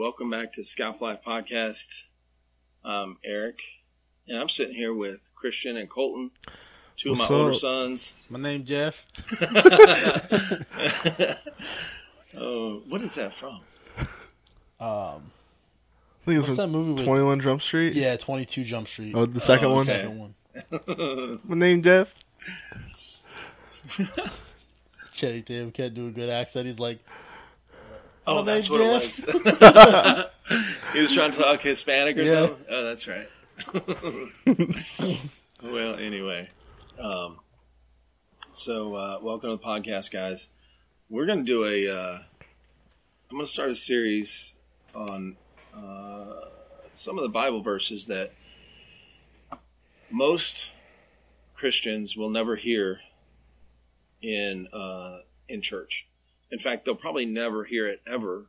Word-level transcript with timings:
Welcome 0.00 0.30
back 0.30 0.54
to 0.54 0.64
Scalf 0.64 1.02
Life 1.02 1.20
Podcast. 1.22 2.04
I'm 2.82 3.18
Eric, 3.22 3.60
and 4.26 4.38
I'm 4.38 4.48
sitting 4.48 4.74
here 4.74 4.94
with 4.94 5.30
Christian 5.34 5.76
and 5.76 5.90
Colton, 5.90 6.30
two 6.96 7.10
What's 7.10 7.20
of 7.20 7.28
my 7.30 7.36
older 7.36 7.52
sons. 7.52 8.26
My 8.30 8.38
name 8.38 8.64
Jeff. 8.64 8.94
oh, 12.34 12.82
what 12.88 13.02
is 13.02 13.14
that 13.16 13.34
from? 13.34 13.60
Um, 14.80 14.80
I 14.80 16.24
think 16.24 16.38
what's 16.38 16.48
it's 16.48 16.56
that 16.56 16.68
movie 16.68 16.92
with? 16.92 17.04
21 17.04 17.42
Jump 17.42 17.60
Street. 17.60 17.94
Yeah, 17.94 18.16
Twenty 18.16 18.46
Two 18.46 18.64
Jump 18.64 18.88
Street. 18.88 19.14
Oh, 19.14 19.26
the 19.26 19.38
second 19.38 19.66
Oh, 19.66 19.74
one. 19.74 19.90
okay. 19.90 20.04
Second 20.04 20.18
one. 20.88 21.40
My 21.44 21.56
name 21.56 21.82
Jeff. 21.82 22.08
Channing 25.18 25.44
Tatum 25.44 25.72
can't 25.72 25.94
do 25.94 26.08
a 26.08 26.10
good 26.10 26.30
accent. 26.30 26.68
He's 26.68 26.78
like, 26.78 27.00
Oh, 28.26 28.38
Oh, 28.38 28.44
that's 28.44 28.68
what 28.70 28.80
it 28.80 28.84
was. 28.84 29.24
he 30.92 31.00
was 31.00 31.12
trying 31.12 31.32
to 31.32 31.38
talk 31.38 31.62
Hispanic 31.62 32.16
or 32.16 32.22
Yeah. 32.22 32.32
something. 32.46 32.64
Oh, 32.70 32.84
that's 32.84 33.06
right. 33.08 33.28
well, 35.62 35.94
anyway, 35.96 36.48
um, 36.98 37.38
so 38.50 38.94
uh, 38.94 39.18
welcome 39.22 39.50
to 39.50 39.56
the 39.56 39.62
podcast, 39.62 40.10
guys. 40.10 40.48
We're 41.08 41.26
going 41.26 41.40
to 41.40 41.44
do 41.44 41.64
a. 41.64 41.88
Uh, 41.88 42.18
I'm 43.30 43.36
going 43.36 43.44
to 43.44 43.50
start 43.50 43.70
a 43.70 43.74
series 43.74 44.54
on 44.94 45.36
uh, 45.74 46.46
some 46.92 47.18
of 47.18 47.22
the 47.22 47.28
Bible 47.28 47.60
verses 47.62 48.06
that 48.06 48.32
most 50.10 50.70
Christians 51.54 52.16
will 52.16 52.30
never 52.30 52.56
hear 52.56 53.00
in 54.22 54.68
uh, 54.72 55.18
in 55.48 55.60
church. 55.62 56.06
In 56.50 56.58
fact, 56.58 56.84
they'll 56.84 56.94
probably 56.94 57.26
never 57.26 57.64
hear 57.64 57.88
it 57.88 58.02
ever 58.06 58.46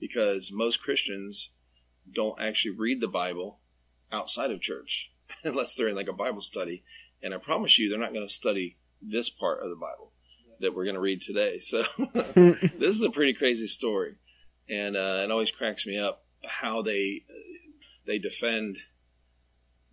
because 0.00 0.50
most 0.52 0.82
Christians 0.82 1.50
don't 2.10 2.40
actually 2.40 2.74
read 2.76 3.00
the 3.00 3.08
Bible 3.08 3.58
outside 4.10 4.50
of 4.50 4.60
church 4.60 5.12
unless 5.44 5.74
they're 5.74 5.88
in 5.88 5.96
like 5.96 6.08
a 6.08 6.12
Bible 6.12 6.40
study. 6.40 6.82
And 7.22 7.32
I 7.32 7.38
promise 7.38 7.78
you, 7.78 7.88
they're 7.88 7.98
not 7.98 8.12
going 8.12 8.26
to 8.26 8.32
study 8.32 8.76
this 9.00 9.30
part 9.30 9.62
of 9.62 9.70
the 9.70 9.76
Bible 9.76 10.12
that 10.60 10.74
we're 10.74 10.84
going 10.84 10.94
to 10.94 11.00
read 11.00 11.20
today. 11.20 11.58
So 11.62 11.84
this 12.34 12.94
is 12.94 13.02
a 13.02 13.10
pretty 13.10 13.34
crazy 13.34 13.66
story, 13.66 14.16
and 14.68 14.96
uh, 14.96 15.20
it 15.24 15.30
always 15.30 15.50
cracks 15.50 15.86
me 15.86 15.98
up 15.98 16.24
how 16.44 16.82
they 16.82 17.22
they 18.06 18.18
defend 18.18 18.78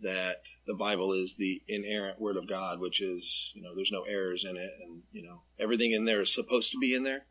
that 0.01 0.43
the 0.65 0.73
Bible 0.73 1.13
is 1.13 1.35
the 1.35 1.61
inerrant 1.67 2.19
Word 2.19 2.37
of 2.37 2.47
God, 2.47 2.79
which 2.79 3.01
is 3.01 3.51
you 3.53 3.61
know 3.61 3.75
there's 3.75 3.91
no 3.91 4.03
errors 4.03 4.43
in 4.43 4.57
it, 4.57 4.71
and 4.83 5.03
you 5.11 5.23
know 5.23 5.41
everything 5.59 5.91
in 5.91 6.05
there 6.05 6.21
is 6.21 6.33
supposed 6.33 6.71
to 6.71 6.79
be 6.79 6.93
in 6.93 7.03
there, 7.03 7.25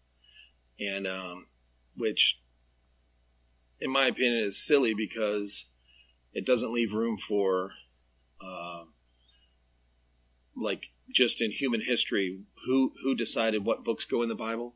and 0.78 1.06
um, 1.06 1.46
which, 1.96 2.40
in 3.80 3.90
my 3.90 4.06
opinion, 4.06 4.44
is 4.44 4.64
silly 4.64 4.94
because 4.94 5.66
it 6.32 6.46
doesn't 6.46 6.72
leave 6.72 6.92
room 6.92 7.16
for, 7.16 7.72
uh, 8.40 8.84
like 10.56 10.86
just 11.12 11.40
in 11.40 11.50
human 11.50 11.80
history, 11.80 12.40
who 12.66 12.92
who 13.02 13.14
decided 13.14 13.64
what 13.64 13.84
books 13.84 14.04
go 14.04 14.22
in 14.22 14.28
the 14.28 14.34
Bible, 14.34 14.74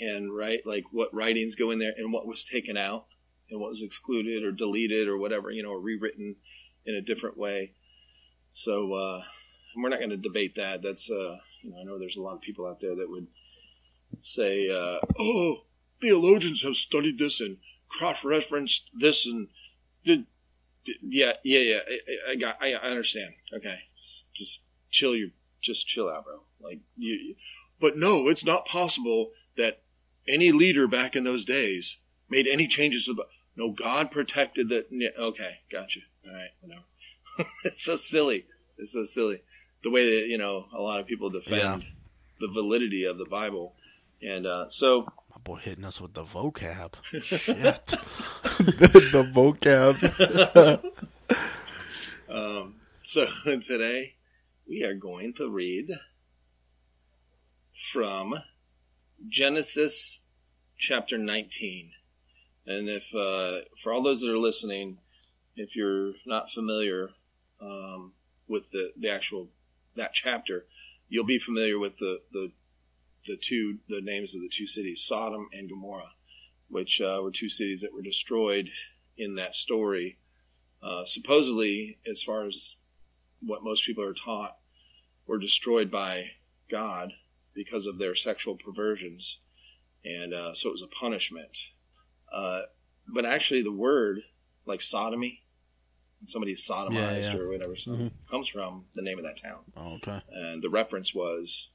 and 0.00 0.34
right 0.34 0.60
like 0.64 0.84
what 0.92 1.12
writings 1.12 1.54
go 1.54 1.70
in 1.70 1.78
there, 1.78 1.94
and 1.96 2.12
what 2.12 2.26
was 2.26 2.44
taken 2.44 2.76
out, 2.76 3.06
and 3.50 3.60
what 3.60 3.70
was 3.70 3.82
excluded 3.82 4.44
or 4.44 4.52
deleted 4.52 5.08
or 5.08 5.18
whatever, 5.18 5.50
you 5.50 5.62
know, 5.62 5.70
or 5.70 5.80
rewritten 5.80 6.36
in 6.86 6.94
a 6.94 7.02
different 7.02 7.36
way. 7.36 7.72
So 8.50 8.94
uh, 8.94 9.22
we're 9.76 9.90
not 9.90 9.98
going 9.98 10.10
to 10.10 10.16
debate 10.16 10.54
that. 10.56 10.82
That's 10.82 11.10
uh, 11.10 11.36
you 11.62 11.70
know 11.70 11.80
I 11.80 11.84
know 11.84 11.98
there's 11.98 12.16
a 12.16 12.22
lot 12.22 12.34
of 12.34 12.40
people 12.40 12.66
out 12.66 12.80
there 12.80 12.96
that 12.96 13.10
would 13.10 13.26
say, 14.20 14.68
uh, 14.70 14.98
"Oh, 15.18 15.62
theologians 16.00 16.62
have 16.62 16.76
studied 16.76 17.18
this 17.18 17.40
and 17.40 17.58
cross-referenced 17.88 18.84
this 18.98 19.26
and 19.26 19.48
did." 20.04 20.26
did- 20.84 20.96
Yeah, 21.02 21.32
yeah, 21.44 21.60
yeah. 21.60 21.78
I, 22.28 22.32
I 22.32 22.34
got. 22.36 22.56
I, 22.60 22.72
I 22.74 22.88
understand. 22.90 23.34
Okay, 23.52 23.78
just, 24.02 24.32
just 24.34 24.62
chill. 24.90 25.14
Your, 25.16 25.28
just 25.60 25.86
chill 25.86 26.08
out, 26.08 26.24
bro. 26.24 26.40
Like 26.60 26.80
you, 26.96 27.14
you- 27.14 27.34
But 27.80 27.96
no, 27.96 28.28
it's 28.28 28.44
not 28.44 28.66
possible 28.66 29.30
that 29.56 29.82
any 30.26 30.52
leader 30.52 30.86
back 30.86 31.16
in 31.16 31.24
those 31.24 31.44
days 31.44 31.98
made 32.28 32.46
any 32.46 32.66
changes 32.66 33.06
to 33.06 33.14
the. 33.14 33.24
No, 33.56 33.72
God 33.72 34.10
protected 34.12 34.68
that. 34.68 34.86
yeah, 34.90 35.08
Okay, 35.18 35.58
gotcha. 35.72 36.00
All 36.26 36.32
right, 36.32 36.50
whatever. 36.60 37.50
it's 37.64 37.82
so 37.84 37.96
silly. 37.96 38.46
It's 38.76 38.92
so 38.92 39.04
silly. 39.04 39.42
The 39.82 39.90
way 39.90 40.20
that 40.20 40.28
you 40.28 40.38
know 40.38 40.66
a 40.72 40.80
lot 40.80 41.00
of 41.00 41.06
people 41.06 41.30
defend 41.30 41.84
the 42.40 42.48
validity 42.48 43.04
of 43.04 43.18
the 43.18 43.24
Bible, 43.24 43.74
and 44.22 44.46
uh, 44.46 44.68
so 44.68 45.06
my 45.30 45.36
boy 45.42 45.56
hitting 45.56 45.84
us 45.84 46.00
with 46.00 46.14
the 46.14 46.24
vocab. 46.24 46.92
the 47.12 47.80
vocab. 49.34 50.82
um, 52.28 52.74
so 53.02 53.26
today 53.44 54.14
we 54.68 54.82
are 54.82 54.94
going 54.94 55.32
to 55.34 55.48
read 55.48 55.90
from 57.92 58.34
Genesis 59.28 60.20
chapter 60.76 61.16
19. 61.16 61.92
And 62.66 62.88
if 62.88 63.14
uh, 63.14 63.64
for 63.82 63.92
all 63.92 64.02
those 64.02 64.20
that 64.20 64.30
are 64.30 64.38
listening, 64.38 64.98
if 65.56 65.74
you're 65.74 66.14
not 66.26 66.50
familiar 66.50 67.10
um, 67.60 68.12
with 68.46 68.70
the, 68.70 68.92
the 68.96 69.10
actual 69.10 69.48
that 69.94 70.12
chapter, 70.12 70.66
you'll 71.08 71.24
be 71.24 71.38
familiar 71.38 71.78
with 71.78 71.98
the, 71.98 72.20
the 72.32 72.52
the 73.28 73.36
two 73.36 73.78
the 73.88 74.00
names 74.02 74.34
of 74.34 74.40
the 74.42 74.48
two 74.52 74.66
cities, 74.66 75.04
Sodom 75.06 75.48
and 75.52 75.68
Gomorrah, 75.68 76.12
which 76.68 77.00
uh, 77.00 77.20
were 77.22 77.30
two 77.30 77.48
cities 77.48 77.80
that 77.82 77.94
were 77.94 78.02
destroyed 78.02 78.70
in 79.16 79.36
that 79.36 79.54
story. 79.54 80.18
Uh, 80.82 81.04
supposedly, 81.04 81.98
as 82.10 82.22
far 82.22 82.44
as 82.46 82.74
what 83.40 83.62
most 83.62 83.84
people 83.86 84.02
are 84.02 84.14
taught, 84.14 84.56
were 85.26 85.38
destroyed 85.38 85.90
by 85.90 86.30
God 86.70 87.12
because 87.54 87.86
of 87.86 87.98
their 87.98 88.14
sexual 88.14 88.56
perversions, 88.56 89.38
and 90.04 90.32
uh, 90.34 90.54
so 90.54 90.68
it 90.68 90.72
was 90.72 90.82
a 90.82 90.86
punishment. 90.88 91.56
Uh, 92.32 92.62
but 93.12 93.24
actually, 93.24 93.62
the 93.62 93.72
word 93.72 94.20
like 94.66 94.82
sodomy, 94.82 95.42
when 96.20 96.28
somebody's 96.28 96.66
sodomized 96.68 97.22
Yeah, 97.24 97.32
yeah. 97.32 97.36
or 97.36 97.48
whatever, 97.48 97.74
so 97.76 97.92
Mhm. 97.92 98.10
comes 98.30 98.48
from 98.48 98.86
the 98.94 99.02
name 99.02 99.18
of 99.18 99.24
that 99.24 99.38
town 99.38 99.60
oh, 99.76 99.94
okay. 99.94 100.20
and 100.30 100.62
the 100.62 100.68
reference 100.68 101.14
was 101.14 101.70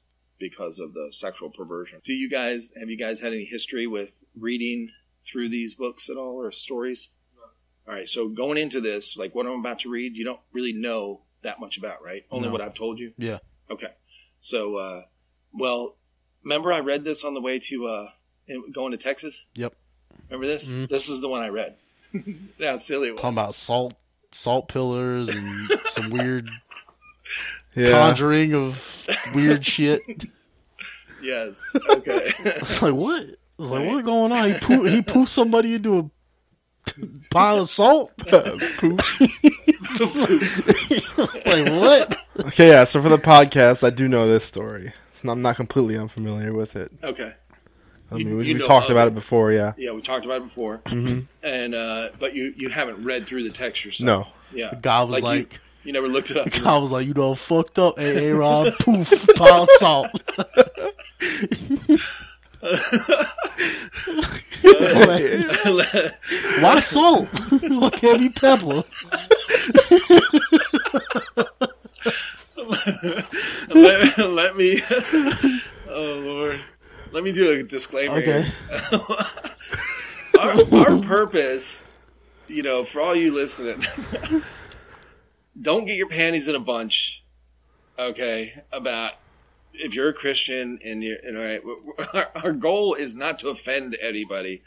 because 0.48 0.78
of 0.78 0.92
the 0.94 1.08
sexual 1.10 1.50
perversion. 1.50 2.00
Do 2.04 2.12
you 2.12 2.28
guys 2.28 2.72
have 2.78 2.88
you 2.90 2.96
guys 2.98 3.20
had 3.20 3.32
any 3.32 3.44
history 3.44 3.86
with 3.86 4.22
reading 4.38 4.90
through 5.26 5.48
these 5.48 5.74
books 5.74 6.08
at 6.10 6.16
all 6.16 6.36
or 6.40 6.52
stories? 6.52 7.10
No. 7.36 7.42
All 7.92 7.98
right, 7.98 8.08
so 8.08 8.28
going 8.28 8.58
into 8.58 8.80
this, 8.80 9.16
like 9.16 9.34
what 9.34 9.46
I'm 9.46 9.58
about 9.60 9.80
to 9.80 9.90
read, 9.90 10.16
you 10.16 10.24
don't 10.24 10.40
really 10.52 10.72
know 10.72 11.20
that 11.42 11.60
much 11.60 11.78
about, 11.78 12.02
right? 12.02 12.24
Only 12.30 12.48
No. 12.48 12.52
what 12.52 12.60
I've 12.60 12.74
told 12.74 12.98
you. 12.98 13.12
Yeah. 13.18 13.38
Okay. 13.70 13.88
So, 14.40 14.76
uh, 14.76 15.02
well, 15.52 15.96
remember 16.42 16.72
I 16.72 16.80
read 16.80 17.04
this 17.04 17.24
on 17.24 17.34
the 17.34 17.40
way 17.40 17.58
to 17.60 17.86
uh, 17.86 18.08
going 18.72 18.92
to 18.92 18.98
Texas. 18.98 19.46
Yep. 19.54 19.74
Remember 20.28 20.46
this? 20.46 20.68
Mhm. 20.70 20.88
This 20.88 21.08
is 21.08 21.20
the 21.20 21.28
one 21.28 21.42
I 21.42 21.48
read. 21.48 21.76
How 22.60 22.76
silly 22.76 23.08
it 23.08 23.12
was. 23.12 23.20
Talking 23.22 23.34
about 23.38 23.54
salt, 23.54 23.94
salt 24.32 24.68
pillars, 24.68 25.28
and 25.34 25.70
some 25.94 26.10
weird 26.10 26.48
Yeah. 27.76 27.90
conjuring 27.90 28.54
of 28.54 28.76
weird 29.34 29.64
shit. 29.74 30.00
Yes. 31.22 31.74
Okay. 31.88 32.32
It's 32.44 32.82
like 32.82 32.94
what? 32.94 33.22
It's 33.22 33.38
like 33.58 33.86
what's 33.88 34.04
going 34.04 34.32
on? 34.32 34.50
He 34.50 34.58
poo- 34.60 34.84
he 34.84 35.00
poofed 35.02 35.28
somebody 35.30 35.74
into 35.74 35.98
a 35.98 36.10
pile 37.30 37.58
of 37.60 37.70
salt. 37.70 38.12
Poop. 38.18 39.00
like 41.46 41.70
what? 41.70 42.16
okay, 42.46 42.68
yeah. 42.68 42.84
So 42.84 43.02
for 43.02 43.08
the 43.08 43.18
podcast, 43.18 43.84
I 43.84 43.90
do 43.90 44.08
know 44.08 44.28
this 44.28 44.44
story. 44.44 44.92
So 45.14 45.30
I'm 45.30 45.42
not 45.42 45.56
completely 45.56 45.96
unfamiliar 45.96 46.52
with 46.52 46.76
it. 46.76 46.92
okay. 47.02 47.34
I 48.10 48.16
You- 48.16 48.24
mean, 48.26 48.36
we, 48.38 48.48
you 48.48 48.54
we 48.56 48.66
talked 48.66 48.90
about 48.90 49.06
it. 49.08 49.12
it 49.12 49.14
before. 49.14 49.52
Yeah. 49.52 49.72
Yeah, 49.78 49.92
we 49.92 50.02
talked 50.02 50.24
about 50.26 50.38
it 50.42 50.44
before. 50.44 50.82
hmm 50.86 51.20
and 51.42 51.74
uh, 51.74 52.10
but 52.18 52.34
you 52.34 52.52
you 52.56 52.68
haven't 52.68 53.02
read 53.04 53.26
through 53.26 53.44
the 53.44 53.50
text 53.50 53.84
yourself. 53.84 54.32
No. 54.52 54.58
Yeah. 54.58 54.74
God 54.80 55.08
was 55.08 55.14
Like, 55.14 55.24
like, 55.24 55.52
you, 55.54 55.58
you 55.84 55.92
never 55.92 56.08
looked 56.08 56.30
it 56.30 56.36
up. 56.36 56.48
I 56.66 56.78
was 56.78 56.90
like, 56.90 57.06
you 57.06 57.14
know, 57.14 57.34
fucked 57.34 57.78
up, 57.78 57.98
A 57.98 58.32
Rod, 58.32 58.74
poof, 58.80 59.08
pile 59.36 59.68
salt. 59.78 60.08
Why 66.60 66.80
salt? 66.80 67.28
Why 67.28 67.90
can't 67.90 68.18
be 68.18 68.30
pepper? 68.30 68.84
let, 73.68 74.18
let 74.18 74.56
me. 74.56 74.80
Oh 75.88 76.22
Lord. 76.24 76.64
Let 77.12 77.22
me 77.22 77.32
do 77.32 77.52
a 77.52 77.62
disclaimer. 77.62 78.16
Okay. 78.16 78.42
here. 78.42 79.00
our, 80.40 80.74
our 80.74 80.98
purpose, 80.98 81.84
you 82.48 82.62
know, 82.64 82.84
for 82.84 83.00
all 83.00 83.14
you 83.14 83.32
listening, 83.32 83.84
don't 85.60 85.84
get 85.84 85.96
your 85.96 86.08
panties 86.08 86.48
in 86.48 86.54
a 86.54 86.60
bunch. 86.60 87.22
Okay, 87.98 88.62
about 88.72 89.12
if 89.72 89.94
you're 89.94 90.08
a 90.08 90.14
Christian 90.14 90.78
and 90.84 91.02
you're, 91.02 91.16
and 91.16 91.36
all 91.36 91.44
right, 91.44 91.62
our, 92.14 92.44
our 92.44 92.52
goal 92.52 92.94
is 92.94 93.14
not 93.14 93.38
to 93.40 93.48
offend 93.48 93.96
anybody. 94.00 94.62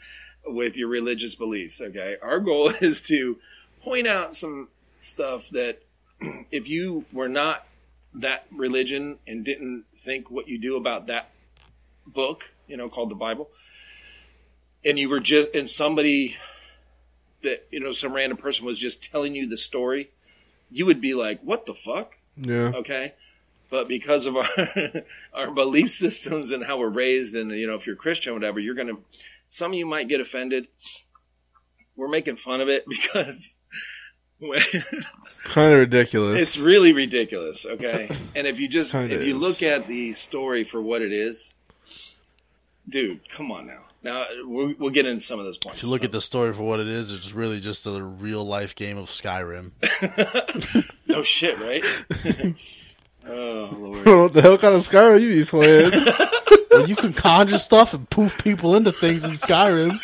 with 0.48 0.76
your 0.76 0.88
religious 0.88 1.34
beliefs. 1.34 1.80
Okay, 1.80 2.16
our 2.22 2.40
goal 2.40 2.68
is 2.80 3.02
to 3.02 3.38
point 3.82 4.06
out 4.06 4.34
some 4.34 4.68
stuff 4.98 5.48
that 5.50 5.82
if 6.50 6.68
you 6.68 7.04
were 7.12 7.28
not 7.28 7.66
that 8.14 8.46
religion 8.50 9.18
and 9.26 9.44
didn't 9.44 9.84
think 9.94 10.30
what 10.30 10.48
you 10.48 10.58
do 10.58 10.76
about 10.76 11.06
that 11.06 11.30
book, 12.06 12.52
you 12.66 12.76
know, 12.76 12.88
called 12.88 13.10
the 13.10 13.14
Bible, 13.14 13.48
and 14.84 14.98
you 14.98 15.08
were 15.08 15.20
just 15.20 15.54
and 15.54 15.68
somebody 15.68 16.36
that 17.42 17.66
you 17.70 17.80
know 17.80 17.92
some 17.92 18.12
random 18.12 18.38
person 18.38 18.64
was 18.64 18.78
just 18.78 19.02
telling 19.02 19.34
you 19.34 19.46
the 19.46 19.56
story, 19.56 20.10
you 20.70 20.86
would 20.86 21.00
be 21.00 21.14
like, 21.14 21.40
"What 21.42 21.66
the 21.66 21.74
fuck?" 21.74 22.16
Yeah. 22.36 22.72
okay 22.76 23.14
but 23.70 23.88
because 23.88 24.26
of 24.26 24.36
our 24.36 24.46
our 25.34 25.50
belief 25.50 25.90
systems 25.90 26.50
and 26.52 26.64
how 26.64 26.78
we're 26.78 26.88
raised 26.88 27.34
and 27.34 27.50
you 27.50 27.66
know 27.66 27.74
if 27.74 27.84
you're 27.86 27.96
christian 27.96 28.32
whatever 28.32 28.60
you're 28.60 28.76
gonna 28.76 28.94
some 29.48 29.72
of 29.72 29.78
you 29.78 29.84
might 29.84 30.06
get 30.08 30.20
offended 30.20 30.68
we're 31.96 32.06
making 32.08 32.36
fun 32.36 32.60
of 32.60 32.68
it 32.68 32.84
because 32.88 33.56
Kind 35.44 35.72
of 35.72 35.78
ridiculous. 35.80 36.40
it's 36.40 36.56
really 36.58 36.92
ridiculous 36.92 37.66
okay 37.66 38.08
and 38.36 38.46
if 38.46 38.60
you 38.60 38.68
just 38.68 38.92
Kinda 38.92 39.12
if 39.16 39.22
you 39.26 39.34
is. 39.34 39.40
look 39.40 39.62
at 39.62 39.88
the 39.88 40.14
story 40.14 40.62
for 40.62 40.80
what 40.80 41.02
it 41.02 41.12
is 41.12 41.54
dude 42.88 43.28
come 43.28 43.50
on 43.50 43.66
now 43.66 43.84
now 44.02 44.24
we'll, 44.44 44.74
we'll 44.78 44.90
get 44.90 45.06
into 45.06 45.20
some 45.22 45.38
of 45.38 45.44
those 45.44 45.58
points 45.58 45.78
If 45.78 45.84
you 45.84 45.90
look 45.90 46.04
at 46.04 46.12
the 46.12 46.20
story 46.20 46.54
for 46.54 46.62
what 46.62 46.80
it 46.80 46.88
is, 46.88 47.10
it's 47.10 47.32
really 47.32 47.60
just 47.60 47.86
a 47.86 48.02
real 48.02 48.46
life 48.46 48.74
game 48.76 48.96
of 48.98 49.08
Skyrim. 49.08 49.72
no 51.06 51.22
shit 51.22 51.58
right 51.58 51.84
oh 53.28 53.74
lord 53.76 54.06
what 54.06 54.32
the 54.32 54.42
hell 54.42 54.56
kind 54.58 54.74
of 54.74 54.86
Skyrim 54.88 55.12
are 55.12 55.18
you 55.18 55.44
be 55.44 55.44
playing? 55.44 55.92
well, 56.70 56.88
you 56.88 56.96
can 56.96 57.12
conjure 57.12 57.58
stuff 57.58 57.92
and 57.94 58.08
poof 58.10 58.32
people 58.38 58.76
into 58.76 58.92
things 58.92 59.24
in 59.24 59.32
Skyrim. 59.38 59.98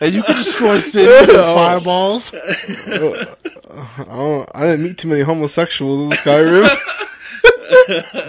and 0.00 0.14
you 0.14 0.22
can 0.22 0.44
destroy 0.44 0.80
cities 0.80 1.26
with 1.26 1.36
fireballs. 1.36 2.24
I, 2.32 4.04
don't, 4.04 4.48
I 4.54 4.66
didn't 4.66 4.82
meet 4.84 4.98
too 4.98 5.08
many 5.08 5.22
homosexuals 5.22 6.10
in 6.12 6.16
Skyrim. 6.18 6.68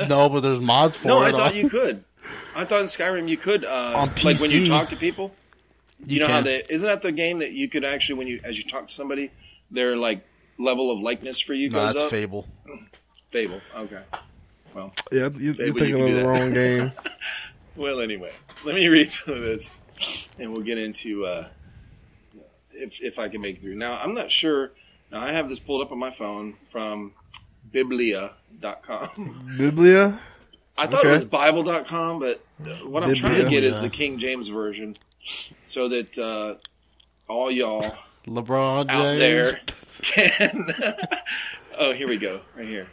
No, 0.09 0.27
but 0.29 0.41
there's 0.41 0.59
mods 0.59 0.95
for 0.97 1.07
No, 1.07 1.21
it. 1.23 1.27
I 1.27 1.31
thought 1.31 1.55
you 1.55 1.69
could. 1.69 2.03
I 2.57 2.65
thought 2.65 2.81
in 2.81 2.87
Skyrim 2.87 3.29
you 3.29 3.37
could, 3.37 3.63
uh, 3.63 3.93
On 3.95 4.13
like 4.23 4.39
when 4.39 4.51
you 4.51 4.65
talk 4.65 4.89
to 4.89 4.95
people. 4.95 5.33
You, 5.99 6.15
You 6.15 6.19
know 6.21 6.27
how 6.27 6.37
can. 6.41 6.45
they 6.45 6.63
isn't 6.69 6.87
that 6.89 7.01
the 7.01 7.11
game 7.11 7.39
that 7.39 7.51
you 7.53 7.67
could 7.69 7.83
actually 7.85 8.17
when 8.19 8.27
you 8.27 8.39
as 8.43 8.57
you 8.57 8.63
talk 8.63 8.87
to 8.87 8.93
somebody, 8.93 9.31
their 9.71 9.95
like 9.95 10.25
level 10.57 10.91
of 10.91 10.99
likeness 10.99 11.39
for 11.39 11.53
you 11.53 11.69
No, 11.69 11.79
goes 11.79 11.93
that's 11.93 12.05
up. 12.05 12.11
Fable. 12.11 12.47
Fable. 13.29 13.61
Okay. 13.75 14.01
Well. 14.73 14.93
Yeah, 15.11 15.29
you, 15.29 15.53
you're 15.53 15.67
you 15.67 15.73
thinking 15.73 15.95
can 15.97 16.01
of 16.07 16.15
the 16.15 16.21
that. 16.21 16.25
wrong 16.27 16.53
game. 16.53 16.91
Well, 17.75 17.99
anyway, 17.99 18.31
let 18.65 18.73
me 18.73 18.87
read 18.87 19.07
some 19.07 19.35
of 19.35 19.41
this, 19.41 19.69
and 20.39 20.51
we'll 20.51 20.63
get 20.63 20.79
into 20.79 21.27
uh, 21.27 21.49
if 22.71 22.99
if 23.03 23.19
I 23.19 23.29
can 23.29 23.39
make 23.39 23.57
it 23.57 23.61
through. 23.61 23.75
Now, 23.75 23.99
I'm 24.01 24.15
not 24.15 24.31
sure. 24.31 24.71
Now, 25.11 25.21
I 25.21 25.31
have 25.31 25.47
this 25.47 25.59
pulled 25.59 25.83
up 25.85 25.91
on 25.91 25.99
my 25.99 26.09
phone 26.09 26.55
from 26.71 27.13
Biblia.com. 27.71 29.55
Biblia? 29.59 30.19
I 30.77 30.85
thought 30.87 30.99
Okay. 30.99 31.09
it 31.09 31.13
was 31.13 31.23
Bible.com, 31.25 32.19
but 32.19 32.41
what 32.85 33.03
I'm 33.03 33.13
trying 33.15 33.43
to 33.43 33.49
get 33.49 33.63
is 33.63 33.79
the 33.79 33.89
King 33.89 34.19
James 34.19 34.47
version, 34.47 34.97
so 35.63 35.87
that 35.89 36.17
uh, 36.17 36.55
all 37.27 37.49
y'all 37.51 37.95
LeBron 38.27 38.87
James. 38.87 38.91
out 38.91 39.17
there 39.17 39.59
can. 40.01 40.67
oh, 41.79 41.93
here 41.93 42.07
we 42.07 42.17
go, 42.17 42.41
right 42.55 42.67
here. 42.67 42.87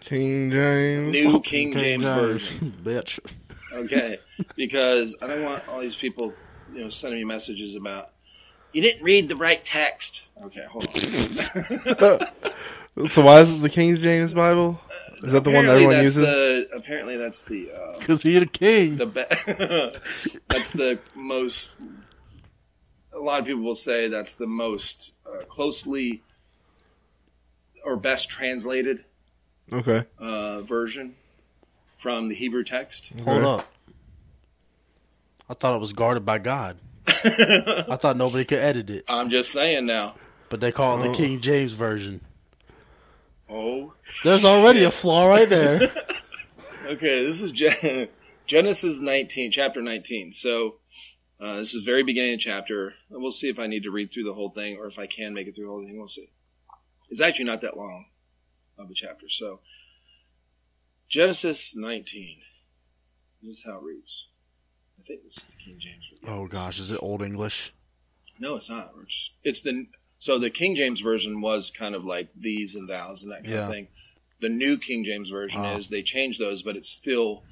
King 0.00 0.50
James. 0.50 1.12
New 1.12 1.40
King 1.40 1.76
James 1.76 2.06
version. 2.06 2.74
Bitch. 2.84 3.18
Okay, 3.72 4.18
because 4.56 5.16
I 5.22 5.26
don't 5.26 5.42
want 5.42 5.66
all 5.68 5.80
these 5.80 5.96
people, 5.96 6.32
you 6.72 6.80
know, 6.82 6.90
sending 6.90 7.18
me 7.18 7.24
messages 7.24 7.74
about 7.74 8.10
you 8.72 8.82
didn't 8.82 9.02
read 9.02 9.28
the 9.28 9.36
right 9.36 9.64
text. 9.64 10.24
Okay, 10.44 10.64
hold 10.70 10.88
on. 10.94 12.20
So 13.08 13.22
why 13.22 13.40
is 13.40 13.50
it 13.50 13.60
the 13.60 13.68
King 13.68 13.96
James 13.96 14.32
Bible? 14.32 14.80
Is 15.22 15.32
that 15.32 15.44
the 15.44 15.50
one 15.50 15.66
that 15.66 15.76
apparently 15.76 15.84
everyone 15.84 15.90
that's 15.90 16.02
uses? 16.02 16.16
the 16.16 16.68
apparently 16.76 17.16
that's 17.16 17.42
the 17.42 17.70
uh, 17.72 17.98
Because 17.98 18.22
he 18.22 18.36
a 18.36 18.44
king. 18.46 18.96
the 18.96 19.06
be- 19.06 20.38
that's 20.50 20.72
the 20.72 20.98
most. 21.14 21.74
A 23.14 23.18
lot 23.18 23.40
of 23.40 23.46
people 23.46 23.62
will 23.62 23.74
say 23.76 24.08
that's 24.08 24.34
the 24.34 24.46
most 24.46 25.12
uh, 25.26 25.44
closely 25.44 26.22
or 27.84 27.96
best 27.96 28.28
translated 28.28 29.04
Okay. 29.72 30.04
uh, 30.18 30.62
version 30.62 31.14
from 31.96 32.28
the 32.28 32.34
Hebrew 32.34 32.64
text. 32.64 33.12
Hold 33.24 33.42
Okay. 33.44 33.62
up. 33.62 33.68
I 35.48 35.54
thought 35.54 35.76
it 35.76 35.80
was 35.80 35.92
guarded 35.92 36.24
by 36.24 36.38
God. 36.38 36.78
I 37.06 37.98
thought 38.00 38.16
nobody 38.16 38.44
could 38.44 38.58
edit 38.58 38.88
it, 38.90 39.04
I'm 39.08 39.30
just 39.30 39.52
saying 39.52 39.86
now. 39.86 40.14
but 40.48 40.60
they 40.60 40.72
call 40.72 41.00
it 41.02 41.06
Oh. 41.06 41.10
the 41.12 41.16
King 41.16 41.40
James 41.40 41.72
version. 41.72 42.20
Oh, 43.48 43.94
There's 44.22 44.44
already 44.44 44.84
a 44.84 44.90
flaw 44.90 45.26
right 45.26 45.48
there. 45.48 45.80
Okay, 46.86 47.24
this 47.24 47.40
is 47.40 47.50
Gen- 47.50 48.08
Genesis 48.46 49.00
19, 49.00 49.50
chapter 49.50 49.80
19. 49.80 50.32
So, 50.32 50.80
uh, 51.40 51.56
this 51.56 51.72
is 51.72 51.82
very 51.82 52.02
beginning 52.02 52.34
of 52.34 52.40
chapter. 52.40 52.92
We'll 53.08 53.32
see 53.32 53.48
if 53.48 53.58
I 53.58 53.66
need 53.66 53.84
to 53.84 53.90
read 53.90 54.12
through 54.12 54.24
the 54.24 54.34
whole 54.34 54.50
thing 54.50 54.76
or 54.76 54.86
if 54.86 54.98
I 54.98 55.06
can 55.06 55.32
make 55.32 55.46
it 55.48 55.54
through 55.54 55.64
the 55.64 55.70
whole 55.70 55.82
thing. 55.82 55.96
We'll 55.96 56.06
see. 56.08 56.28
It's 57.08 57.22
actually 57.22 57.46
not 57.46 57.62
that 57.62 57.78
long 57.78 58.04
of 58.76 58.90
a 58.90 58.94
chapter. 58.94 59.30
So, 59.30 59.60
Genesis 61.08 61.74
19. 61.74 62.38
This 63.42 63.50
is 63.58 63.64
how 63.64 63.78
it 63.78 63.82
reads. 63.82 64.28
I 65.00 65.04
think 65.06 65.22
this 65.22 65.38
is 65.38 65.44
the 65.44 65.56
King 65.64 65.76
James. 65.78 66.04
version. 66.20 66.28
Oh 66.38 66.46
gosh, 66.46 66.78
is 66.78 66.90
it 66.90 66.98
Old 67.02 67.22
English? 67.22 67.72
No, 68.38 68.56
it's 68.56 68.68
not. 68.68 68.92
It's, 69.02 69.30
it's 69.42 69.62
the 69.62 69.86
so 70.24 70.38
the 70.38 70.48
King 70.48 70.74
James 70.74 71.00
version 71.00 71.42
was 71.42 71.70
kind 71.70 71.94
of 71.94 72.02
like 72.02 72.28
these 72.34 72.74
and 72.74 72.88
thous 72.88 73.22
and 73.22 73.30
that 73.30 73.42
kind 73.44 73.54
Yeah. 73.54 73.64
of 73.66 73.70
thing. 73.70 73.88
The 74.40 74.48
new 74.48 74.78
King 74.78 75.04
James 75.04 75.28
version 75.28 75.60
Oh. 75.62 75.76
is 75.76 75.90
they 75.90 76.02
changed 76.02 76.40
those, 76.40 76.62
but 76.62 76.76
it 76.78 76.86
still 76.86 77.44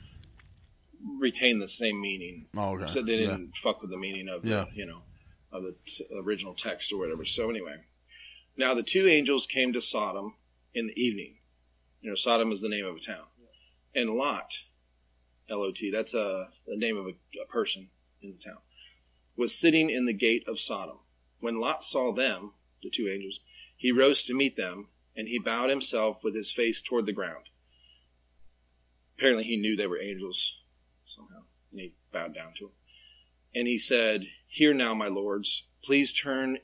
retained 1.19 1.61
the 1.61 1.69
same 1.69 2.01
meaning. 2.01 2.49
Oh, 2.57 2.79
okay. 2.79 2.91
So 2.91 3.03
they 3.03 3.19
didn't 3.19 3.59
fuck 3.59 3.83
with 3.83 3.91
the 3.91 3.99
meaning 3.99 4.27
of 4.27 4.43
Yeah. 4.47 4.65
the 4.71 4.75
you 4.77 4.87
know 4.87 5.03
of 5.51 5.65
the 5.65 5.75
t- 5.87 6.07
original 6.15 6.55
text 6.55 6.91
or 6.93 6.97
whatever. 6.97 7.27
So 7.27 7.51
anyway, 7.51 7.85
now 8.57 8.73
the 8.73 8.83
two 8.83 9.07
angels 9.07 9.47
came 9.47 9.75
to 9.75 9.81
Sodom 9.83 10.37
in 10.73 10.87
the 10.87 10.99
evening. 10.99 11.41
You 12.01 12.09
know, 12.09 12.17
Sodom 12.17 12.51
is 12.53 12.63
the 12.63 12.71
name 12.71 12.87
of 12.87 12.97
a 12.97 13.01
town, 13.01 13.27
and 13.95 14.17
Lot, 14.17 14.65
L 15.47 15.61
O 15.61 15.73
T, 15.73 15.91
that's 15.91 16.15
a 16.15 16.49
the 16.67 16.77
name 16.79 16.97
of 16.97 17.07
a, 17.07 17.15
a 17.43 17.47
person 17.51 17.91
in 18.23 18.33
the 18.33 18.39
town, 18.39 18.63
was 19.37 19.55
sitting 19.55 19.91
in 19.91 20.07
the 20.07 20.15
gate 20.15 20.49
of 20.49 20.59
Sodom. 20.59 21.01
When 21.41 21.61
Lot 21.61 21.85
saw 21.85 22.13
them, 22.15 22.55
the 22.83 22.91
two 22.91 23.09
angels, 23.09 23.41
he 23.77 23.93
rose 23.93 24.23
to 24.25 24.35
meet 24.35 24.57
them, 24.57 24.89
and 25.17 25.29
he 25.29 25.39
bowed 25.39 25.71
himself 25.71 26.23
with 26.23 26.35
his 26.35 26.53
face 26.53 26.81
toward 26.81 27.07
the 27.07 27.13
ground. 27.13 27.47
Apparently, 29.17 29.45
he 29.45 29.57
knew 29.57 29.77
they 29.77 29.87
were 29.87 30.01
angels 30.01 30.57
somehow, 31.15 31.43
and 31.71 31.81
he 31.81 31.95
bowed 32.13 32.35
down 32.35 32.53
to 32.55 32.67
them. 32.67 32.73
And 33.55 33.69
he 33.69 33.79
said, 33.79 34.27
Hear 34.47 34.73
now, 34.73 34.95
my 34.95 35.09
lords, 35.09 35.65
please 35.83 36.13
turn 36.13 36.59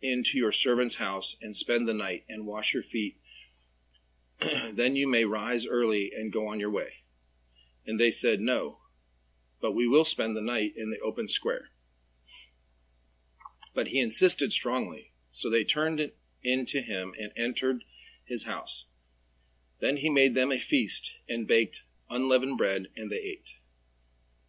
into 0.00 0.36
your 0.36 0.52
servant's 0.52 0.96
house 0.96 1.36
and 1.40 1.56
spend 1.56 1.88
the 1.88 1.94
night 1.94 2.24
and 2.28 2.46
wash 2.46 2.74
your 2.74 2.82
feet. 2.82 3.18
then 4.74 4.96
you 4.96 5.08
may 5.08 5.24
rise 5.24 5.66
early 5.66 6.10
and 6.14 6.32
go 6.32 6.48
on 6.48 6.58
your 6.58 6.70
way. 6.70 7.04
And 7.86 7.98
they 7.98 8.10
said, 8.10 8.40
No, 8.40 8.78
but 9.60 9.74
we 9.74 9.86
will 9.86 10.04
spend 10.04 10.36
the 10.36 10.42
night 10.42 10.72
in 10.76 10.90
the 10.90 11.00
open 11.00 11.28
square. 11.28 11.68
But 13.74 13.88
he 13.88 14.00
insisted 14.00 14.52
strongly, 14.52 15.11
so 15.32 15.50
they 15.50 15.64
turned 15.64 15.98
it 15.98 16.16
into 16.44 16.80
him 16.80 17.12
and 17.18 17.32
entered 17.36 17.82
his 18.24 18.44
house. 18.44 18.86
Then 19.80 19.96
he 19.96 20.08
made 20.08 20.36
them 20.36 20.52
a 20.52 20.58
feast 20.58 21.14
and 21.28 21.48
baked 21.48 21.82
unleavened 22.08 22.58
bread, 22.58 22.86
and 22.96 23.10
they 23.10 23.16
ate. 23.16 23.48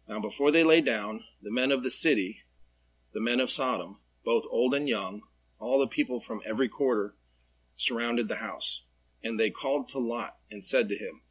Now 0.08 0.20
before 0.20 0.52
they 0.52 0.62
lay 0.62 0.80
down, 0.80 1.24
the 1.42 1.50
men 1.50 1.72
of 1.72 1.82
the 1.82 1.90
city, 1.90 2.42
the 3.12 3.20
men 3.20 3.40
of 3.40 3.50
Sodom, 3.50 3.98
both 4.24 4.44
old 4.50 4.74
and 4.74 4.88
young, 4.88 5.22
all 5.58 5.80
the 5.80 5.86
people 5.86 6.20
from 6.20 6.42
every 6.44 6.68
quarter, 6.68 7.14
surrounded 7.76 8.28
the 8.28 8.36
house. 8.36 8.82
And 9.22 9.40
they 9.40 9.50
called 9.50 9.88
to 9.88 9.98
Lot 9.98 10.36
and 10.50 10.62
said 10.64 10.88
to 10.90 10.96
him, 10.96 11.22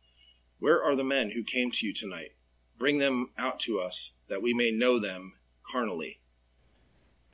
Where 0.57 0.83
are 0.83 0.95
the 0.95 1.03
men 1.03 1.31
who 1.31 1.43
came 1.43 1.69
to 1.71 1.85
you 1.85 1.93
tonight? 1.93 2.31
Bring 2.79 2.97
them 2.97 3.29
out 3.37 3.59
to 3.61 3.79
us, 3.79 4.11
that 4.27 4.41
we 4.41 4.53
may 4.53 4.71
know 4.71 4.99
them 4.99 5.33
carnally. 5.71 6.19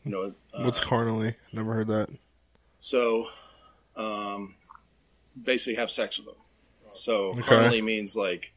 You 0.09 0.15
know, 0.15 0.33
uh, 0.57 0.63
What's 0.65 0.79
carnally? 0.79 1.35
Never 1.53 1.73
heard 1.75 1.87
that. 1.87 2.09
so, 2.79 3.27
um, 3.95 4.55
basically 5.41 5.75
have 5.75 5.91
sex 5.91 6.17
with 6.17 6.25
them. 6.27 6.35
So 6.91 7.27
Okay. 7.33 7.41
carnally 7.43 7.81
means 7.83 8.15
like, 8.15 8.51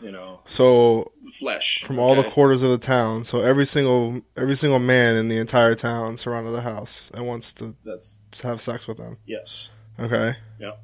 you 0.00 0.10
know, 0.10 0.40
So 0.46 1.12
flesh. 1.38 1.84
from 1.86 1.98
all 1.98 2.14
the 2.16 2.30
quarters 2.30 2.62
of 2.62 2.70
the 2.70 2.78
town, 2.78 3.24
so 3.26 3.40
every 3.42 3.66
single 3.66 4.22
every 4.36 4.56
single 4.56 4.78
man 4.78 5.16
in 5.16 5.28
the 5.28 5.36
entire 5.38 5.74
town 5.74 6.16
surrounded 6.16 6.52
the 6.52 6.62
house 6.62 7.10
and 7.12 7.26
wants 7.26 7.52
to 7.54 7.74
That's 7.84 8.22
have 8.42 8.62
sex 8.62 8.86
with 8.86 8.96
them. 8.96 9.18
yes. 9.26 9.68
Okay. 10.00 10.36
Yeah. 10.58 10.76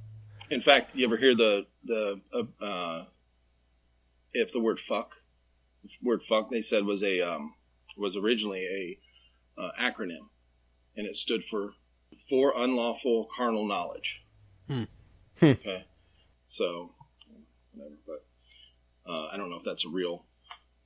In 0.50 0.60
fact, 0.60 0.94
you 0.94 1.06
ever 1.06 1.16
hear 1.16 1.34
the 1.34 1.66
the 1.84 2.20
uh, 2.32 2.62
uh, 2.64 3.04
if 4.34 4.52
the 4.52 4.60
word 4.60 4.78
fuck, 4.80 5.22
the 5.82 5.88
word 6.02 6.22
fuck 6.22 6.50
they 6.50 6.60
said 6.60 6.84
was 6.84 7.02
a 7.02 7.20
um, 7.22 7.54
was 7.96 8.16
originally 8.16 8.66
a 8.66 8.98
uh, 9.56 9.70
acronym, 9.80 10.28
and 10.96 11.06
it 11.06 11.16
stood 11.16 11.44
for 11.44 11.74
for 12.28 12.52
unlawful 12.56 13.28
carnal 13.36 13.66
knowledge. 13.66 14.24
Hmm. 14.68 14.84
Hmm. 15.38 15.46
Okay, 15.46 15.84
so 16.46 16.92
whatever, 17.72 17.96
but 18.06 18.24
uh, 19.10 19.28
I 19.32 19.36
don't 19.36 19.50
know 19.50 19.56
if 19.56 19.64
that's 19.64 19.84
a 19.84 19.88
real, 19.88 20.24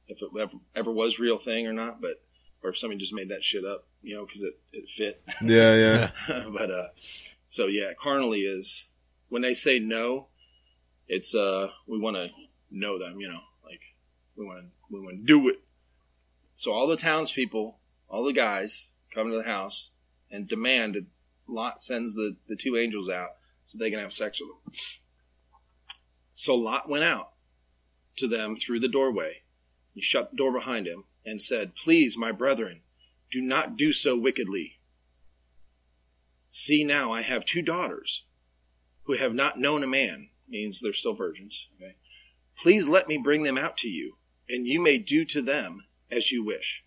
if 0.09 0.23
it 0.23 0.29
ever, 0.41 0.53
ever 0.75 0.91
was 0.91 1.19
real 1.19 1.39
thing 1.39 1.67
or 1.67 1.73
not, 1.73 2.01
but 2.01 2.23
or 2.63 2.71
if 2.71 2.79
somebody 2.79 2.99
just 2.99 3.15
made 3.15 3.29
that 3.29 3.45
shit 3.45 3.65
up, 3.65 3.87
you 4.03 4.17
know, 4.17 4.27
because 4.27 4.43
it 4.43 4.59
it 4.73 4.89
fit. 4.89 5.23
Yeah, 5.43 6.11
yeah. 6.29 6.45
but 6.53 6.71
uh, 6.71 6.89
so 7.47 7.67
yeah, 7.67 7.93
carnally 7.99 8.41
is 8.41 8.87
when 9.29 9.43
they 9.43 9.55
say 9.55 9.79
no, 9.79 10.29
it's 11.07 11.35
uh 11.35 11.71
we 11.87 11.99
want 11.99 12.17
to 12.17 12.31
know 12.71 12.99
them, 12.99 13.21
you 13.21 13.29
know, 13.29 13.41
like 13.65 13.81
we 14.37 14.45
want 14.45 14.61
to 14.61 14.67
we 14.91 15.01
want 15.01 15.19
to 15.19 15.25
do 15.25 15.49
it. 15.49 15.63
So 16.57 16.73
all 16.73 16.89
the 16.89 16.97
townspeople, 16.97 17.78
all 18.09 18.25
the 18.25 18.33
guys 18.33 18.91
come 19.15 19.31
to 19.31 19.37
the 19.37 19.49
house 19.49 19.91
and 20.31 20.49
demand 20.49 20.95
that 20.95 21.07
Lot 21.47 21.83
sends 21.83 22.15
the 22.15 22.37
the 22.47 22.57
two 22.57 22.77
angels 22.77 23.09
out 23.09 23.31
so 23.65 23.79
they 23.79 23.91
can 23.91 24.01
have 24.01 24.13
sex 24.13 24.41
with 24.41 24.51
them. 24.65 24.75
So 26.35 26.55
Lot 26.55 26.89
went 26.89 27.05
out 27.05 27.33
to 28.17 28.29
them 28.29 28.57
through 28.57 28.81
the 28.81 28.89
doorway. 28.89 29.43
He 29.95 30.01
shut 30.01 30.31
the 30.31 30.37
door 30.37 30.53
behind 30.53 30.87
him 30.87 31.05
and 31.25 31.43
said, 31.43 31.75
"Please, 31.75 32.17
my 32.17 32.33
brethren, 32.33 32.83
do 33.31 33.41
not 33.41 33.77
do 33.77 33.93
so 33.93 34.17
wickedly." 34.17 34.79
See 36.47 36.85
now, 36.85 37.13
I 37.13 37.23
have 37.23 37.45
two 37.45 37.63
daughters 37.63 38.25
who 39.03 39.15
have 39.15 39.35
not 39.35 39.59
known 39.59 39.83
a 39.83 39.87
man, 39.87 40.31
means 40.47 40.81
they're 40.81 40.93
still 40.93 41.15
virgins. 41.15 41.69
Okay. 41.77 41.97
Please 42.57 42.89
let 42.89 43.09
me 43.09 43.19
bring 43.19 43.43
them 43.43 43.59
out 43.59 43.77
to 43.79 43.89
you, 43.89 44.19
and 44.49 44.67
you 44.67 44.81
may 44.81 44.99
do 44.99 45.25
to 45.27 45.43
them 45.43 45.85
as 46.11 46.33
you 46.33 46.43
wish. 46.43 46.85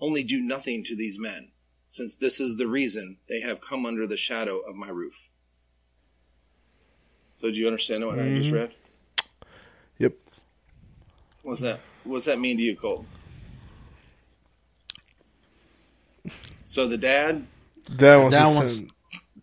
Only 0.00 0.22
do 0.22 0.40
nothing 0.40 0.82
to 0.84 0.96
these 0.96 1.18
men, 1.18 1.52
since 1.88 2.16
this 2.16 2.40
is 2.40 2.56
the 2.56 2.66
reason 2.66 3.18
they 3.28 3.40
have 3.40 3.60
come 3.60 3.84
under 3.84 4.06
the 4.06 4.16
shadow 4.16 4.58
of 4.60 4.74
my 4.74 4.88
roof. 4.88 5.28
So, 7.36 7.50
do 7.50 7.56
you 7.56 7.66
understand 7.66 8.06
what 8.06 8.18
I 8.18 8.28
just 8.28 8.48
Mhm. 8.48 8.52
read? 8.52 8.74
Yep. 9.98 10.14
What's 11.42 11.60
that? 11.60 11.80
What's 12.04 12.24
that 12.26 12.38
mean 12.38 12.56
to 12.56 12.62
you, 12.62 12.76
Colton? 12.76 13.06
So 16.64 16.86
the 16.86 16.96
dad 16.98 17.46
Dad 17.96 18.16
wants 18.18 18.36
Dad 18.36 18.44
to 18.44 18.54
wants- 18.56 18.74
send- 18.74 18.92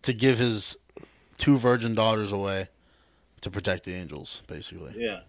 To 0.04 0.12
give 0.12 0.38
his 0.38 0.76
two 1.38 1.58
virgin 1.58 1.94
daughters 1.94 2.32
away 2.32 2.68
to 3.42 3.50
protect 3.50 3.84
the 3.84 3.92
angels, 3.94 4.40
basically. 4.46 4.94
Yeah. 4.96 5.22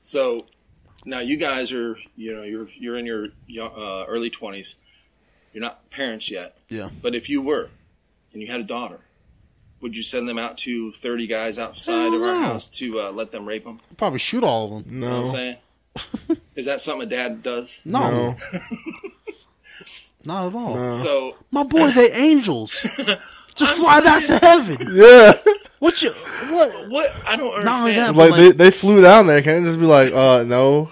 So 0.00 0.46
now 1.04 1.20
you 1.20 1.36
guys 1.36 1.72
are, 1.72 1.96
you 2.16 2.34
know, 2.34 2.42
you're 2.42 2.68
you're 2.76 2.96
in 2.98 3.06
your 3.06 3.28
uh, 3.60 4.04
early 4.06 4.30
twenties. 4.30 4.76
You're 5.52 5.62
not 5.62 5.88
parents 5.90 6.30
yet, 6.30 6.56
Yeah. 6.68 6.90
but 7.00 7.14
if 7.14 7.28
you 7.28 7.40
were, 7.40 7.70
and 8.32 8.42
you 8.42 8.48
had 8.48 8.58
a 8.60 8.64
daughter, 8.64 9.00
would 9.80 9.96
you 9.96 10.02
send 10.02 10.28
them 10.28 10.38
out 10.38 10.58
to 10.58 10.90
thirty 10.92 11.26
guys 11.28 11.58
outside 11.60 12.12
of 12.12 12.20
our 12.22 12.34
no. 12.34 12.40
house 12.40 12.66
to 12.66 13.00
uh, 13.00 13.10
let 13.12 13.30
them 13.30 13.46
rape 13.46 13.64
them? 13.64 13.80
Probably 13.96 14.18
shoot 14.18 14.42
all 14.42 14.78
of 14.78 14.84
them. 14.84 14.94
You 14.94 15.00
know 15.00 15.20
what 15.20 15.20
I'm 15.20 15.26
saying? 15.28 15.56
Is 16.56 16.64
that 16.66 16.80
something 16.80 17.06
a 17.06 17.10
dad 17.10 17.42
does? 17.42 17.80
No, 17.84 18.00
No. 18.00 18.36
not 20.24 20.46
at 20.48 20.54
all. 20.54 20.74
No. 20.74 20.90
So 20.90 21.36
My 21.50 21.62
boy, 21.62 21.90
they 21.90 22.10
angels. 22.30 22.70
Just 23.56 23.78
fly 23.78 24.00
back 24.00 24.26
to 24.26 24.38
heaven. 24.38 24.76
Yeah. 24.96 25.34
What 25.84 26.00
you? 26.00 26.12
What? 26.48 26.88
what? 26.88 27.14
I 27.26 27.36
don't 27.36 27.62
Not 27.62 27.80
only 27.80 27.98
understand. 27.98 28.08
that, 28.08 28.14
but 28.16 28.30
like, 28.30 28.40
they, 28.40 28.52
they 28.52 28.70
flew 28.70 29.02
down 29.02 29.26
there. 29.26 29.42
Can't 29.42 29.62
it 29.64 29.68
just 29.68 29.78
be 29.78 29.84
like, 29.84 30.14
uh, 30.14 30.42
no. 30.44 30.90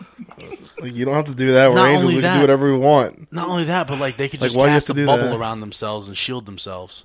Like 0.79 0.93
you 0.93 1.07
don't 1.07 1.15
have 1.15 1.25
to 1.29 1.35
do 1.35 1.53
that. 1.53 1.71
We're 1.71 1.77
Not 1.77 1.87
angels. 1.89 2.03
only 2.05 2.17
We 2.17 2.21
can 2.21 2.35
do 2.37 2.41
whatever 2.43 2.71
we 2.71 2.79
want. 2.79 3.33
Not 3.33 3.49
only 3.49 3.65
that, 3.65 3.87
but 3.87 3.99
like 3.99 4.19
they 4.19 4.29
could 4.29 4.43
Like, 4.43 4.49
just 4.49 4.59
why 4.59 4.67
do 4.67 4.73
you 4.73 4.77
cast 4.77 4.89
have 4.89 4.97
a 4.97 5.01
to 5.01 5.03
do 5.03 5.07
bubble 5.07 5.31
that? 5.31 5.37
around 5.39 5.61
themselves 5.61 6.09
and 6.09 6.17
shield 6.19 6.45
themselves. 6.45 7.05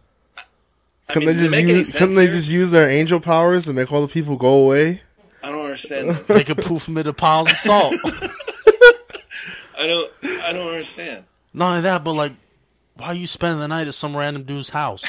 I 1.07 1.13
Couldn't 1.13 1.19
mean, 1.19 1.27
they 1.27 1.31
does 1.31 1.41
it 1.41 1.45
just 1.45 1.51
make 1.51 1.63
any 1.69 1.79
use? 1.79 1.91
sense 1.93 1.99
Couldn't 1.99 2.15
they 2.17 2.27
here? 2.27 2.35
just 2.35 2.49
use 2.49 2.71
their 2.71 2.89
angel 2.89 3.21
powers 3.21 3.63
to 3.63 3.71
make 3.71 3.89
all 3.89 4.01
the 4.01 4.09
people 4.09 4.35
go 4.35 4.49
away? 4.49 5.01
I 5.41 5.51
don't 5.51 5.63
understand 5.63 6.09
this. 6.27 6.27
They 6.27 6.43
could 6.43 6.57
poof 6.57 6.83
them 6.87 6.97
into 6.97 7.13
piles 7.13 7.49
of 7.49 7.55
salt. 7.55 7.93
I 8.03 9.87
don't. 9.87 10.11
I 10.41 10.51
don't 10.51 10.67
understand. 10.67 11.23
Not 11.53 11.69
only 11.69 11.81
that, 11.83 12.03
but 12.03 12.13
like, 12.13 12.33
why 12.97 13.07
are 13.07 13.13
you 13.13 13.27
spending 13.27 13.59
the 13.59 13.67
night 13.67 13.87
at 13.87 13.95
some 13.95 14.15
random 14.15 14.43
dude's 14.43 14.69
house? 14.69 15.01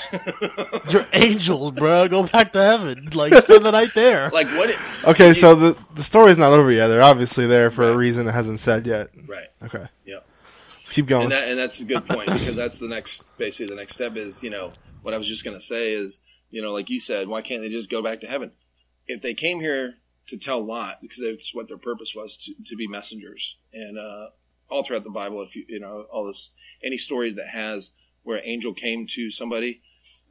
You're 0.91 1.07
angels, 1.13 1.75
bro. 1.75 2.09
Go 2.09 2.25
back 2.27 2.53
to 2.53 2.63
heaven. 2.63 3.09
Like, 3.13 3.35
spend 3.45 3.65
the 3.67 3.71
night 3.71 3.91
there. 3.95 4.31
Like 4.39 4.49
what? 4.57 4.71
It, 4.71 4.79
Okay, 5.05 5.29
you- 5.29 5.35
so 5.35 5.55
the 5.55 5.77
the 5.95 6.03
story's 6.03 6.39
not 6.39 6.53
over 6.53 6.71
yet. 6.71 6.89
They're 6.89 7.03
obviously 7.03 7.47
there 7.47 7.71
for 7.71 7.85
a 7.85 7.97
reason 7.97 8.29
it 8.29 8.33
hasn't 8.33 8.61
said 8.61 8.87
yet. 8.87 9.09
right. 9.27 9.49
Okay. 9.65 9.87
Yep. 10.07 10.27
Let's 10.81 10.93
keep 10.93 11.07
going. 11.07 11.25
and 11.25 11.33
that 11.33 11.49
and 11.49 11.59
that's 11.59 11.81
a 11.81 11.85
good 11.85 12.07
point 12.07 12.33
because 12.33 12.57
that's 12.57 12.79
the 12.79 12.89
next 12.89 13.23
basically 13.37 13.67
the 13.75 13.77
next 13.77 13.93
step 13.95 14.17
is 14.17 14.43
you 14.43 14.51
know 14.51 14.73
what 15.03 15.13
I 15.15 15.19
was 15.19 15.27
just 15.29 15.45
gonna 15.45 15.61
say 15.61 15.93
is 15.93 16.21
you 16.51 16.63
know 16.63 16.73
like 16.73 16.89
you 16.89 16.99
said 17.01 17.29
why 17.29 17.43
can't 17.43 17.61
they 17.63 17.69
just 17.69 17.91
go 17.91 18.01
back 18.03 18.21
to 18.21 18.27
heaven 18.27 18.53
if 19.07 19.21
they 19.21 19.35
came 19.35 19.61
here 19.61 19.95
to 20.29 20.39
tell 20.39 20.65
Lot 20.65 21.01
because 21.03 21.21
that's 21.23 21.55
what 21.55 21.69
their 21.69 21.77
purpose 21.79 22.15
was 22.15 22.37
to, 22.39 22.55
to 22.67 22.77
be 22.77 22.87
messengers 22.87 23.57
and 23.73 23.99
uh, 23.99 24.29
all 24.69 24.83
throughout 24.83 25.05
the 25.05 25.11
Bible 25.11 25.43
if 25.43 25.55
you 25.57 25.65
you 25.69 25.81
know 25.81 26.05
all 26.13 26.25
this 26.27 26.51
any 26.83 26.97
stories 26.99 27.35
that 27.37 27.49
has 27.49 27.91
where 28.23 28.37
an 28.39 28.45
angel 28.45 28.75
came 28.75 29.07
to 29.07 29.31
somebody 29.31 29.81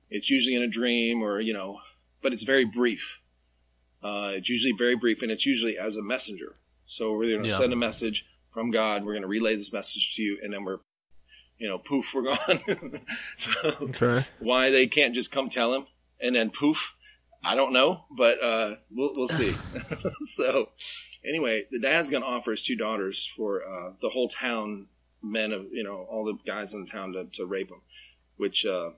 it's 0.10 0.30
usually 0.30 0.56
in 0.56 0.62
a 0.64 0.68
dream 0.68 1.22
or 1.22 1.40
you 1.40 1.54
know 1.54 1.80
but 2.22 2.34
it's 2.34 2.44
very 2.44 2.66
brief 2.66 3.20
uh, 4.04 4.32
it's 4.36 4.50
usually 4.50 4.74
very 4.78 4.96
brief 4.96 5.22
and 5.22 5.32
it's 5.32 5.46
usually 5.46 5.78
as 5.78 5.96
a 5.96 6.04
messenger 6.04 6.56
so 6.86 7.12
we're 7.14 7.30
going 7.30 7.44
to 7.44 7.50
Yeah. 7.50 7.58
send 7.58 7.74
a 7.74 7.78
message 7.78 8.26
from 8.54 8.72
God 8.72 9.04
we're 9.04 9.14
going 9.14 9.24
to 9.24 9.28
relay 9.28 9.56
this 9.56 9.74
message 9.74 10.16
to 10.16 10.22
you 10.22 10.38
and 10.44 10.54
then 10.54 10.64
we're 10.64 10.80
you 11.60 11.68
know, 11.68 11.80
poof, 11.80 12.14
we're 12.14 12.22
gone. 12.22 13.02
so 13.36 13.52
okay. 13.82 14.28
why 14.38 14.70
they 14.70 14.86
can't 14.86 15.16
just 15.16 15.32
come 15.32 15.50
tell 15.50 15.74
him 15.74 15.88
and 16.22 16.36
then 16.36 16.52
poof, 16.52 16.94
I 17.44 17.56
don't 17.56 17.74
know, 17.74 18.04
but 18.16 18.38
uh, 18.44 18.76
we'll 18.92 19.16
we'll 19.16 19.28
see. 19.28 19.58
so 20.22 20.70
anyway, 21.28 21.66
the 21.72 21.80
dad's 21.80 22.10
gonna 22.10 22.26
offer 22.26 22.52
his 22.52 22.64
two 22.64 22.76
daughters 22.76 23.26
for 23.36 23.64
uh, 23.68 23.92
the 24.02 24.10
whole 24.10 24.30
town 24.30 24.88
men 25.22 25.52
of 25.52 25.66
you 25.72 25.84
know 25.84 26.06
all 26.10 26.24
the 26.26 26.38
guys 26.46 26.74
in 26.74 26.86
the 26.86 26.90
town 26.92 27.14
to, 27.14 27.26
to 27.34 27.46
rape 27.46 27.70
him, 27.70 27.82
which 28.38 28.66
uh, 28.66 28.92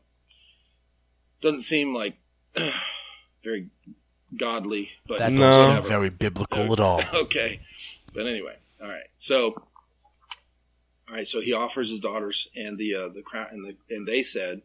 doesn't 1.42 1.62
seem 1.62 1.94
like 1.94 2.16
very 3.44 3.68
godly, 4.38 4.90
but 5.08 5.20
That 5.20 5.32
No. 5.32 5.40
doesn't 5.40 5.68
whatever. 5.70 5.88
very 5.88 6.10
biblical 6.10 6.74
at 6.74 6.80
all. 6.80 7.02
okay. 7.14 7.62
But 8.14 8.28
anyway, 8.28 8.58
all 8.82 8.88
right. 8.90 9.08
So, 9.18 9.54
all 11.08 11.16
right. 11.16 11.28
So 11.28 11.42
he 11.42 11.54
offers 11.54 11.90
his 11.90 12.00
daughters, 12.00 12.48
and 12.56 12.78
the 12.78 12.96
uh, 12.96 13.10
the 13.10 13.22
crowd, 13.22 13.52
and 13.52 13.66
the 13.66 13.76
and 13.96 14.08
they 14.08 14.24
said, 14.24 14.62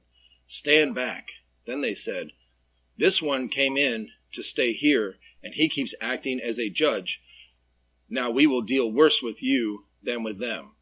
"Stand 0.46 0.94
back." 0.94 1.28
Then 1.66 1.80
they 1.82 1.94
said, 1.94 2.30
"This 2.98 3.22
one 3.22 3.48
came 3.48 3.76
in 3.76 4.10
to 4.32 4.42
stay 4.42 4.72
here, 4.72 5.16
and 5.42 5.54
he 5.54 5.68
keeps 5.68 5.94
acting 6.00 6.40
as 6.40 6.58
a 6.58 6.68
judge. 6.68 7.20
Now 8.08 8.30
we 8.30 8.46
will 8.46 8.62
deal 8.62 8.90
worse 8.90 9.22
with 9.22 9.42
you 9.42 9.86
than 10.02 10.22
with 10.22 10.38
them." 10.38 10.76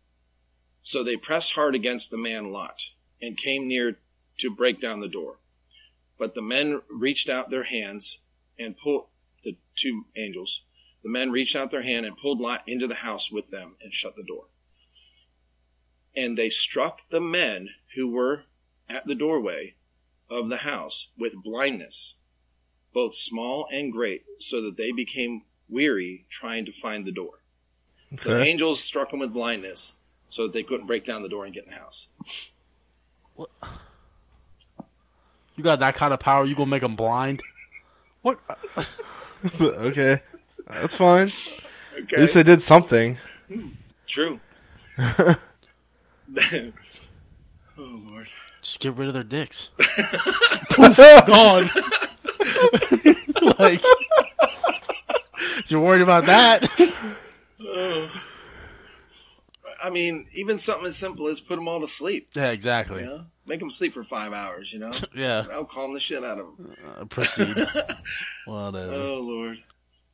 So 0.80 1.02
they 1.02 1.16
pressed 1.16 1.52
hard 1.52 1.74
against 1.74 2.10
the 2.10 2.18
man 2.18 2.50
Lot, 2.50 2.90
and 3.20 3.36
came 3.36 3.68
near 3.68 4.00
to 4.38 4.50
break 4.50 4.80
down 4.80 5.00
the 5.00 5.08
door. 5.08 5.38
But 6.18 6.34
the 6.34 6.42
men 6.42 6.82
reached 6.88 7.28
out 7.28 7.50
their 7.50 7.64
hands 7.64 8.18
and 8.58 8.76
pulled 8.76 9.08
the 9.44 9.56
two 9.74 10.06
angels 10.16 10.62
the 11.02 11.08
men 11.08 11.30
reached 11.30 11.56
out 11.56 11.70
their 11.70 11.82
hand 11.82 12.06
and 12.06 12.16
pulled 12.16 12.40
Lot 12.40 12.62
into 12.66 12.86
the 12.86 12.96
house 12.96 13.30
with 13.30 13.50
them 13.50 13.76
and 13.80 13.92
shut 13.92 14.16
the 14.16 14.22
door. 14.22 14.48
And 16.14 16.38
they 16.38 16.48
struck 16.48 17.08
the 17.10 17.20
men 17.20 17.70
who 17.94 18.08
were 18.08 18.44
at 18.88 19.06
the 19.06 19.14
doorway 19.14 19.74
of 20.28 20.48
the 20.48 20.58
house 20.58 21.08
with 21.16 21.42
blindness, 21.42 22.16
both 22.92 23.16
small 23.16 23.66
and 23.72 23.92
great, 23.92 24.24
so 24.38 24.60
that 24.62 24.76
they 24.76 24.92
became 24.92 25.44
weary 25.72 26.24
trying 26.30 26.64
to 26.66 26.72
find 26.72 27.04
the 27.06 27.12
door. 27.12 27.40
The 28.24 28.42
angels 28.42 28.80
struck 28.80 29.10
them 29.10 29.20
with 29.20 29.32
blindness 29.32 29.94
so 30.28 30.42
that 30.42 30.52
they 30.52 30.62
couldn't 30.62 30.86
break 30.86 31.06
down 31.06 31.22
the 31.22 31.28
door 31.28 31.44
and 31.44 31.54
get 31.54 31.64
in 31.64 31.70
the 31.70 31.76
house. 31.76 32.08
What? 33.34 33.48
You 35.56 35.64
got 35.64 35.80
that 35.80 35.96
kind 35.96 36.12
of 36.12 36.20
power, 36.20 36.44
you 36.44 36.54
gonna 36.54 36.70
make 36.70 36.82
them 36.82 36.96
blind? 36.96 37.40
What? 38.22 38.38
okay. 39.60 40.22
That's 40.68 40.94
fine. 40.94 41.30
Okay. 42.02 42.16
At 42.16 42.22
least 42.22 42.34
they 42.34 42.42
did 42.42 42.62
something. 42.62 43.18
True. 44.06 44.40
oh, 44.98 45.36
Lord. 47.78 48.28
Just 48.62 48.80
get 48.80 48.94
rid 48.94 49.08
of 49.08 49.14
their 49.14 49.24
dicks. 49.24 49.68
Gone. 50.76 51.68
like, 53.58 53.82
you're 55.68 55.80
worried 55.80 56.02
about 56.02 56.26
that? 56.26 56.70
I 59.82 59.90
mean, 59.90 60.26
even 60.32 60.58
something 60.58 60.86
as 60.86 60.96
simple 60.96 61.26
as 61.28 61.40
put 61.40 61.56
them 61.56 61.66
all 61.68 61.80
to 61.80 61.88
sleep. 61.88 62.28
yeah, 62.34 62.50
exactly. 62.50 63.00
You 63.02 63.06
know, 63.06 63.24
make 63.46 63.58
them 63.60 63.70
sleep 63.70 63.94
for 63.94 64.04
five 64.04 64.32
hours. 64.32 64.72
You 64.72 64.78
know, 64.80 64.92
Yeah. 65.16 65.44
I'll 65.50 65.64
calm 65.64 65.94
the 65.94 66.00
shit 66.00 66.24
out 66.24 66.38
of 66.38 66.56
them. 66.56 66.74
Uh, 67.00 67.04
proceed. 67.06 67.56
Whatever. 68.46 68.92
oh 68.92 69.18
Lord. 69.20 69.58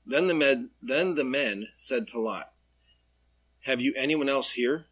Then 0.07 0.27
the 0.27 0.35
men, 0.35 0.71
then 0.83 1.17
the 1.17 1.25
men 1.25 1.69
said 1.77 2.07
to 2.09 2.21
Lot, 2.21 2.53
"Have 3.65 3.81
you 3.81 3.93
anyone 3.97 4.29
else 4.29 4.53
here? 4.53 4.87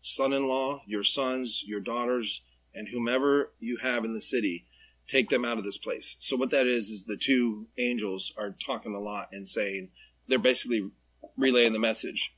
son 0.00 0.32
in 0.32 0.46
law, 0.46 0.80
your 0.86 1.02
sons, 1.04 1.62
your 1.66 1.80
daughters, 1.80 2.42
and 2.74 2.88
whomever 2.88 3.50
you 3.60 3.76
have 3.82 4.04
in 4.04 4.14
the 4.14 4.20
city, 4.20 4.64
take 5.08 5.30
them 5.30 5.44
out 5.44 5.58
of 5.58 5.64
this 5.64 5.78
place. 5.78 6.16
So, 6.18 6.36
what 6.36 6.50
that 6.50 6.66
is, 6.66 6.90
is 6.90 7.04
the 7.04 7.16
two 7.16 7.66
angels 7.76 8.32
are 8.36 8.50
talking 8.50 8.94
a 8.94 9.00
lot 9.00 9.30
and 9.32 9.48
saying, 9.48 9.88
they're 10.28 10.38
basically 10.38 10.90
relaying 11.36 11.72
the 11.72 11.78
message. 11.78 12.32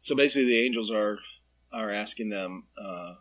So, 0.00 0.14
basically, 0.14 0.46
the 0.46 0.64
angels 0.64 0.90
are 0.90 1.18
are 1.72 1.90
asking 1.90 2.30
them, 2.30 2.64
uh, 2.76 3.14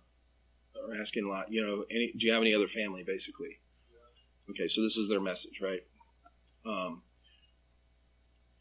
are 0.88 1.00
asking 1.00 1.26
a 1.26 1.30
lot, 1.30 1.52
you 1.52 1.66
know, 1.66 1.86
any, 1.92 2.12
do 2.18 2.26
you 2.26 2.34
have 2.34 2.42
any 2.42 2.54
other 2.54 2.68
family, 2.68 3.04
basically? 3.04 3.60
Okay, 4.50 4.68
so 4.68 4.82
this 4.82 4.98
is 4.98 5.08
their 5.08 5.22
message, 5.22 5.62
right? 5.62 5.84
Um, 6.66 7.04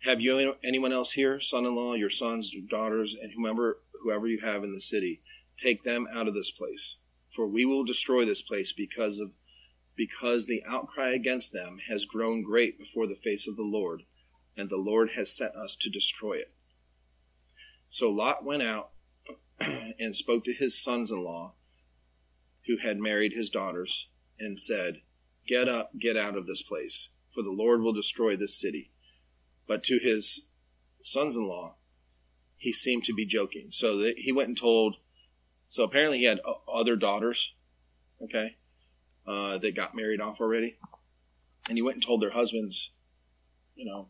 have 0.04 0.20
you 0.20 0.54
anyone 0.62 0.92
else 0.92 1.12
here, 1.12 1.40
son-in-law, 1.40 1.94
your 1.94 2.10
sons, 2.10 2.52
your 2.52 2.64
daughters, 2.68 3.16
and 3.20 3.32
whomever 3.32 3.80
whoever 4.02 4.28
you 4.28 4.40
have 4.40 4.62
in 4.62 4.72
the 4.72 4.80
city? 4.80 5.22
Take 5.56 5.82
them 5.82 6.06
out 6.12 6.28
of 6.28 6.34
this 6.34 6.50
place, 6.50 6.98
for 7.34 7.46
we 7.46 7.64
will 7.64 7.84
destroy 7.84 8.24
this 8.24 8.42
place 8.42 8.70
because 8.72 9.18
of 9.18 9.32
because 9.98 10.46
the 10.46 10.62
outcry 10.64 11.10
against 11.10 11.52
them 11.52 11.80
has 11.88 12.04
grown 12.04 12.40
great 12.40 12.78
before 12.78 13.08
the 13.08 13.16
face 13.16 13.48
of 13.48 13.56
the 13.56 13.64
Lord, 13.64 14.04
and 14.56 14.70
the 14.70 14.76
Lord 14.76 15.10
has 15.16 15.36
sent 15.36 15.56
us 15.56 15.74
to 15.74 15.90
destroy 15.90 16.34
it. 16.34 16.52
So 17.88 18.08
Lot 18.08 18.44
went 18.44 18.62
out 18.62 18.92
and 19.60 20.14
spoke 20.14 20.44
to 20.44 20.54
his 20.54 20.80
sons-in-law, 20.80 21.52
who 22.66 22.76
had 22.80 22.98
married 22.98 23.32
his 23.32 23.50
daughters, 23.50 24.08
and 24.38 24.60
said, 24.60 25.02
"Get 25.46 25.68
up, 25.68 25.98
get 25.98 26.16
out 26.16 26.36
of 26.36 26.46
this 26.46 26.62
place, 26.62 27.08
for 27.34 27.42
the 27.42 27.50
Lord 27.50 27.82
will 27.82 27.92
destroy 27.92 28.36
this 28.36 28.58
city." 28.58 28.92
But 29.66 29.82
to 29.84 29.98
his 29.98 30.42
sons 31.02 31.34
in 31.36 31.44
law, 31.44 31.74
he 32.56 32.72
seemed 32.72 33.02
to 33.04 33.14
be 33.14 33.26
joking. 33.26 33.68
So 33.72 33.96
that 33.98 34.18
he 34.18 34.30
went 34.30 34.48
and 34.48 34.56
told. 34.56 34.96
So 35.66 35.82
apparently 35.82 36.18
he 36.18 36.24
had 36.24 36.40
other 36.72 36.96
daughters, 36.96 37.52
okay, 38.22 38.56
uh, 39.28 39.58
that 39.58 39.76
got 39.76 39.94
married 39.94 40.20
off 40.20 40.40
already. 40.40 40.76
And 41.68 41.76
he 41.76 41.82
went 41.82 41.96
and 41.96 42.04
told 42.04 42.22
their 42.22 42.30
husbands, 42.30 42.90
you 43.76 43.84
know, 43.84 44.08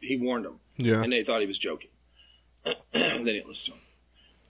he 0.00 0.16
warned 0.16 0.44
them. 0.44 0.60
Yeah. 0.76 1.02
And 1.02 1.12
they 1.12 1.22
thought 1.22 1.40
he 1.40 1.46
was 1.46 1.58
joking. 1.58 1.90
they 2.64 3.22
didn't 3.22 3.46
listen 3.46 3.66
to 3.66 3.72
him. 3.72 3.80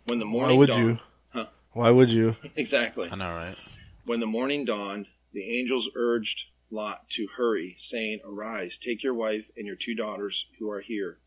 When 0.07 0.19
the 0.19 0.25
morning 0.25 0.57
Why 0.57 0.59
would 0.61 0.67
dawned, 0.69 0.87
you? 0.87 0.99
Huh. 1.31 1.47
Why 1.73 1.91
would 1.91 2.11
you? 2.11 2.37
exactly. 2.57 3.09
I 3.11 3.17
know, 3.17 3.31
right? 3.31 3.57
When 4.05 4.21
the 4.21 4.26
morning 4.26 4.65
dawned, 4.65 5.09
the 5.33 5.59
angels 5.59 5.91
urged 5.95 6.47
Lot 6.71 7.09
to 7.11 7.29
hurry, 7.37 7.75
saying, 7.76 8.21
Arise, 8.25 8.76
take 8.76 9.03
your 9.03 9.15
wife 9.15 9.50
and 9.57 9.67
your 9.67 9.76
two 9.76 9.95
daughters 9.95 10.47
who 10.59 10.71
are 10.71 10.81
here, 10.81 11.19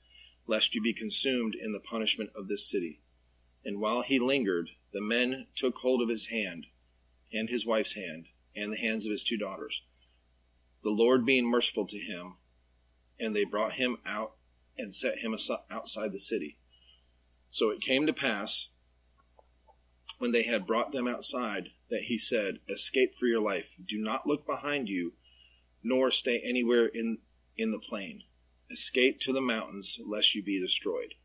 lest 0.47 0.75
you 0.75 0.81
be 0.81 0.93
consumed 0.93 1.55
in 1.55 1.71
the 1.71 1.79
punishment 1.79 2.31
of 2.35 2.47
this 2.47 2.69
city. 2.69 3.01
And 3.63 3.79
while 3.79 4.01
he 4.01 4.19
lingered, 4.19 4.71
the 4.91 5.01
men 5.01 5.47
took 5.55 5.77
hold 5.77 6.01
of 6.01 6.09
his 6.09 6.27
hand, 6.27 6.65
and 7.31 7.49
his 7.49 7.65
wife's 7.65 7.93
hand, 7.93 8.27
and 8.55 8.73
the 8.73 8.77
hands 8.77 9.05
of 9.05 9.11
his 9.11 9.23
two 9.23 9.37
daughters, 9.37 9.83
the 10.83 10.89
Lord 10.89 11.25
being 11.25 11.45
merciful 11.45 11.85
to 11.87 11.97
him, 11.97 12.37
and 13.19 13.35
they 13.35 13.43
brought 13.43 13.73
him 13.73 13.97
out 14.05 14.33
and 14.77 14.95
set 14.95 15.19
him 15.19 15.35
outside 15.69 16.13
the 16.13 16.19
city. 16.19 16.57
So 17.49 17.69
it 17.69 17.81
came 17.81 18.05
to 18.05 18.13
pass, 18.13 18.69
when 20.17 20.31
they 20.31 20.43
had 20.43 20.67
brought 20.67 20.91
them 20.91 21.07
outside, 21.07 21.69
that 21.89 22.03
he 22.03 22.17
said, 22.17 22.59
Escape 22.69 23.17
for 23.17 23.25
your 23.25 23.41
life. 23.41 23.75
Do 23.87 23.97
not 23.97 24.27
look 24.27 24.45
behind 24.45 24.87
you 24.87 25.13
nor 25.83 26.11
stay 26.11 26.41
anywhere 26.43 26.87
in, 26.87 27.19
in 27.57 27.71
the 27.71 27.79
plain. 27.79 28.23
Escape 28.69 29.19
to 29.21 29.33
the 29.33 29.41
mountains, 29.41 29.99
lest 30.05 30.35
you 30.35 30.43
be 30.43 30.59
destroyed. 30.59 31.15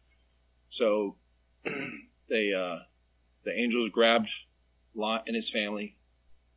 So 0.69 1.17
they 2.29 2.53
uh, 2.53 2.85
the 3.45 3.53
angels 3.53 3.91
grabbed 3.91 4.31
Lot 4.95 5.25
and 5.27 5.35
his 5.37 5.51
family 5.51 5.97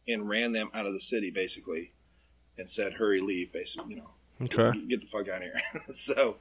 and 0.07 0.27
ran 0.29 0.51
them 0.51 0.69
out 0.73 0.85
of 0.85 0.93
the 0.93 1.01
city, 1.01 1.29
basically, 1.31 1.91
and 2.57 2.69
said, 2.69 2.93
"Hurry, 2.93 3.19
leave." 3.21 3.51
Basically, 3.51 3.95
you 3.95 4.01
know, 4.01 4.09
Okay. 4.45 4.79
get 4.87 5.01
the 5.01 5.07
fuck 5.07 5.27
out 5.29 5.41
of 5.41 5.43
here. 5.43 5.61
so 5.89 6.37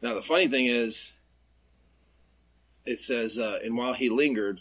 now 0.00 0.14
the 0.14 0.22
funny 0.22 0.48
thing 0.48 0.66
is, 0.66 1.12
it 2.86 3.00
says, 3.00 3.38
uh, 3.38 3.58
and 3.64 3.76
while 3.76 3.94
he 3.94 4.08
lingered, 4.08 4.60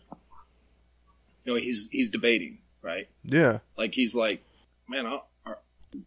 you 1.45 1.53
know, 1.53 1.55
he's 1.55 1.89
he's 1.91 2.10
debating, 2.10 2.60
right? 2.81 3.07
Yeah. 3.23 3.60
Like 3.77 3.93
he's 3.93 4.15
like, 4.15 4.43
man, 4.88 5.05
I'll, 5.05 5.27
are, 5.45 5.60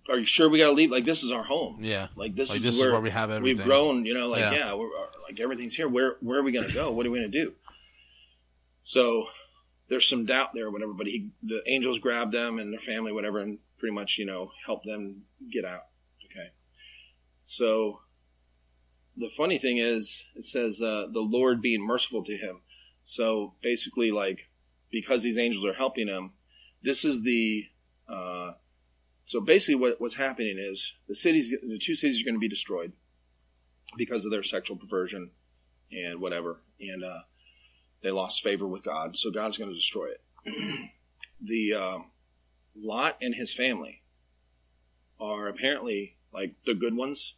are 0.09 0.19
you 0.19 0.25
sure 0.25 0.49
we 0.49 0.59
got 0.59 0.67
to 0.67 0.73
leave? 0.73 0.91
Like 0.91 1.05
this 1.05 1.23
is 1.23 1.31
our 1.31 1.45
home. 1.45 1.85
Yeah. 1.85 2.09
Like 2.17 2.35
this, 2.35 2.49
Like, 2.51 2.57
is, 2.59 2.63
this 2.65 2.75
is 2.75 2.81
where 2.81 2.93
where 2.93 3.01
we 3.01 3.11
have 3.11 3.31
everything. 3.31 3.59
We've 3.59 3.65
grown, 3.67 4.05
you 4.07 4.15
know. 4.15 4.29
Like 4.29 4.41
Yeah. 4.41 4.55
yeah, 4.55 4.75
we're, 4.75 4.87
uh, 4.89 5.07
like 5.29 5.39
everything's 5.41 5.75
here. 5.75 5.89
Where 5.89 6.17
where 6.21 6.39
are 6.39 6.43
we 6.43 6.53
going 6.53 6.67
to 6.67 6.73
go? 6.75 6.91
What 6.91 7.07
are 7.07 7.11
we 7.11 7.19
going 7.21 7.31
to 7.31 7.45
do? 7.45 7.53
So 8.83 9.27
there's 9.89 10.09
some 10.09 10.27
doubt 10.27 10.51
there, 10.55 10.71
whatever. 10.71 10.93
But 10.93 11.07
he, 11.07 11.31
the 11.43 11.63
angels 11.67 11.99
grabbed 11.99 12.33
them 12.33 12.59
and 12.59 12.73
their 12.73 12.81
family, 12.81 13.13
whatever, 13.13 13.41
and 13.41 13.59
pretty 13.79 13.95
much, 13.95 14.19
you 14.19 14.27
know, 14.27 14.51
helped 14.65 14.87
them 14.87 15.23
get 15.51 15.65
out. 15.65 15.87
Okay. 16.25 16.51
So 17.45 18.01
the 19.17 19.31
funny 19.31 19.59
thing 19.59 19.79
is, 19.79 20.25
it 20.35 20.45
says 20.45 20.83
uh, 20.83 21.07
the 21.11 21.21
Lord 21.21 21.63
being 21.63 21.87
merciful 21.87 22.23
to 22.25 22.37
him. 22.37 22.61
So 23.05 23.55
basically, 23.63 24.11
like 24.11 24.49
because 24.91 25.23
these 25.23 25.39
angels 25.39 25.65
are 25.65 25.75
helping 25.75 26.09
him, 26.09 26.33
this 26.83 27.05
is 27.05 27.23
the 27.23 27.67
uh, 28.09 28.53
so 29.27 29.41
basically 29.41 29.75
what, 29.75 30.01
what's 30.01 30.15
happening 30.15 30.57
is 30.57 30.93
the 31.09 31.15
cities, 31.15 31.51
the 31.51 31.79
two 31.79 31.97
cities 31.97 32.21
are 32.21 32.25
going 32.25 32.37
to 32.37 32.41
be 32.41 32.49
destroyed 32.49 32.93
because 33.97 34.25
of 34.25 34.31
their 34.31 34.45
sexual 34.45 34.77
perversion 34.77 35.33
and 35.91 36.21
whatever, 36.21 36.61
and 36.81 37.05
uh, 37.05 37.21
they 38.03 38.11
lost 38.11 38.43
favor 38.43 38.67
with 38.67 38.85
God, 38.85 39.17
so 39.19 39.31
God's 39.31 39.57
going 39.59 39.71
to 39.71 39.77
destroy 39.77 40.09
it. 40.11 40.21
the 41.41 41.75
um, 41.75 42.11
Lot 42.75 43.17
and 43.21 43.35
his 43.35 43.53
family 43.53 44.03
are 45.21 45.49
apparently 45.49 46.17
like 46.33 46.55
the 46.67 46.75
good 46.75 46.95
ones, 46.95 47.35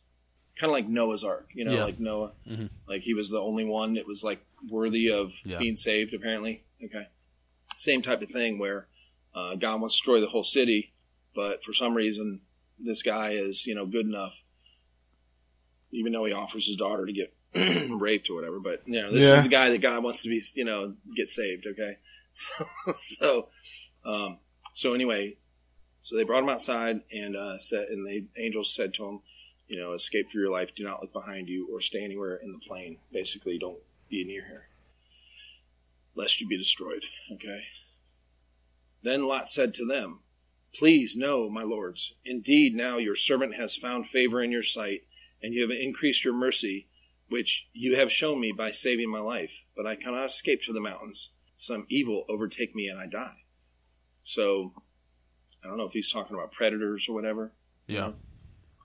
kind 0.57 0.71
of 0.71 0.75
like 0.75 0.89
Noah's 0.89 1.23
Ark, 1.25 1.49
you 1.55 1.65
know, 1.65 1.75
Yeah. 1.75 1.85
like 1.85 2.01
Noah, 2.01 2.33
Mhm. 2.47 2.71
like 2.89 3.03
he 3.03 3.15
was 3.15 3.31
the 3.31 3.41
only 3.41 3.65
one 3.65 3.95
that 3.95 4.07
was 4.07 4.25
like 4.25 4.45
worthy 4.69 5.09
of 5.11 5.35
Yeah. 5.45 5.59
being 5.59 5.77
saved. 5.77 6.13
Apparently, 6.13 6.65
okay, 6.85 7.07
same 7.77 8.03
type 8.03 8.21
of 8.23 8.29
thing 8.29 8.59
where 8.59 8.89
uh, 9.35 9.55
God 9.55 9.81
wants 9.81 9.95
to 9.97 9.99
destroy 10.01 10.21
the 10.21 10.29
whole 10.31 10.43
city, 10.43 10.93
but 11.35 11.63
for 11.63 11.73
some 11.73 11.95
reason 11.95 12.41
this 12.81 13.03
guy 13.03 13.33
is 13.33 13.67
you 13.67 13.75
know 13.75 13.87
good 13.87 14.07
enough, 14.07 14.43
even 15.93 16.13
though 16.13 16.25
he 16.25 16.33
offers 16.33 16.67
his 16.67 16.77
daughter 16.77 17.07
to 17.07 17.13
get 17.13 17.35
raped 17.55 18.31
or 18.31 18.35
whatever. 18.35 18.61
But 18.61 18.83
you 18.87 19.01
know 19.03 19.13
this 19.13 19.27
Yeah. 19.27 19.37
is 19.39 19.43
the 19.43 19.49
guy 19.49 19.71
that 19.71 19.81
God 19.81 20.03
wants 20.03 20.23
to 20.23 20.29
be 20.29 20.43
you 20.55 20.65
know 20.65 20.95
get 21.17 21.29
saved. 21.29 21.67
Okay, 21.67 21.97
so 22.93 23.49
um, 24.05 24.39
so 24.75 24.95
anyway, 24.95 25.37
so 26.03 26.17
they 26.17 26.25
brought 26.25 26.43
him 26.43 26.49
outside 26.49 27.01
and 27.13 27.37
uh, 27.37 27.59
said, 27.59 27.89
and 27.89 28.07
the 28.07 28.25
angels 28.41 28.75
said 28.75 28.95
to 28.95 29.05
him, 29.07 29.21
you 29.67 29.79
know, 29.79 29.93
escape 29.93 30.31
for 30.31 30.39
your 30.39 30.51
life. 30.51 30.75
Do 30.75 30.85
not 30.85 31.03
look 31.03 31.13
behind 31.13 31.49
you 31.49 31.69
or 31.73 31.81
stay 31.81 32.05
anywhere 32.05 32.37
in 32.37 32.53
the 32.53 32.59
plain. 32.59 32.99
Basically, 33.13 33.59
don't 33.59 33.79
be 34.09 34.25
near 34.25 34.47
here, 34.47 34.69
lest 36.15 36.41
you 36.41 36.47
be 36.49 36.57
destroyed. 36.57 37.05
Okay. 37.33 37.65
Then 39.03 39.25
Lot 39.25 39.49
said 39.49 39.75
to 39.75 39.87
them, 39.87 40.21
Please, 40.75 41.17
no, 41.17 41.49
my 41.49 41.63
lords. 41.63 42.15
Indeed, 42.25 42.75
now 42.75 42.99
your 42.99 43.15
servant 43.15 43.55
has 43.55 43.75
found 43.77 44.07
favor 44.07 44.43
in 44.43 44.51
your 44.53 44.63
sight, 44.63 45.03
and 45.43 45.55
you 45.55 45.63
have 45.63 45.71
increased 45.71 46.25
your 46.25 46.35
mercy, 46.35 46.89
which 47.29 47.69
you 47.73 47.97
have 47.97 48.13
shown 48.13 48.41
me 48.41 48.53
by 48.53 48.71
saving 48.71 49.11
my 49.11 49.21
life. 49.21 49.65
But 49.77 49.87
I 49.87 49.97
cannot 49.97 50.27
escape 50.27 50.63
to 50.63 50.73
the 50.73 50.81
mountains. 50.81 51.31
Some 51.55 51.87
evil 51.89 52.25
overtake 52.29 52.75
me, 52.75 52.89
and 52.89 52.99
I 52.99 53.07
die. 53.07 53.37
So, 54.23 54.73
I 55.65 55.69
don't 55.69 55.79
know 55.79 55.87
if 55.87 55.93
he's 55.93 56.13
talking 56.13 56.37
about 56.37 56.53
predators 56.53 57.09
or 57.09 57.15
whatever. 57.15 57.53
Yeah. 57.87 58.13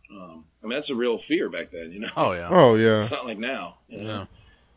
Um, 0.10 0.46
I 0.64 0.68
mean, 0.68 0.78
that's 0.78 0.90
a 0.90 0.96
real 0.96 1.18
fear 1.18 1.50
back 1.50 1.72
then, 1.72 1.92
you 1.92 2.00
know. 2.00 2.10
Oh 2.16 2.32
yeah. 2.32 2.48
Oh 2.50 2.76
yeah. 2.76 3.00
It's 3.00 3.12
not 3.12 3.26
like 3.26 3.38
now. 3.38 3.78
You 3.88 4.04
know? 4.04 4.04
Yeah. 4.04 4.26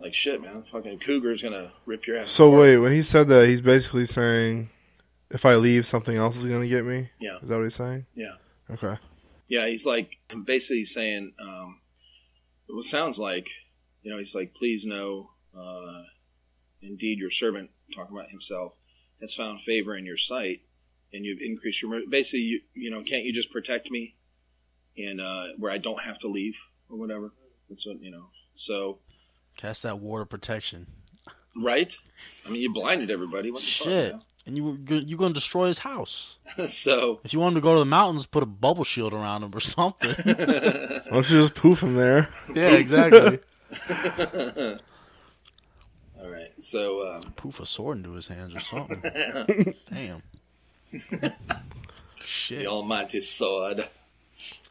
Like 0.00 0.14
shit, 0.14 0.42
man. 0.42 0.64
Fucking 0.70 0.98
cougar's 0.98 1.42
gonna 1.42 1.72
rip 1.85 2.07
your 2.07 2.18
ass. 2.18 2.33
So 2.33 2.48
apart. 2.48 2.61
wait, 2.61 2.76
when 2.79 2.92
he 2.92 3.02
said 3.02 3.29
that, 3.29 3.48
he's 3.48 3.61
basically 3.61 4.07
saying, 4.07 4.70
if 5.31 5.44
I 5.44 5.57
leave, 5.57 5.87
something 5.87 6.16
else 6.16 6.37
is 6.37 6.44
gonna 6.44 6.68
get 6.68 6.85
me. 6.85 7.11
Yeah. 7.18 7.37
Is 7.42 7.48
that 7.48 7.57
what 7.57 7.64
he's 7.64 7.74
saying? 7.74 8.07
Yeah. 8.14 8.35
Okay. 8.70 8.98
Yeah, 9.48 9.66
he's 9.66 9.87
like 9.87 10.16
basically 10.44 10.85
saying, 10.85 11.33
um, 11.40 11.81
what 12.68 12.85
sounds 12.85 13.18
like, 13.18 13.48
you 14.02 14.11
know, 14.11 14.18
he's 14.18 14.35
like, 14.35 14.55
please 14.55 14.85
know, 14.85 15.31
uh, 15.57 16.02
indeed, 16.83 17.18
your 17.18 17.31
servant, 17.31 17.70
talking 17.94 18.16
about 18.16 18.31
himself, 18.31 18.74
has 19.20 19.35
found 19.35 19.61
favor 19.61 19.96
in 19.96 20.05
your 20.07 20.16
sight, 20.16 20.62
and 21.12 21.24
you've 21.24 21.40
increased 21.40 21.81
your 21.83 22.00
basically, 22.09 22.40
you, 22.40 22.61
you 22.74 22.90
know, 22.90 23.02
can't 23.02 23.24
you 23.24 23.33
just 23.33 23.50
protect 23.52 23.90
me, 23.90 24.16
and 24.98 25.20
uh, 25.20 25.46
where 25.59 25.70
I 25.72 25.79
don't 25.79 26.02
have 26.02 26.18
to 26.20 26.29
leave 26.29 26.57
or 26.90 26.96
whatever. 26.98 27.33
That's 27.68 27.87
what 27.87 28.00
you 28.02 28.11
know. 28.11 28.26
So 28.55 28.98
Cast 29.57 29.83
that 29.85 29.98
ward 30.00 30.22
of 30.22 30.29
protection. 30.29 30.87
right, 31.57 31.96
I 32.44 32.50
mean, 32.50 32.61
you 32.62 32.72
blinded 32.72 33.11
everybody. 33.11 33.50
What 33.50 33.62
the 33.62 33.66
Shit. 33.68 34.12
fuck? 34.12 34.22
And 34.46 34.56
you 34.56 34.64
were 34.64 34.72
go- 34.74 34.94
you 34.94 35.16
gonna 35.16 35.35
destroy 35.35 35.68
his 35.68 35.78
house. 35.78 36.37
so. 36.68 37.20
If 37.24 37.32
you 37.32 37.40
want 37.40 37.56
him 37.56 37.62
to 37.62 37.64
go 37.64 37.74
to 37.74 37.80
the 37.80 37.85
mountains, 37.85 38.26
put 38.26 38.44
a 38.44 38.46
bubble 38.46 38.85
shield 38.85 39.12
around 39.12 39.42
him 39.42 39.50
or 39.52 39.61
something. 39.61 40.11
Why 40.24 41.02
don't 41.11 41.28
you 41.30 41.42
just 41.42 41.54
poof 41.56 41.80
him 41.82 41.96
there? 41.96 42.28
yeah, 42.54 42.70
exactly. 42.70 43.40
All 43.90 44.78
All 46.22 46.30
right. 46.30 46.52
So 46.59 47.06
um, 47.14 47.22
Poof 47.37 47.59
a 47.59 47.66
sword 47.66 47.98
into 47.98 48.12
his 48.12 48.28
hands 48.28 48.54
or 48.54 48.61
something. 48.61 49.74
Damn. 49.90 50.22
Shit. 52.24 52.61
the 52.61 52.66
almighty 52.66 53.20
sword. 53.20 53.88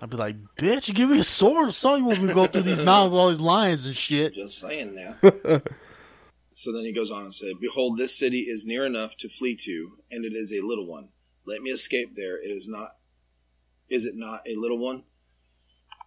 I'd 0.01 0.09
be 0.09 0.17
like, 0.17 0.35
bitch, 0.57 0.93
give 0.93 1.09
me 1.09 1.19
a 1.19 1.23
sword 1.23 1.69
or 1.69 1.71
something 1.71 2.05
when 2.05 2.27
we 2.27 2.33
go 2.33 2.45
through 2.45 2.61
these 2.61 2.77
mountains 2.77 3.11
with 3.11 3.19
all 3.19 3.29
these 3.31 3.39
lions 3.39 3.85
and 3.85 3.95
shit. 3.95 4.33
Just 4.35 4.59
saying 4.59 4.95
now. 4.95 5.61
So 6.57 6.71
then 6.71 6.85
he 6.85 6.93
goes 6.93 7.11
on 7.11 7.23
and 7.25 7.35
said, 7.35 7.59
Behold, 7.59 7.97
this 7.97 8.17
city 8.17 8.43
is 8.43 8.65
near 8.65 8.85
enough 8.85 9.17
to 9.17 9.27
flee 9.27 9.57
to, 9.57 9.97
and 10.09 10.23
it 10.23 10.31
is 10.31 10.53
a 10.53 10.61
little 10.61 10.87
one. 10.87 11.09
Let 11.45 11.61
me 11.61 11.69
escape 11.69 12.15
there. 12.15 12.37
It 12.37 12.49
is 12.49 12.69
not 12.69 12.95
is 13.89 14.05
it 14.05 14.15
not 14.15 14.41
a 14.47 14.55
little 14.55 14.79
one? 14.79 15.03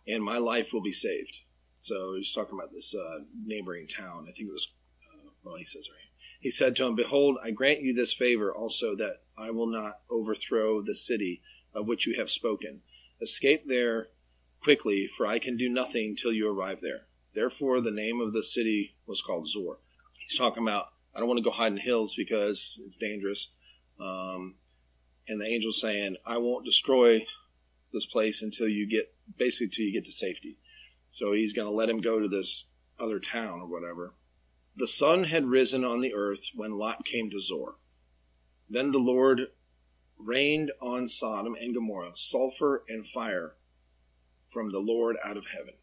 And 0.08 0.24
my 0.24 0.38
life 0.38 0.72
will 0.72 0.80
be 0.80 0.90
saved. 0.90 1.40
So 1.80 2.14
he's 2.16 2.32
talking 2.32 2.58
about 2.58 2.72
this 2.72 2.94
uh, 2.94 3.24
neighboring 3.44 3.88
town. 3.88 4.24
I 4.26 4.32
think 4.32 4.48
it 4.48 4.52
was 4.52 4.72
uh, 5.12 5.28
well 5.44 5.56
he 5.56 5.66
says 5.66 5.90
right. 5.90 6.08
He 6.40 6.50
said 6.50 6.74
to 6.76 6.86
him, 6.86 6.94
Behold, 6.94 7.36
I 7.44 7.50
grant 7.50 7.82
you 7.82 7.92
this 7.92 8.14
favor 8.14 8.50
also 8.50 8.96
that 8.96 9.20
I 9.36 9.50
will 9.50 9.66
not 9.66 10.00
overthrow 10.10 10.80
the 10.80 10.94
city 10.94 11.42
of 11.74 11.86
which 11.86 12.06
you 12.06 12.14
have 12.16 12.30
spoken. 12.30 12.80
Escape 13.20 13.66
there 13.66 14.08
quickly, 14.62 15.06
for 15.06 15.26
I 15.26 15.40
can 15.40 15.58
do 15.58 15.68
nothing 15.68 16.16
till 16.16 16.32
you 16.32 16.50
arrive 16.50 16.80
there. 16.80 17.02
Therefore, 17.34 17.82
the 17.82 17.90
name 17.90 18.18
of 18.18 18.32
the 18.32 18.42
city 18.42 18.96
was 19.06 19.20
called 19.20 19.46
Zoar. 19.46 19.78
He's 20.28 20.38
talking 20.38 20.62
about, 20.62 20.88
I 21.14 21.20
don't 21.20 21.28
want 21.28 21.38
to 21.38 21.44
go 21.44 21.50
hide 21.50 21.72
in 21.72 21.78
hills 21.78 22.14
because 22.14 22.78
it's 22.84 22.98
dangerous. 22.98 23.48
Um, 23.98 24.56
and 25.26 25.40
the 25.40 25.46
angel's 25.46 25.80
saying, 25.80 26.16
I 26.26 26.36
won't 26.36 26.66
destroy 26.66 27.24
this 27.94 28.04
place 28.04 28.42
until 28.42 28.68
you 28.68 28.86
get, 28.86 29.14
basically, 29.38 29.66
until 29.66 29.84
you 29.86 29.92
get 29.92 30.04
to 30.04 30.12
safety. 30.12 30.58
So 31.08 31.32
he's 31.32 31.54
going 31.54 31.66
to 31.66 31.72
let 31.72 31.88
him 31.88 32.02
go 32.02 32.20
to 32.20 32.28
this 32.28 32.66
other 32.98 33.18
town 33.18 33.60
or 33.60 33.66
whatever. 33.66 34.12
The 34.76 34.86
sun 34.86 35.24
had 35.24 35.46
risen 35.46 35.82
on 35.82 36.02
the 36.02 36.14
earth 36.14 36.50
when 36.54 36.78
Lot 36.78 37.06
came 37.06 37.30
to 37.30 37.40
Zoar. 37.40 37.76
Then 38.68 38.90
the 38.90 38.98
Lord 38.98 39.48
rained 40.18 40.72
on 40.78 41.08
Sodom 41.08 41.56
and 41.58 41.74
Gomorrah 41.74 42.12
sulfur 42.16 42.84
and 42.86 43.06
fire 43.06 43.54
from 44.52 44.72
the 44.72 44.80
Lord 44.80 45.16
out 45.24 45.38
of 45.38 45.46
heaven. 45.46 45.74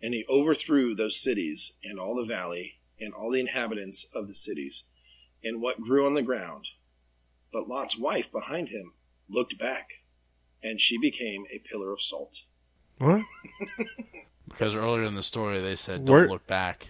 And 0.00 0.14
he 0.14 0.24
overthrew 0.28 0.94
those 0.94 1.20
cities 1.20 1.72
and 1.82 1.98
all 1.98 2.14
the 2.14 2.24
valley 2.24 2.79
and 3.00 3.12
all 3.14 3.30
the 3.30 3.40
inhabitants 3.40 4.06
of 4.14 4.28
the 4.28 4.34
cities 4.34 4.84
and 5.42 5.60
what 5.60 5.80
grew 5.80 6.06
on 6.06 6.14
the 6.14 6.22
ground. 6.22 6.66
But 7.52 7.68
Lot's 7.68 7.96
wife 7.98 8.30
behind 8.30 8.68
him 8.68 8.92
looked 9.28 9.58
back, 9.58 9.88
and 10.62 10.80
she 10.80 10.98
became 10.98 11.44
a 11.52 11.58
pillar 11.58 11.92
of 11.92 12.02
salt. 12.02 12.42
What? 12.98 13.22
Because 14.48 14.74
earlier 14.74 15.04
in 15.04 15.14
the 15.14 15.22
story 15.22 15.60
they 15.60 15.76
said, 15.76 16.04
don't 16.04 16.14
Where- 16.14 16.28
look 16.28 16.46
back. 16.46 16.88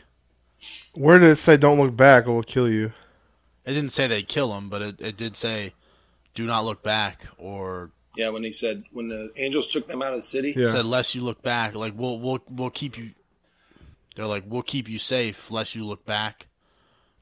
Where 0.93 1.19
did 1.19 1.31
it 1.31 1.37
say 1.37 1.57
"Don't 1.57 1.79
look 1.79 1.95
back, 1.97 2.27
or 2.27 2.33
we'll 2.35 2.43
kill 2.43 2.69
you"? 2.69 2.93
It 3.65 3.73
didn't 3.75 3.93
say 3.93 4.07
they'd 4.09 4.27
kill 4.29 4.57
him, 4.57 4.69
but 4.69 4.83
it, 4.83 5.01
it 5.01 5.17
did 5.17 5.37
say, 5.37 5.75
do 6.35 6.47
not 6.47 6.65
look 6.65 6.83
back, 6.83 7.27
or 7.39 7.91
Yeah, 8.17 8.31
when 8.31 8.43
he 8.45 8.51
said, 8.51 8.85
when 8.93 9.09
the 9.09 9.31
angels 9.37 9.69
took 9.69 9.87
them 9.89 10.03
out 10.03 10.13
of 10.13 10.19
the 10.19 10.23
city, 10.27 10.53
Yeah. 10.57 10.73
said, 10.73 10.87
lest 10.87 11.15
you 11.15 11.21
look 11.23 11.43
back. 11.43 11.75
Like, 11.75 11.93
we'll, 11.97 12.19
we'll, 12.19 12.41
we'll 12.51 12.71
keep 12.71 12.99
you. 12.99 13.11
They're 14.17 14.27
like, 14.27 14.45
we'll 14.47 14.63
keep 14.63 14.89
you 14.89 14.99
safe, 14.99 15.37
lest 15.51 15.75
you 15.75 15.85
look 15.85 16.05
back, 16.05 16.47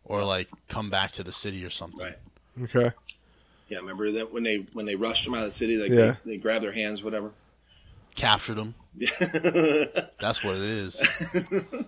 or 0.05 0.24
like 0.24 0.48
come 0.68 0.90
back 0.90 1.12
to 1.12 1.22
the 1.22 1.33
city 1.33 1.64
or 1.64 1.70
something. 1.70 2.01
Right. 2.01 2.18
Okay. 2.64 2.90
yeah, 3.68 3.79
remember 3.79 4.11
that 4.12 4.33
when 4.33 4.42
they 4.42 4.66
when 4.72 4.87
they 4.87 4.96
rushed 4.96 5.24
them 5.24 5.35
out 5.35 5.44
of 5.44 5.51
the 5.51 5.55
city, 5.57 5.77
like 5.77 5.90
Yeah. 5.90 6.16
they, 6.24 6.33
they 6.33 6.37
grabbed 6.38 6.64
their 6.64 6.72
hands, 6.72 7.03
whatever. 7.03 7.33
Captured 8.16 8.55
them. 8.57 8.74
That's 10.18 10.42
what 10.42 10.57
it 10.57 10.62
is. 10.62 10.96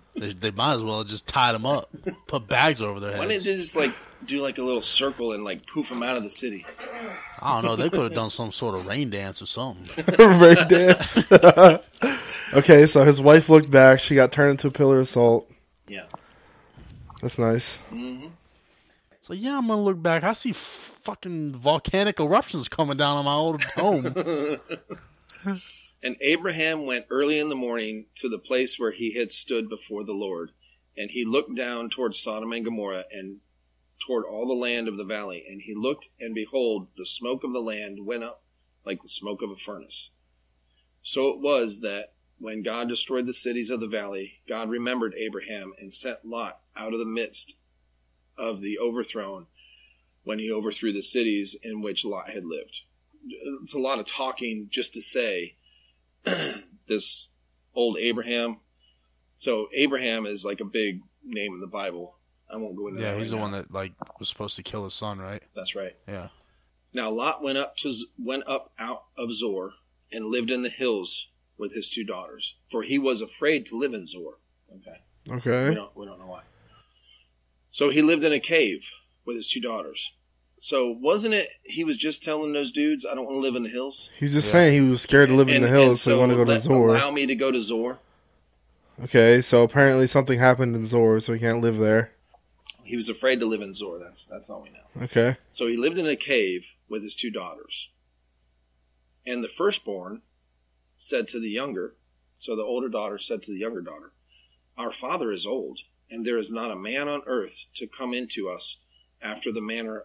they, 0.17 0.33
they 0.33 0.51
might 0.53 0.75
as 0.75 0.83
well 0.83 0.99
have 0.99 1.09
just 1.09 1.27
tied 1.27 1.53
them 1.55 1.67
up, 1.67 1.89
put 2.29 2.47
bags 2.47 2.81
over 2.81 3.01
their 3.01 3.11
heads. 3.11 3.19
Why 3.19 3.27
didn't 3.27 3.45
heads. 3.45 3.45
they 3.45 3.57
just 3.57 3.75
like 3.77 3.95
do 4.25 4.41
like 4.41 4.59
a 4.59 4.63
little 4.63 4.83
circle 4.83 5.33
and 5.33 5.45
like 5.45 5.67
poof 5.67 5.89
them 5.89 6.03
out 6.03 6.17
of 6.17 6.25
the 6.25 6.31
city? 6.31 6.67
I 7.41 7.55
don't 7.55 7.65
know. 7.65 7.77
They 7.77 7.89
could 7.91 8.03
have 8.03 8.15
done 8.15 8.31
some 8.31 8.53
sort 8.53 8.75
of 8.75 8.87
rain 8.87 9.11
dance 9.11 9.41
or 9.41 9.47
something. 9.47 9.87
Rain 10.19 10.69
dance. 10.69 11.19
okay, 12.53 12.87
so 12.87 13.05
his 13.05 13.21
wife 13.21 13.49
looked 13.49 13.71
back. 13.71 14.01
She 14.01 14.15
got 14.15 14.33
turned 14.33 14.53
into 14.53 14.69
a 14.69 14.71
pillar 14.71 15.01
of 15.01 15.09
salt. 15.09 15.51
Yeah. 15.89 16.05
That's 17.23 17.39
nice. 17.39 17.77
hmm 17.89 18.27
So 19.27 19.33
yeah, 19.33 19.57
I'm 19.57 19.67
gonna 19.69 19.83
look 19.83 20.03
back. 20.03 20.23
I 20.23 20.35
see 20.35 20.55
fucking 21.05 21.57
volcanic 21.57 22.21
eruptions 22.21 22.69
coming 22.69 22.97
down 22.97 23.17
on 23.17 23.25
my 23.25 23.35
old 23.35 23.63
home. 23.63 24.15
And 26.03 26.17
Abraham 26.23 26.87
went 26.87 27.07
early 27.11 27.39
in 27.39 27.51
the 27.51 27.55
morning 27.57 28.07
to 28.17 28.29
the 28.29 28.39
place 28.39 28.79
where 28.79 28.93
he 28.93 29.13
had 29.19 29.31
stood 29.31 29.69
before 29.69 30.03
the 30.03 30.15
Lord, 30.15 30.53
and 30.97 31.11
he 31.11 31.25
looked 31.27 31.55
down 31.55 31.91
toward 31.91 32.15
Sodom 32.15 32.53
and 32.53 32.65
Gomorrah 32.65 33.05
and 33.11 33.41
toward 34.05 34.25
all 34.25 34.47
the 34.47 34.55
land 34.55 34.89
of 34.89 34.97
the 34.97 35.05
valley. 35.05 35.45
And 35.49 35.63
he 35.63 35.75
looked, 35.75 36.09
and 36.19 36.35
behold, 36.35 36.89
the 36.97 37.07
smoke 37.07 37.45
of 37.45 37.53
the 37.53 37.63
land 37.63 38.05
went 38.05 38.25
up 38.25 38.43
like 38.85 39.03
the 39.03 39.09
smoke 39.09 39.43
of 39.43 39.51
a 39.51 39.57
furnace. 39.57 40.11
So 41.03 41.29
it 41.29 41.41
was 41.41 41.81
that 41.81 42.13
when 42.39 42.63
God 42.63 42.89
destroyed 42.89 43.27
the 43.27 43.35
cities 43.35 43.71
of 43.71 43.81
the 43.81 43.87
valley, 43.87 44.41
God 44.49 44.71
remembered 44.71 45.15
Abraham 45.17 45.73
and 45.79 45.93
sent 45.93 46.25
Lot 46.25 46.61
out 46.77 46.93
of 46.93 46.99
the 46.99 47.05
midst 47.05 47.55
of 48.37 48.63
the 48.63 48.79
overthrown 48.79 49.47
when 50.25 50.39
he 50.39 50.51
overthrew 50.51 50.93
the 50.93 51.03
cities 51.03 51.55
in 51.63 51.83
which 51.83 52.05
Lot 52.05 52.31
had 52.31 52.45
lived. 52.45 52.83
It's 53.63 53.75
a 53.75 53.79
lot 53.79 53.99
of 53.99 54.07
talking 54.07 54.69
just 54.71 54.95
to 54.95 55.03
say 55.03 55.57
this 56.87 57.29
old 57.75 57.99
Abraham. 57.99 58.59
So 59.37 59.69
Abraham 59.75 60.27
is 60.27 60.45
like 60.45 60.61
a 60.61 60.65
big 60.65 61.01
name 61.25 61.55
in 61.55 61.61
the 61.61 61.67
Bible. 61.67 62.17
I 62.53 62.57
won't 62.57 62.77
go 62.77 62.89
into 62.89 63.01
yeah, 63.03 63.13
that. 63.13 63.19
he's 63.19 63.27
right 63.29 63.31
the 63.31 63.37
now. 63.37 63.43
one 63.43 63.53
that 63.53 63.71
like 63.73 63.93
was 64.19 64.29
supposed 64.29 64.57
to 64.57 64.63
kill 64.63 64.85
his 64.85 64.95
son, 64.95 65.19
right? 65.19 65.43
That's 65.55 65.75
right. 65.75 65.95
Yeah. 66.09 66.29
Now 66.93 67.11
Lot 67.11 67.43
went 67.43 67.59
up 67.59 67.77
to 67.79 67.93
went 68.19 68.45
up 68.47 68.73
out 68.79 69.05
of 69.17 69.33
Zoar 69.33 69.73
and 70.13 70.27
lived 70.27 70.51
in 70.51 70.63
the 70.63 70.69
hills 70.69 71.29
with 71.57 71.73
his 71.75 71.89
two 71.89 72.05
daughters, 72.05 72.57
for 72.71 72.83
he 72.83 72.99
was 72.99 73.21
afraid 73.21 73.67
to 73.67 73.79
live 73.79 73.95
in 73.95 74.07
Zoar. 74.07 74.35
Okay, 74.77 75.01
Okay. 75.37 75.69
we 75.69 75.75
don't 75.75 75.97
we 75.97 76.07
don't 76.07 76.19
know 76.19 76.27
why. 76.27 76.43
So 77.71 77.91
he 77.91 78.03
lived 78.03 78.25
in 78.25 78.33
a 78.33 78.41
cave 78.41 78.91
with 79.25 79.37
his 79.37 79.49
two 79.51 79.61
daughters. 79.61 80.13
So 80.59 80.91
wasn't 80.91 81.35
it 81.35 81.49
he 81.63 81.85
was 81.85 81.97
just 81.97 82.23
telling 82.23 82.53
those 82.53 82.73
dudes, 82.73 83.07
"I 83.07 83.15
don't 83.15 83.25
want 83.25 83.37
to 83.37 83.41
live 83.41 83.57
in 83.57 83.63
the 83.63 83.69
hills." 83.69 84.11
He 84.19 84.27
was 84.27 84.35
just 84.35 84.47
Yeah. 84.49 84.53
saying 84.53 84.73
he 84.85 84.91
was 84.91 85.01
scared 85.03 85.29
to 85.29 85.35
live 85.37 85.49
in 85.49 85.63
the 85.63 85.69
hills, 85.69 86.03
so 86.03 86.15
he 86.15 86.21
wanted 86.21 86.35
to 86.35 86.39
go 86.39 86.45
to 86.45 86.51
let- 86.51 86.63
Zoar. 86.65 86.89
Allow 86.89 87.11
me 87.13 87.27
to 87.27 87.35
go 87.35 87.51
to 87.51 87.63
Zoar. 87.63 87.99
Okay, 89.05 89.41
so 89.41 89.63
apparently 89.63 90.07
something 90.07 90.39
happened 90.39 90.77
in 90.77 90.85
Zoar, 90.85 91.21
so 91.21 91.33
he 91.33 91.39
can't 91.39 91.61
live 91.63 91.79
there. 91.79 92.13
He 92.91 92.97
was 92.97 93.09
afraid 93.09 93.39
to 93.41 93.47
live 93.47 93.61
in 93.61 93.73
Zoar. 93.73 93.99
That's 93.99 94.27
that's 94.27 94.51
all 94.51 94.63
we 94.63 94.71
know. 94.71 95.05
Okay. 95.05 95.37
So 95.51 95.69
he 95.69 95.77
lived 95.77 95.97
in 95.97 96.07
a 96.07 96.17
cave 96.17 96.73
with 96.89 97.03
his 97.03 97.15
two 97.15 97.31
daughters. 97.31 97.91
And 99.25 99.45
the 99.45 99.49
firstborn 99.49 100.23
said 100.97 101.29
to 101.29 101.39
the 101.39 101.51
younger, 101.51 101.95
so 102.35 102.57
the 102.57 102.63
older 102.63 102.89
daughter 102.89 103.19
said 103.19 103.43
to 103.45 103.53
the 103.53 103.59
younger 103.59 103.81
daughter, 103.81 104.13
Our 104.77 104.91
father 104.91 105.31
is 105.31 105.47
old, 105.47 105.79
and 106.11 106.27
there 106.27 106.37
is 106.39 106.51
not 106.51 106.71
a 106.71 106.77
man 106.77 107.07
on 107.07 107.23
earth 107.27 107.67
to 107.75 107.87
come 107.87 108.13
into 108.13 108.49
us 108.49 108.79
after 109.23 109.53
the 109.53 109.61
manner 109.61 110.05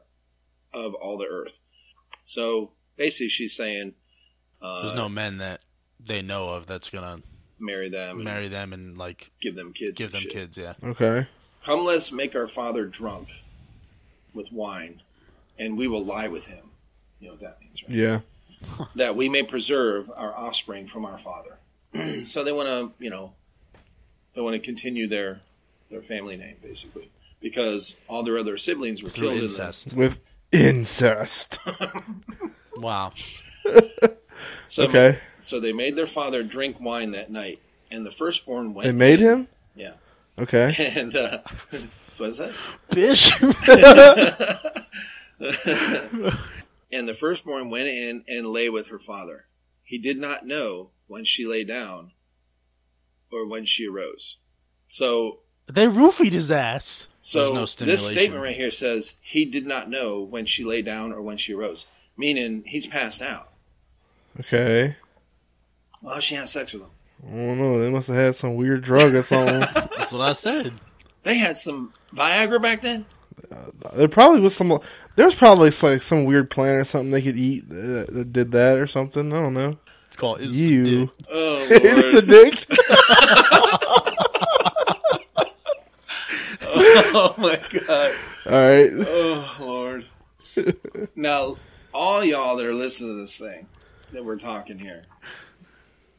of 0.74 0.93
all 0.93 1.17
the 1.17 1.28
earth. 1.28 1.60
So 2.24 2.71
basically, 2.98 3.30
she's 3.30 3.56
saying, 3.56 3.93
uh, 4.62 4.84
There's 4.84 4.98
no 4.98 5.10
men 5.10 5.38
that 5.38 5.62
they 6.06 6.21
know 6.21 6.50
of 6.50 6.67
that's 6.67 6.89
gonna 6.89 7.21
marry 7.58 7.89
them, 7.89 8.17
and 8.17 8.26
marry 8.26 8.48
them 8.48 8.74
and 8.74 8.98
like 8.98 9.32
give 9.41 9.56
them 9.56 9.74
kids, 9.74 9.98
give 9.98 10.12
them 10.12 10.21
shit. 10.21 10.34
kids. 10.34 10.58
Yeah. 10.58 10.74
Okay. 10.84 11.28
Come, 11.63 11.84
let's 11.84 12.12
make 12.12 12.36
our 12.36 12.48
father 12.48 12.86
drunk 12.86 13.30
with 14.34 14.52
wine, 14.52 15.02
and 15.58 15.78
we 15.78 15.88
will 15.88 16.04
lie 16.04 16.28
with 16.28 16.46
him. 16.48 16.72
You 17.20 17.28
know 17.28 17.34
what 17.34 17.41
that 17.41 17.60
means, 17.62 17.84
right? 17.84 17.91
Yeah. 17.91 18.86
that 18.96 19.15
we 19.15 19.30
may 19.30 19.44
preserve 19.44 20.12
our 20.15 20.36
offspring 20.36 20.88
from 20.88 21.06
our 21.06 21.18
father. 21.18 21.58
so 22.26 22.44
they 22.44 22.52
want 22.52 22.68
to, 22.68 23.04
you 23.04 23.10
know, 23.10 23.34
they 24.34 24.41
want 24.41 24.54
to 24.54 24.60
continue 24.60 25.08
their 25.08 25.41
their 25.89 26.02
family 26.02 26.36
name 26.36 26.56
basically 26.63 27.10
because 27.41 27.96
all 28.08 28.24
their 28.24 28.38
other 28.39 28.58
siblings 28.58 29.04
were 29.04 29.10
Through 29.12 29.39
killed 29.39 29.52
incest. 29.52 29.94
With 29.94 30.18
incest. 30.52 31.58
Wow. 32.78 33.13
So, 34.68 34.84
Okay. 34.86 35.20
So 35.38 35.60
they 35.60 35.74
made 35.74 35.96
their 35.96 36.08
father 36.08 36.41
drink 36.44 36.80
wine 36.80 37.12
that 37.12 37.32
night, 37.32 37.60
and 37.91 38.04
the 38.04 38.12
firstborn 38.12 38.74
went. 38.74 38.88
They 38.88 38.91
made 38.91 39.22
in- 39.22 39.28
him? 39.28 39.48
Yeah. 39.76 39.94
Okay. 40.38 40.76
And 41.00 41.15
uh, 41.15 41.39
that's 41.71 42.19
what 42.19 42.30
I 42.30 42.32
said. 42.32 42.56
Bitch. 42.91 43.32
And 46.91 47.10
the 47.10 47.15
firstborn 47.15 47.69
went 47.69 47.88
in 47.88 48.24
and 48.28 48.48
lay 48.48 48.69
with 48.69 48.88
her 48.88 49.00
father. 49.00 49.48
He 49.84 49.98
did 49.98 50.17
not 50.17 50.45
know 50.45 50.91
when 51.08 51.26
she 51.26 51.45
lay 51.45 51.65
down 51.65 52.12
or 53.32 53.45
when 53.45 53.65
she 53.65 53.88
arose. 53.88 54.38
So 54.88 55.39
they 55.67 55.88
roofied 55.88 56.32
his 56.32 56.52
ass. 56.52 57.08
So 57.19 57.54
no 57.54 57.65
this 57.65 58.08
statement 58.08 58.41
right 58.41 58.56
here 58.56 58.71
says 58.71 59.15
he 59.21 59.45
did 59.45 59.65
not 59.65 59.89
know 59.89 60.21
when 60.21 60.45
she 60.45 60.63
lay 60.63 60.82
down 60.82 61.12
or 61.12 61.21
when 61.21 61.38
she 61.38 61.54
arose, 61.54 61.86
meaning 62.15 62.63
he's 62.65 62.88
passed 62.88 63.21
out. 63.21 63.50
Okay. 64.39 64.95
Well, 66.02 66.19
she 66.19 66.36
had 66.36 66.50
sex 66.50 66.71
with 66.71 66.84
him. 66.84 66.89
I 67.26 67.30
don't 67.30 67.58
know. 67.58 67.80
They 67.80 67.89
must 67.89 68.08
have 68.08 68.15
had 68.17 68.36
some 68.36 68.56
weird 68.56 68.84
drug 68.84 69.15
or 69.15 69.24
something. 69.24 69.63
That's 70.06 70.13
what 70.13 70.30
I 70.30 70.34
said. 70.34 70.74
They 71.24 71.38
had 71.38 71.58
some 71.58 71.91
Viagra 72.13 72.62
back 72.62 72.82
then? 72.82 73.06
Uh, 73.52 73.96
there 73.96 74.08
probably 74.08 74.41
was 74.41 74.56
some. 74.56 74.80
There 75.15 75.26
was 75.26 75.36
probably 75.36 75.72
like 75.72 76.04
some 76.04 76.26
weird 76.26 76.52
plant 76.52 76.80
or 76.80 76.86
something 76.86 77.10
they 77.10 77.22
could 77.22 77.38
eat 77.38 77.68
that, 77.70 78.08
that 78.12 78.34
did 78.34 78.52
that 78.52 78.78
or 78.78 78.86
something. 78.88 79.34
I 79.34 79.41
don't 79.41 79.54
know. 79.54 79.78
It's 80.08 80.15
called 80.15 80.41
It's 80.41 80.52
the 80.52 80.58
You, 80.58 81.06
Dick. 81.06 81.10
Oh 81.30 81.68
it's 81.72 82.15
the 82.15 82.22
dick. 82.22 82.65
Oh, 86.78 87.34
oh 87.38 87.41
my 87.41 87.58
god! 87.88 88.15
All 88.46 88.52
right. 88.52 88.91
Oh 89.08 89.56
lord! 89.62 90.06
Now, 91.15 91.56
all 91.94 92.24
y'all 92.24 92.58
that 92.58 92.65
are 92.65 92.74
listening 92.74 93.12
to 93.12 93.22
this 93.22 93.38
thing 93.38 93.68
that 94.12 94.26
we're 94.26 94.38
talking 94.38 94.80
here, 94.80 95.06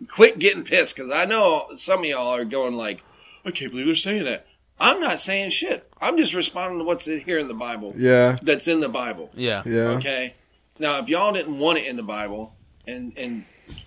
quit 0.09 0.39
getting 0.39 0.65
pissed 0.65 0.97
because 0.97 1.11
I 1.11 1.27
know 1.27 1.69
some 1.75 2.01
of 2.01 2.07
y'all 2.07 2.35
are 2.35 2.45
going 2.45 2.75
like, 2.75 3.03
"I 3.47 3.51
can't 3.53 3.71
believe 3.71 3.87
they're 3.87 3.95
saying 3.95 4.25
that." 4.25 4.47
I'm 4.79 5.01
not 5.01 5.21
saying 5.21 5.51
shit. 5.51 5.91
I'm 6.03 6.19
just 6.19 6.35
responding 6.35 6.79
to 6.81 6.85
what's 6.85 7.09
in 7.09 7.21
here 7.21 7.39
in 7.39 7.49
the 7.49 7.55
Bible. 7.55 7.95
Yeah. 7.97 8.37
That's 8.43 8.69
in 8.69 8.81
the 8.81 8.91
Bible. 8.91 9.31
Yeah. 9.35 9.63
Yeah. 9.65 9.93
Okay. 9.97 10.35
Now, 10.79 10.99
if 10.99 11.09
y'all 11.09 11.33
didn't 11.33 11.59
want 11.59 11.79
it 11.79 11.87
in 11.87 11.97
the 11.97 12.03
Bible, 12.03 12.55
and 12.87 13.17
and 13.17 13.47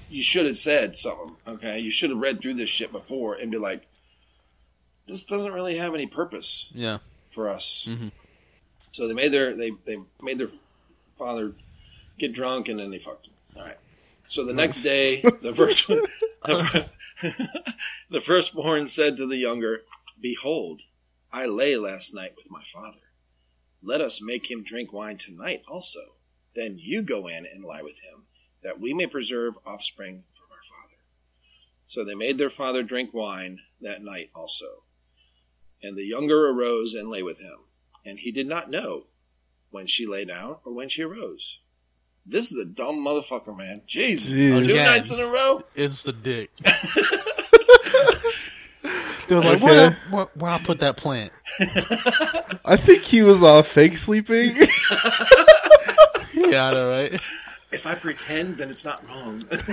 you 0.09 0.23
should 0.23 0.47
have 0.47 0.57
said 0.57 0.97
something. 0.97 1.35
Okay, 1.47 1.77
you 1.79 1.91
should 1.91 2.09
have 2.09 2.17
read 2.19 2.41
through 2.41 2.55
this 2.55 2.69
shit 2.69 2.91
before 2.91 3.35
and 3.35 3.51
be 3.51 3.59
like, 3.59 3.85
this 5.07 5.23
doesn't 5.23 5.53
really 5.53 5.77
have 5.77 5.93
any 5.93 6.07
purpose 6.07 6.67
Yeah. 6.73 6.97
for 7.35 7.49
us. 7.49 7.85
Mhm. 7.87 8.11
So 8.91 9.07
they 9.07 9.13
made 9.13 9.31
their 9.31 9.53
they 9.53 9.71
they 9.85 9.99
made 10.21 10.39
their 10.39 10.49
father 11.17 11.53
get 12.17 12.33
drunk 12.33 12.67
and 12.67 12.79
then 12.79 12.89
they 12.89 12.99
fucked 12.99 13.27
him. 13.27 13.33
All 13.55 13.63
right. 13.63 13.77
So 14.27 14.43
the 14.43 14.53
next 14.53 14.77
day, 14.83 15.21
the 15.21 15.53
first 15.53 15.87
one, 15.87 16.01
the, 16.45 16.63
fir- 16.63 16.89
the 18.10 18.21
firstborn 18.21 18.88
said 18.88 19.17
to 19.17 19.27
the 19.27 19.38
younger, 19.38 19.82
"Behold, 20.19 20.84
I 21.32 21.45
lay 21.45 21.75
last 21.75 22.13
night 22.13 22.34
with 22.38 22.49
my 22.49 22.63
father. 22.63 23.12
Let 23.82 23.99
us 23.99 24.21
make 24.21 24.49
him 24.49 24.63
drink 24.63 24.93
wine 24.93 25.17
tonight 25.17 25.63
also. 25.67 26.15
Then 26.55 26.77
you 26.79 27.01
go 27.01 27.27
in 27.27 27.45
and 27.45 27.63
lie 27.63 27.82
with 27.82 28.01
him, 28.01 28.25
that 28.63 28.79
we 28.79 28.93
may 28.93 29.05
preserve 29.05 29.58
offspring 29.65 30.23
from 30.32 30.47
our 30.51 30.63
father." 30.63 30.97
So 31.84 32.05
they 32.05 32.15
made 32.15 32.38
their 32.38 32.49
father 32.49 32.84
drink 32.84 33.13
wine 33.13 33.60
that 33.82 34.01
night 34.01 34.29
also. 34.34 34.84
And 35.84 35.97
the 35.97 36.05
younger 36.05 36.47
arose 36.47 36.93
and 36.93 37.10
lay 37.10 37.23
with 37.23 37.41
him, 37.41 37.65
and 38.05 38.19
he 38.19 38.32
did 38.32 38.47
not 38.47 38.69
know 38.69 39.08
when 39.71 39.88
she 39.88 40.05
lay 40.05 40.23
down 40.23 40.58
or 40.63 40.73
when 40.73 40.88
she 40.88 41.03
arose. 41.03 41.60
This 42.25 42.51
is 42.51 42.58
a 42.58 42.65
dumb 42.65 42.97
motherfucker, 43.05 43.55
man. 43.58 43.82
Jesus. 43.88 44.38
Jeez. 44.38 44.49
Two 44.65 44.71
Again. 44.73 44.86
nights 44.86 45.12
in 45.12 45.19
a 45.19 45.25
row? 45.25 45.63
It's 45.75 46.03
the 46.03 46.13
dick. 46.13 46.51
They 49.27 49.36
was 49.36 49.45
like, 49.45 49.62
where, 49.62 49.86
Okay. 49.88 49.95
where, 50.10 50.25
where 50.34 50.51
I 50.51 50.58
put 50.58 50.79
that 50.79 50.97
plant? 50.97 51.32
I 52.65 52.77
think 52.84 53.03
he 53.03 53.21
was 53.21 53.43
uh, 53.43 53.62
fake 53.62 53.95
sleeping. 53.97 54.55
Yeah, 56.34 56.65
I 56.65 56.71
know, 56.71 56.89
right? 56.89 57.21
If 57.71 57.86
I 57.86 57.93
pretend, 57.93 58.58
then 58.58 58.71
it's 58.71 58.84
not 58.84 59.08
wrong. 59.08 59.45
if 59.51 59.69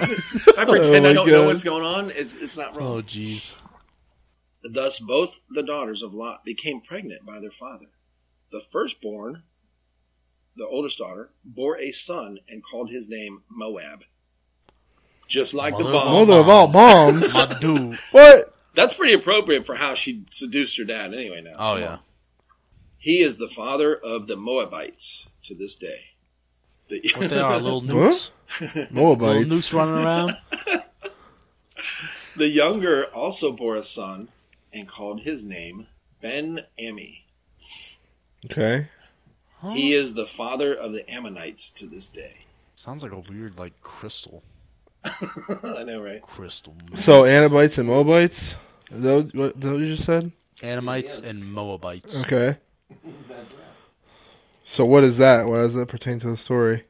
I 0.59 0.65
pretend 0.67 1.07
Oh 1.07 1.09
I 1.09 1.13
my 1.13 1.13
don't 1.15 1.29
know 1.29 1.41
God. 1.41 1.47
what's 1.47 1.65
going 1.65 1.85
on, 1.85 2.11
it's, 2.11 2.37
it's 2.37 2.59
not 2.59 2.77
wrong. 2.77 2.99
Oh, 2.99 3.03
jeez. 3.03 3.51
Thus, 4.63 4.99
both 4.99 5.41
the 5.49 5.63
daughters 5.63 6.03
of 6.03 6.13
Lot 6.13 6.45
became 6.45 6.83
pregnant 6.83 7.25
by 7.25 7.41
their 7.41 7.51
father. 7.53 7.87
The 8.53 8.61
firstborn, 8.71 9.45
the 10.57 10.66
oldest 10.66 10.99
daughter, 10.99 11.31
bore 11.45 11.79
a 11.79 11.90
son 11.92 12.38
and 12.49 12.62
called 12.64 12.90
his 12.90 13.09
name 13.09 13.42
Moab. 13.49 14.05
Just 15.29 15.55
like 15.55 15.77
the 15.77 15.85
Mother 15.85 15.97
of 15.97 16.03
bomb. 16.05 16.12
Mother 16.29 16.40
of 16.40 16.49
all 16.49 16.69
bombs. 16.69 17.35
My 17.35 17.57
dude. 17.61 17.99
what? 18.12 18.55
That's 18.75 18.95
pretty 18.95 19.14
appropriate 19.14 19.66
for 19.66 19.75
how 19.75 19.95
she 19.95 20.25
seduced 20.31 20.77
her 20.79 20.85
dad 20.85 21.12
anyway 21.14 21.40
now. 21.42 21.55
Oh, 21.59 21.73
Come 21.75 21.81
yeah. 21.81 21.88
on. 21.92 21.99
He 22.99 23.21
is 23.23 23.37
the 23.37 23.49
father 23.49 23.95
of 23.97 24.27
the 24.27 24.37
Moabites 24.37 25.27
to 25.45 25.55
this 25.55 25.77
day. 25.77 26.01
The- 26.88 27.03
What 27.16 27.31
they 27.31 27.38
are, 27.40 27.59
little 27.59 27.83
nukes? 27.83 28.29
Little 28.61 28.87
Moabites. 29.16 29.49
nukes 29.53 29.73
running 29.73 29.95
around? 30.05 30.33
the 32.37 32.49
younger 32.49 33.07
also 33.14 33.53
bore 33.53 33.77
a 33.77 33.83
son 33.83 34.29
and 34.73 34.87
called 34.88 35.21
his 35.23 35.45
name 35.45 35.87
Ben 36.21 36.61
Ami. 36.79 37.25
Okay. 38.51 38.88
Huh? 39.59 39.71
He 39.71 39.92
is 39.92 40.14
the 40.14 40.27
father 40.27 40.75
of 40.75 40.92
the 40.92 41.09
Ammonites 41.11 41.71
to 41.73 41.87
this 41.87 42.09
day. 42.09 42.47
Sounds 42.75 43.03
like 43.03 43.12
a 43.12 43.21
weird, 43.21 43.59
like, 43.59 43.81
crystal. 43.81 44.42
I 45.05 45.85
know, 45.85 46.03
right? 46.03 46.23
Crystal. 46.23 46.75
So 46.97 47.23
Anabites 47.23 47.79
and 47.79 47.88
Moabites. 47.88 48.55
Is 48.90 49.03
that 49.03 49.12
what, 49.12 49.35
what, 49.35 49.57
is 49.57 49.62
that 49.62 49.73
what 49.73 49.81
you 49.81 49.95
just 49.95 50.05
said? 50.05 50.33
Anamites 50.62 51.12
and 51.12 51.53
Moabites. 51.53 52.14
Okay. 52.16 52.59
So 54.64 54.85
what 54.85 55.05
is 55.05 55.16
that? 55.19 55.47
What 55.47 55.59
does 55.59 55.75
that 55.75 55.88
pertain 55.88 56.19
to 56.21 56.31
the 56.31 56.37
story? 56.37 56.85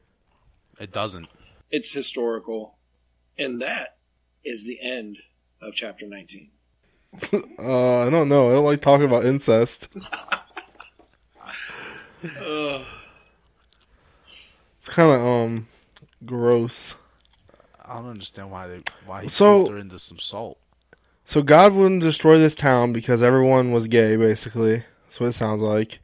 It 0.80 0.92
doesn't. 0.92 1.28
It's 1.70 1.92
historical. 1.92 2.76
And 3.38 3.60
that 3.60 3.96
is 4.44 4.64
the 4.64 4.78
end 4.80 5.18
of 5.60 5.74
chapter 5.74 6.06
19. 6.06 6.50
Uh, 7.58 8.06
I 8.06 8.10
don't 8.10 8.28
know. 8.28 8.50
I 8.50 8.52
don't 8.52 8.64
like 8.64 8.82
talking 8.82 9.06
about 9.06 9.24
incest. 9.24 9.88
It's 12.22 12.84
kind 14.86 15.10
of 15.10 15.20
um 15.20 15.68
gross. 16.24 16.94
I 17.84 17.96
don't 17.96 18.10
understand 18.10 18.50
why 18.50 18.68
they 18.68 18.82
why 19.04 19.24
he 19.24 19.28
so, 19.28 19.68
her 19.68 19.78
into 19.78 19.98
some 19.98 20.18
salt. 20.18 20.58
So 21.24 21.42
God 21.42 21.72
wouldn't 21.72 22.02
destroy 22.02 22.38
this 22.38 22.54
town 22.54 22.92
because 22.92 23.22
everyone 23.22 23.72
was 23.72 23.88
gay, 23.88 24.16
basically. 24.16 24.84
That's 25.06 25.18
what 25.18 25.30
it 25.30 25.34
sounds 25.34 25.60
like. 25.60 25.98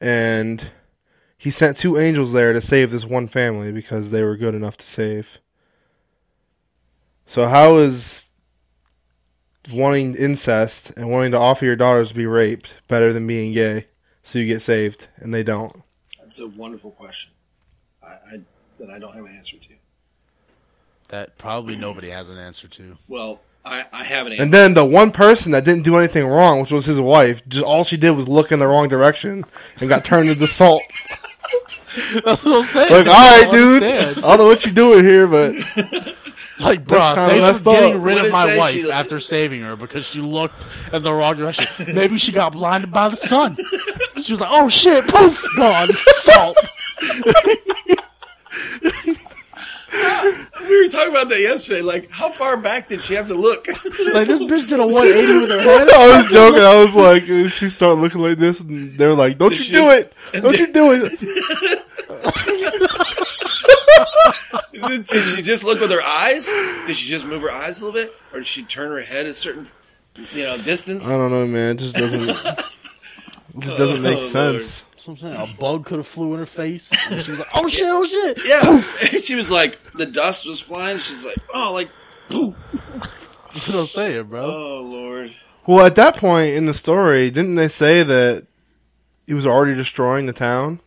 And 0.00 0.70
he 1.38 1.50
sent 1.50 1.76
two 1.76 1.96
angels 1.96 2.32
there 2.32 2.52
to 2.52 2.60
save 2.60 2.90
this 2.90 3.04
one 3.04 3.28
family 3.28 3.70
because 3.70 4.10
they 4.10 4.22
were 4.22 4.36
good 4.36 4.54
enough 4.54 4.76
to 4.78 4.86
save. 4.86 5.38
So 7.24 7.48
how 7.48 7.78
is 7.78 8.24
wanting 9.72 10.14
incest 10.16 10.90
and 10.96 11.08
wanting 11.08 11.32
to 11.32 11.38
offer 11.38 11.64
your 11.64 11.76
daughters 11.76 12.08
to 12.08 12.14
be 12.14 12.26
raped 12.26 12.74
better 12.88 13.12
than 13.12 13.26
being 13.26 13.52
gay 13.52 13.86
so 14.26 14.38
you 14.40 14.46
get 14.46 14.60
saved 14.60 15.06
and 15.18 15.32
they 15.32 15.44
don't? 15.44 15.82
That's 16.20 16.40
a 16.40 16.48
wonderful 16.48 16.90
question. 16.90 17.30
I, 18.02 18.06
I 18.06 18.40
that 18.80 18.90
I 18.90 18.98
don't 18.98 19.14
have 19.14 19.24
an 19.24 19.34
answer 19.34 19.56
to. 19.56 19.68
That 21.08 21.38
probably 21.38 21.76
nobody 21.76 22.10
has 22.10 22.28
an 22.28 22.36
answer 22.36 22.66
to. 22.66 22.98
Well, 23.06 23.40
I, 23.64 23.84
I 23.92 24.02
have 24.04 24.26
an 24.26 24.32
answer. 24.32 24.42
And 24.42 24.52
then 24.52 24.74
the 24.74 24.84
one 24.84 25.12
person 25.12 25.52
that 25.52 25.64
didn't 25.64 25.84
do 25.84 25.96
anything 25.96 26.26
wrong, 26.26 26.60
which 26.60 26.72
was 26.72 26.86
his 26.86 26.98
wife, 26.98 27.40
just 27.46 27.64
all 27.64 27.84
she 27.84 27.96
did 27.96 28.10
was 28.10 28.26
look 28.26 28.50
in 28.50 28.58
the 28.58 28.66
wrong 28.66 28.88
direction 28.88 29.44
and 29.76 29.88
got 29.88 30.04
turned 30.04 30.28
into 30.28 30.48
salt. 30.48 30.82
That's 32.24 32.44
what 32.44 32.66
I'm 32.66 32.66
saying. 32.66 32.92
Like, 32.92 33.06
all 33.06 33.14
I 33.14 33.40
right, 33.40 33.52
don't 33.52 33.80
dude. 33.80 33.82
I 33.84 34.14
don't 34.14 34.38
know 34.38 34.46
what 34.46 34.64
you're 34.64 34.74
doing 34.74 35.04
here, 35.04 35.28
but 35.28 35.54
Like, 36.58 36.86
bro, 36.86 36.98
That's 36.98 37.16
kinda 37.16 37.40
thanks 37.52 37.58
for 37.60 37.72
getting 37.74 38.00
rid 38.02 38.18
of 38.24 38.32
my 38.32 38.56
wife 38.56 38.72
she- 38.74 38.90
after 38.90 39.20
saving 39.20 39.60
her 39.62 39.76
because 39.76 40.06
she 40.06 40.20
looked 40.20 40.54
in 40.92 41.02
the 41.02 41.12
wrong 41.12 41.36
direction. 41.36 41.66
Maybe 41.94 42.16
she 42.18 42.32
got 42.32 42.52
blinded 42.52 42.90
by 42.90 43.10
the 43.10 43.16
sun. 43.16 43.56
She 44.22 44.32
was 44.32 44.40
like, 44.40 44.50
"Oh 44.50 44.68
shit, 44.68 45.06
poof, 45.06 45.38
gone, 45.56 45.88
salt." 46.22 46.56
we 50.66 50.82
were 50.82 50.88
talking 50.88 51.10
about 51.10 51.28
that 51.28 51.40
yesterday. 51.40 51.82
Like, 51.82 52.10
how 52.10 52.30
far 52.30 52.56
back 52.56 52.88
did 52.88 53.02
she 53.02 53.14
have 53.14 53.26
to 53.28 53.34
look? 53.34 53.66
Like 54.12 54.28
this 54.28 54.40
bitch 54.40 54.68
did 54.68 54.80
a 54.80 54.86
180 54.86 55.34
with 55.40 55.50
her 55.50 55.60
head. 55.78 55.90
I 55.90 56.16
was 56.22 56.30
joking. 56.30 56.62
I 56.62 56.80
was 56.82 56.94
like, 56.94 57.24
she 57.52 57.68
started 57.70 58.00
looking 58.00 58.20
like 58.22 58.38
this, 58.38 58.60
and 58.60 58.96
they 58.98 59.06
were 59.06 59.14
like, 59.14 59.38
"Don't 59.38 59.52
you 59.52 59.58
She's- 59.58 59.80
do 59.82 59.90
it! 59.90 60.12
Don't 60.32 60.58
you 60.58 60.72
do 60.72 60.92
it!" 60.92 61.82
did 64.72 65.08
she 65.26 65.42
just 65.42 65.64
look 65.64 65.80
with 65.80 65.90
her 65.90 66.02
eyes? 66.02 66.46
Did 66.86 66.96
she 66.96 67.08
just 67.08 67.24
move 67.24 67.42
her 67.42 67.50
eyes 67.50 67.80
a 67.80 67.86
little 67.86 68.00
bit, 68.00 68.14
or 68.32 68.38
did 68.40 68.46
she 68.46 68.62
turn 68.62 68.90
her 68.90 69.00
head 69.02 69.26
a 69.26 69.34
certain, 69.34 69.66
you 70.32 70.44
know, 70.44 70.58
distance? 70.58 71.08
I 71.08 71.12
don't 71.16 71.30
know, 71.30 71.46
man. 71.46 71.76
It 71.76 71.80
just 71.80 71.94
doesn't. 71.94 72.28
It 72.30 73.60
just 73.60 73.76
doesn't 73.76 74.02
make 74.02 74.18
Oh, 74.18 74.28
sense. 74.28 74.82
That's 74.96 75.06
what 75.06 75.22
I'm 75.22 75.36
saying. 75.36 75.54
A 75.56 75.60
bug 75.60 75.86
could 75.86 75.98
have 75.98 76.08
flew 76.08 76.34
in 76.34 76.40
her 76.40 76.46
face. 76.46 76.88
And 77.10 77.24
she 77.24 77.30
was 77.30 77.40
like, 77.40 77.48
"Oh 77.54 77.68
shit, 77.68 77.86
oh 77.86 78.04
shit." 78.06 78.38
Yeah, 78.44 78.82
she 79.20 79.34
was 79.34 79.50
like, 79.50 79.78
the 79.94 80.06
dust 80.06 80.44
was 80.46 80.60
flying. 80.60 80.98
She's 80.98 81.24
like, 81.24 81.38
oh, 81.54 81.72
like, 81.72 81.90
poof. 82.28 82.54
That's 83.52 83.68
what 83.68 83.78
I'm 83.80 83.86
saying, 83.86 84.24
bro. 84.24 84.44
Oh 84.44 84.80
Lord. 84.82 85.34
Well, 85.66 85.84
at 85.86 85.94
that 85.96 86.16
point 86.16 86.54
in 86.54 86.66
the 86.66 86.74
story, 86.74 87.30
didn't 87.30 87.54
they 87.56 87.68
say 87.68 88.02
that 88.02 88.46
he 89.26 89.34
was 89.34 89.46
already 89.46 89.74
destroying 89.74 90.26
the 90.26 90.32
town? 90.32 90.80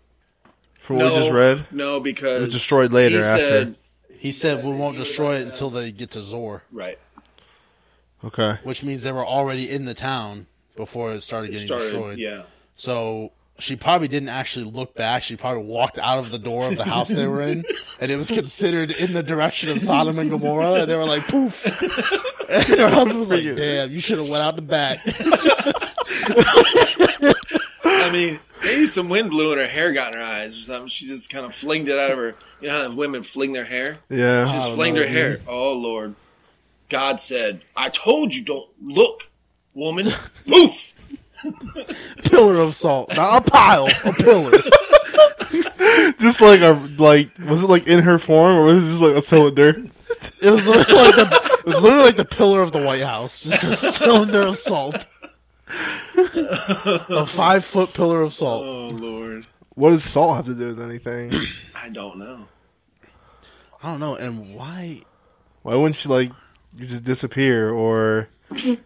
From 0.89 0.97
what 0.97 1.13
we 1.13 1.19
just 1.19 1.31
read. 1.31 1.67
No, 1.69 1.99
because 1.99 2.41
It 2.41 2.45
was 2.45 2.53
destroyed 2.55 2.91
later 2.91 3.19
He 3.19 3.23
after. 3.23 3.37
said, 3.39 3.75
He 4.17 4.31
said 4.31 4.65
we 4.65 4.71
won't 4.73 4.97
destroy 4.97 5.35
it 5.35 5.43
until 5.47 5.69
they 5.69 5.91
get 5.91 6.09
to 6.13 6.25
Zoar, 6.25 6.63
right. 6.71 6.97
Okay. 8.25 8.57
which 8.63 8.81
means 8.81 9.03
they 9.03 9.11
were 9.11 9.23
already 9.25 9.69
in 9.69 9.85
the 9.85 9.93
town 9.93 10.47
before 10.75 11.13
it 11.13 11.21
started 11.21 11.51
It 11.51 11.53
getting 11.53 11.67
started. 11.67 11.91
destroyed. 11.91 12.17
Yeah. 12.17 12.41
So 12.75 13.33
she 13.59 13.75
probably 13.75 14.07
didn't 14.07 14.29
actually 14.29 14.65
look 14.65 14.95
back. 14.95 15.21
She 15.21 15.35
probably 15.35 15.61
walked 15.63 15.99
out 15.99 16.17
of 16.17 16.31
the 16.31 16.39
door 16.39 16.65
of 16.65 16.75
the 16.75 16.85
house 16.85 17.07
they 17.09 17.27
were 17.27 17.43
in, 17.43 17.63
and 17.99 18.11
it 18.11 18.15
was 18.17 18.29
considered 18.29 18.89
in 18.89 19.13
the 19.13 19.21
direction 19.21 19.69
of 19.69 19.83
Sodom 19.83 20.17
and 20.17 20.31
Gomorrah. 20.31 20.73
And 20.81 20.89
they 20.89 20.95
were 20.95 21.05
like, 21.05 21.27
"Poof!" 21.27 21.53
And 22.49 22.63
her 22.79 22.89
husband 22.89 23.19
was 23.19 23.29
like, 23.29 23.43
"Damn, 23.43 23.91
you 23.91 23.99
should 23.99 24.17
have 24.17 24.27
went 24.27 24.43
out 24.43 24.55
the 24.55 24.63
back." 24.63 24.97
I 27.85 28.09
mean, 28.11 28.39
maybe 28.63 28.87
some 28.87 29.09
wind 29.09 29.29
blew 29.29 29.51
and 29.51 29.61
her 29.61 29.67
hair 29.67 29.91
got 29.93 30.13
in 30.13 30.19
her 30.19 30.25
eyes 30.25 30.57
or 30.57 30.61
something. 30.61 30.87
She 30.87 31.07
just 31.07 31.29
kind 31.29 31.45
of 31.45 31.53
flinged 31.53 31.89
it 31.89 31.97
out 31.97 32.11
of 32.11 32.17
her. 32.17 32.35
You 32.61 32.67
know 32.67 32.89
how 32.89 32.95
women 32.95 33.23
fling 33.23 33.53
their 33.53 33.65
hair? 33.65 33.99
Yeah. 34.09 34.45
She 34.45 34.53
just 34.53 34.67
don't 34.67 34.75
flinged 34.75 34.97
know, 34.97 35.03
her 35.03 35.09
hair. 35.09 35.41
Oh 35.47 35.73
Lord! 35.73 36.15
God 36.89 37.19
said, 37.19 37.61
"I 37.75 37.89
told 37.89 38.33
you 38.33 38.43
don't 38.43 38.69
look, 38.81 39.29
woman." 39.73 40.13
Poof! 40.47 40.93
pillar 42.23 42.59
of 42.59 42.75
salt, 42.75 43.15
not 43.15 43.47
a 43.47 43.49
pile, 43.49 43.87
a 44.05 44.13
pillar. 44.13 44.51
Just 46.19 46.41
like 46.41 46.61
a 46.61 46.73
like 46.97 47.31
was 47.39 47.63
it 47.63 47.69
like 47.69 47.87
in 47.87 47.99
her 47.99 48.19
form 48.19 48.57
or 48.57 48.65
was 48.65 48.83
it 48.83 48.87
just 48.87 49.01
like 49.01 49.15
a 49.15 49.21
cylinder? 49.21 49.69
It 50.41 50.51
was 50.51 50.67
like 50.67 50.85
the, 50.87 51.59
it 51.59 51.65
was 51.65 51.81
literally 51.81 52.05
like 52.05 52.17
the 52.17 52.25
pillar 52.25 52.61
of 52.61 52.71
the 52.71 52.81
White 52.81 53.01
House, 53.03 53.39
just 53.39 53.63
a 53.83 53.91
cylinder 53.93 54.41
of 54.41 54.59
salt, 54.59 54.97
a 55.69 57.27
five 57.35 57.65
foot 57.65 57.93
pillar 57.93 58.21
of 58.21 58.33
salt. 58.33 58.63
Oh 58.65 58.87
Lord! 58.89 59.45
What 59.75 59.91
does 59.91 60.03
salt 60.03 60.35
have 60.35 60.45
to 60.45 60.55
do 60.55 60.75
with 60.75 60.81
anything? 60.81 61.31
I 61.75 61.89
don't 61.89 62.17
know. 62.19 62.47
I 63.81 63.91
don't 63.91 63.99
know, 63.99 64.15
and 64.15 64.55
why? 64.55 65.03
Why 65.61 65.75
wouldn't 65.75 65.95
she 65.95 66.09
like 66.09 66.31
you 66.75 66.87
just 66.87 67.03
disappear 67.03 67.69
or 67.71 68.29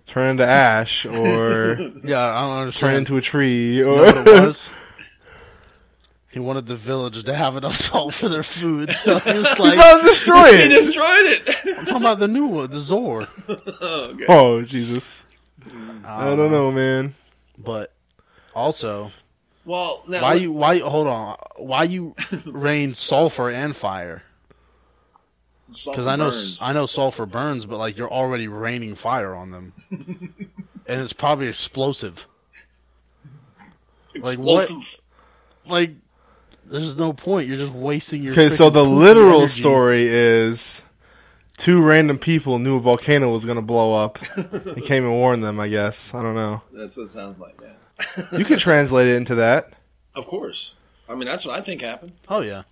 turn 0.08 0.32
into 0.32 0.46
ash 0.46 1.06
or 1.06 1.78
Yeah, 2.04 2.20
I 2.26 2.42
don't 2.42 2.72
turn 2.74 2.90
understand. 2.96 2.96
into 2.98 3.18
a 3.18 3.22
tree 3.22 3.76
You 3.78 3.86
know 3.86 3.92
or 3.92 4.06
what 4.06 4.18
it 4.28 4.46
was? 4.48 4.62
He 6.32 6.40
wanted 6.40 6.66
the 6.66 6.76
village 6.76 7.24
to 7.26 7.36
have 7.36 7.56
enough 7.58 7.78
salt 7.78 8.16
for 8.16 8.28
their 8.28 8.42
food, 8.42 8.90
so 8.90 9.20
he 9.20 9.34
was 9.38 9.60
like, 9.60 9.76
About 9.76 10.02
to 10.02 10.08
destroy 10.08 10.58
He 10.64 10.68
destroyed 10.68 11.26
it. 11.28 11.48
"I'm 11.64 11.86
talking 11.86 11.96
about 12.02 12.18
the 12.18 12.28
new 12.28 12.48
one, 12.48 12.72
the 12.72 12.82
Zoar." 12.82 13.28
oh, 13.48 14.10
okay. 14.16 14.26
Oh 14.28 14.64
Jesus! 14.64 15.20
I 16.06 16.26
don't 16.26 16.40
um, 16.40 16.52
know, 16.52 16.72
man. 16.72 17.16
but 17.58 17.94
also, 18.56 19.12
Well, 19.66 20.04
now 20.08 20.22
why 20.22 20.34
you? 20.36 20.52
Why 20.52 20.80
hold 20.80 21.08
on? 21.08 21.38
Why 21.58 21.84
you 21.84 22.16
rain 22.46 22.94
sulfur 22.94 23.50
and 23.50 23.76
fire? 23.76 24.24
Because 25.68 26.06
I 26.06 26.16
know 26.16 26.30
burns. 26.30 26.60
I 26.62 26.74
know 26.74 26.86
sulfur 26.86 27.26
burns, 27.26 27.66
but 27.66 27.78
like 27.78 27.98
you're 27.98 28.12
already 28.12 28.48
raining 28.48 28.96
fire 28.96 29.34
on 29.34 29.52
them, 29.52 29.74
and 29.90 31.02
it's 31.02 31.14
probably 31.14 31.48
explosive. 31.48 32.18
Like 34.16 34.38
what? 34.38 34.64
Explosive. 34.64 35.00
Like 35.66 35.92
there's 36.66 36.96
no 36.96 37.14
point. 37.14 37.48
You're 37.48 37.58
just 37.58 37.74
wasting 37.74 38.22
your. 38.22 38.34
Okay, 38.34 38.56
so 38.56 38.70
the 38.70 38.84
literal 38.84 39.40
energy. 39.40 39.62
story 39.62 40.08
is 40.08 40.83
two 41.58 41.82
random 41.82 42.18
people 42.18 42.60
knew 42.60 42.78
a 42.78 42.80
volcano 42.80 43.32
was 43.32 43.46
going 43.46 43.56
to 43.58 43.62
blow 43.62 43.94
up. 43.94 44.20
He 44.76 44.82
came 44.86 45.04
and 45.04 45.14
warned 45.14 45.44
them. 45.44 45.60
I 45.60 45.68
guess 45.68 46.14
I 46.14 46.22
don't 46.22 46.36
know. 46.36 46.62
That's 46.72 46.98
what 46.98 47.04
it 47.04 47.10
sounds 47.10 47.40
like, 47.40 47.60
man. 47.62 47.76
You 48.38 48.46
could 48.46 48.60
translate 48.60 49.08
it 49.08 49.16
into 49.16 49.36
that. 49.36 49.74
Of 50.16 50.28
course. 50.28 50.76
I 51.10 51.16
mean, 51.16 51.26
that's 51.26 51.44
what 51.44 51.58
I 51.58 51.64
think 51.64 51.82
happened. 51.82 52.12
Oh 52.30 52.42
yeah. 52.42 52.64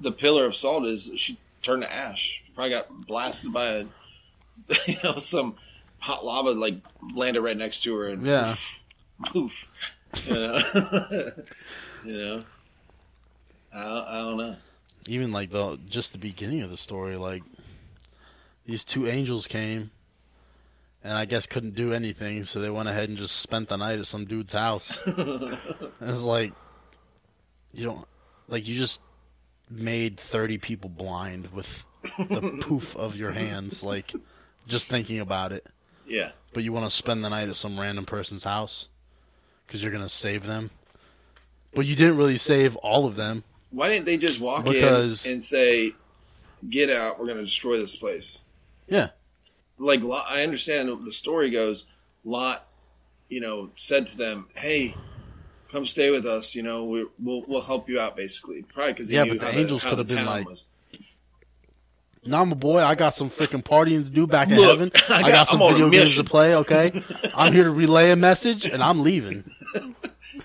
The 0.00 0.10
pillar 0.10 0.46
of 0.46 0.56
salt 0.56 0.86
is 0.86 1.10
she 1.16 1.38
turned 1.62 1.82
to 1.82 1.92
ash. 1.92 2.42
Probably 2.54 2.70
got 2.70 3.06
blasted 3.06 3.52
by 3.52 3.66
a, 3.66 3.84
you 4.86 4.96
know, 5.04 5.16
some 5.18 5.56
hot 5.98 6.24
lava 6.24 6.52
like 6.52 6.76
landed 7.14 7.42
right 7.42 7.58
next 7.58 7.82
to 7.82 7.94
her 7.94 8.08
and 8.08 8.24
Yeah. 8.24 8.54
poof. 9.26 9.66
You 10.24 10.32
know, 10.32 10.60
you 12.06 12.12
know. 12.18 12.44
I, 13.74 13.82
I 13.82 14.18
don't 14.20 14.38
know. 14.38 14.56
Even 15.08 15.30
like 15.32 15.50
the 15.50 15.78
just 15.90 16.12
the 16.12 16.18
beginning 16.18 16.62
of 16.62 16.70
the 16.70 16.78
story, 16.78 17.16
like 17.16 17.42
these 18.66 18.84
two 18.84 19.06
angels 19.08 19.46
came, 19.46 19.90
and 21.04 21.12
I 21.12 21.24
guess 21.24 21.46
couldn't 21.46 21.74
do 21.74 21.92
anything, 21.92 22.44
so 22.44 22.60
they 22.60 22.70
went 22.70 22.88
ahead 22.88 23.08
and 23.08 23.16
just 23.18 23.36
spent 23.40 23.68
the 23.68 23.76
night 23.76 23.98
at 23.98 24.06
some 24.06 24.24
dude's 24.26 24.52
house. 24.52 24.86
And 25.06 26.10
it's 26.10 26.20
like 26.22 26.52
you 27.72 27.84
don't 27.84 28.06
like 28.48 28.66
you 28.66 28.76
just 28.76 28.98
made 29.70 30.20
thirty 30.30 30.58
people 30.58 30.88
blind 30.90 31.48
with 31.52 31.66
the 32.18 32.60
poof 32.68 32.84
of 32.96 33.16
your 33.16 33.32
hands, 33.32 33.82
like 33.82 34.12
just 34.68 34.86
thinking 34.88 35.20
about 35.20 35.52
it. 35.52 35.66
yeah. 36.06 36.30
But 36.52 36.64
you 36.64 36.72
want 36.72 36.90
to 36.90 36.96
spend 36.96 37.22
the 37.24 37.28
night 37.28 37.48
at 37.48 37.56
some 37.56 37.78
random 37.78 38.06
person's 38.06 38.44
house 38.44 38.86
because 39.66 39.82
you're 39.82 39.92
gonna 39.92 40.08
save 40.08 40.44
them. 40.44 40.70
But 41.74 41.86
you 41.86 41.94
didn't 41.96 42.16
really 42.16 42.38
save 42.38 42.74
all 42.76 43.06
of 43.06 43.16
them. 43.16 43.44
Why 43.70 43.88
didn't 43.88 44.06
they 44.06 44.16
just 44.16 44.40
walk 44.40 44.64
Because- 44.64 45.24
in 45.26 45.32
and 45.32 45.44
say, 45.44 45.92
"Get 46.68 46.88
out! 46.88 47.18
We're 47.18 47.26
going 47.26 47.36
to 47.38 47.44
destroy 47.44 47.76
this 47.76 47.96
place"? 47.96 48.40
Yeah. 48.88 49.08
Like 49.78 50.02
Lot, 50.02 50.26
I 50.28 50.42
understand 50.42 50.88
the 51.04 51.12
story 51.12 51.50
goes. 51.50 51.84
Lot, 52.24 52.66
you 53.28 53.40
know, 53.40 53.70
said 53.76 54.06
to 54.08 54.16
them, 54.16 54.46
"Hey, 54.54 54.94
come 55.70 55.84
stay 55.86 56.10
with 56.10 56.24
us. 56.26 56.54
You 56.54 56.62
know, 56.62 56.84
we, 56.84 57.06
we'll 57.18 57.42
we'll 57.46 57.60
help 57.62 57.88
you 57.88 58.00
out." 58.00 58.16
Basically, 58.16 58.62
probably 58.62 58.92
because 58.94 59.08
he 59.08 59.16
Yeah, 59.16 59.24
knew 59.24 59.38
but 59.38 59.52
the 59.52 59.58
angels 59.58 59.82
could 59.82 59.98
have 59.98 60.08
been 60.08 60.24
like, 60.24 60.46
was. 60.48 60.64
Nah, 62.28 62.44
my 62.44 62.54
boy, 62.54 62.80
I 62.80 62.96
got 62.96 63.14
some 63.14 63.30
freaking 63.30 63.62
partying 63.62 64.02
to 64.02 64.10
do 64.10 64.26
back 64.26 64.48
in 64.48 64.56
Look, 64.56 64.68
heaven. 64.68 64.90
I 65.08 65.14
I 65.18 65.22
got- 65.22 65.30
got, 65.30 65.48
some 65.48 65.62
I'm 65.62 65.72
video 65.74 65.90
games 65.90 66.16
to 66.16 66.24
play. 66.24 66.54
Okay, 66.56 67.02
I'm 67.36 67.52
here 67.52 67.64
to 67.64 67.70
relay 67.70 68.10
a 68.10 68.16
message, 68.16 68.64
and 68.64 68.82
I'm 68.82 69.02
leaving. 69.02 69.44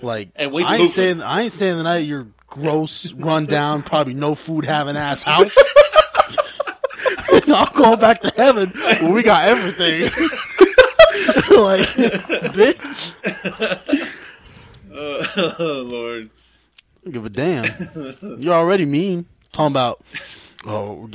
Like, 0.01 0.29
And 0.37 0.53
wait 0.53 0.65
I 0.65 0.77
ain't 0.77 0.93
staying. 0.93 1.21
I 1.21 1.41
ain't 1.41 1.53
staying 1.53 1.75
the 1.77 1.83
night 1.83 1.97
at 1.99 2.05
your 2.05 2.27
gross, 2.47 3.11
run 3.11 3.45
down, 3.45 3.83
probably 3.83 4.13
no 4.13 4.35
food 4.35 4.65
having 4.65 4.95
ass 4.95 5.21
house. 5.21 5.53
I'm 7.47 7.73
going 7.73 7.99
back 7.99 8.21
to 8.21 8.33
heaven 8.35 8.69
where 8.69 9.13
we 9.13 9.23
got 9.23 9.47
everything. 9.47 10.01
like, 11.57 11.87
bitch, 12.51 12.77
oh 15.59 15.83
Lord, 15.87 16.29
give 17.09 17.25
a 17.25 17.29
damn. 17.29 17.63
You're 18.39 18.53
already 18.53 18.85
mean. 18.85 19.25
Talking 19.53 19.73
about, 19.73 20.03
oh, 20.65 21.09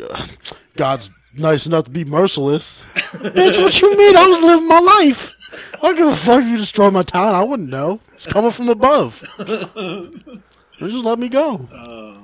God's 0.77 1.09
nice 1.35 1.65
enough 1.67 1.87
to 1.87 1.91
be 1.91 2.05
merciless. 2.05 2.79
Bitch, 2.95 3.63
what 3.63 3.81
you 3.81 3.97
mean? 3.97 4.17
I 4.17 4.27
was 4.27 4.39
living 4.41 4.69
my 4.69 4.79
life. 4.79 5.33
I 5.75 5.79
don't 5.81 5.97
give 5.97 6.09
a 6.09 6.17
fuck 6.17 6.43
if 6.43 6.49
you 6.49 6.57
destroy 6.59 6.91
my 6.91 7.03
town. 7.03 7.35
I 7.35 7.43
wouldn't 7.43 7.71
know. 7.71 8.01
It's 8.15 8.27
coming 8.27 8.53
from 8.53 8.69
above. 8.69 9.15
Just 9.39 11.05
let 11.05 11.19
me 11.19 11.29
go. 11.29 11.67
oh, 11.73 12.23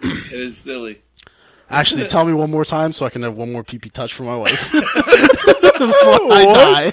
it 0.00 0.40
is 0.40 0.56
silly. 0.56 1.02
Actually, 1.72 2.06
tell 2.08 2.24
me 2.24 2.32
one 2.32 2.50
more 2.50 2.64
time 2.64 2.92
so 2.92 3.04
I 3.06 3.10
can 3.10 3.22
have 3.22 3.34
one 3.34 3.50
more 3.50 3.64
pee 3.64 3.78
pee 3.78 3.90
touch 3.90 4.14
for 4.14 4.22
my 4.24 4.36
wife. 4.36 4.72
Before 4.72 6.32
I 6.32 6.92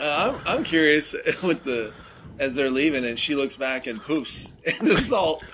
Uh, 0.00 0.34
I'm, 0.34 0.40
I'm 0.46 0.64
curious 0.64 1.14
with 1.42 1.62
the 1.64 1.92
as 2.38 2.54
they're 2.54 2.70
leaving, 2.70 3.04
and 3.04 3.18
she 3.18 3.34
looks 3.34 3.54
back 3.54 3.86
and 3.86 4.00
poofs, 4.00 4.54
and 4.66 4.88
the 4.88 4.96
salt 4.96 5.44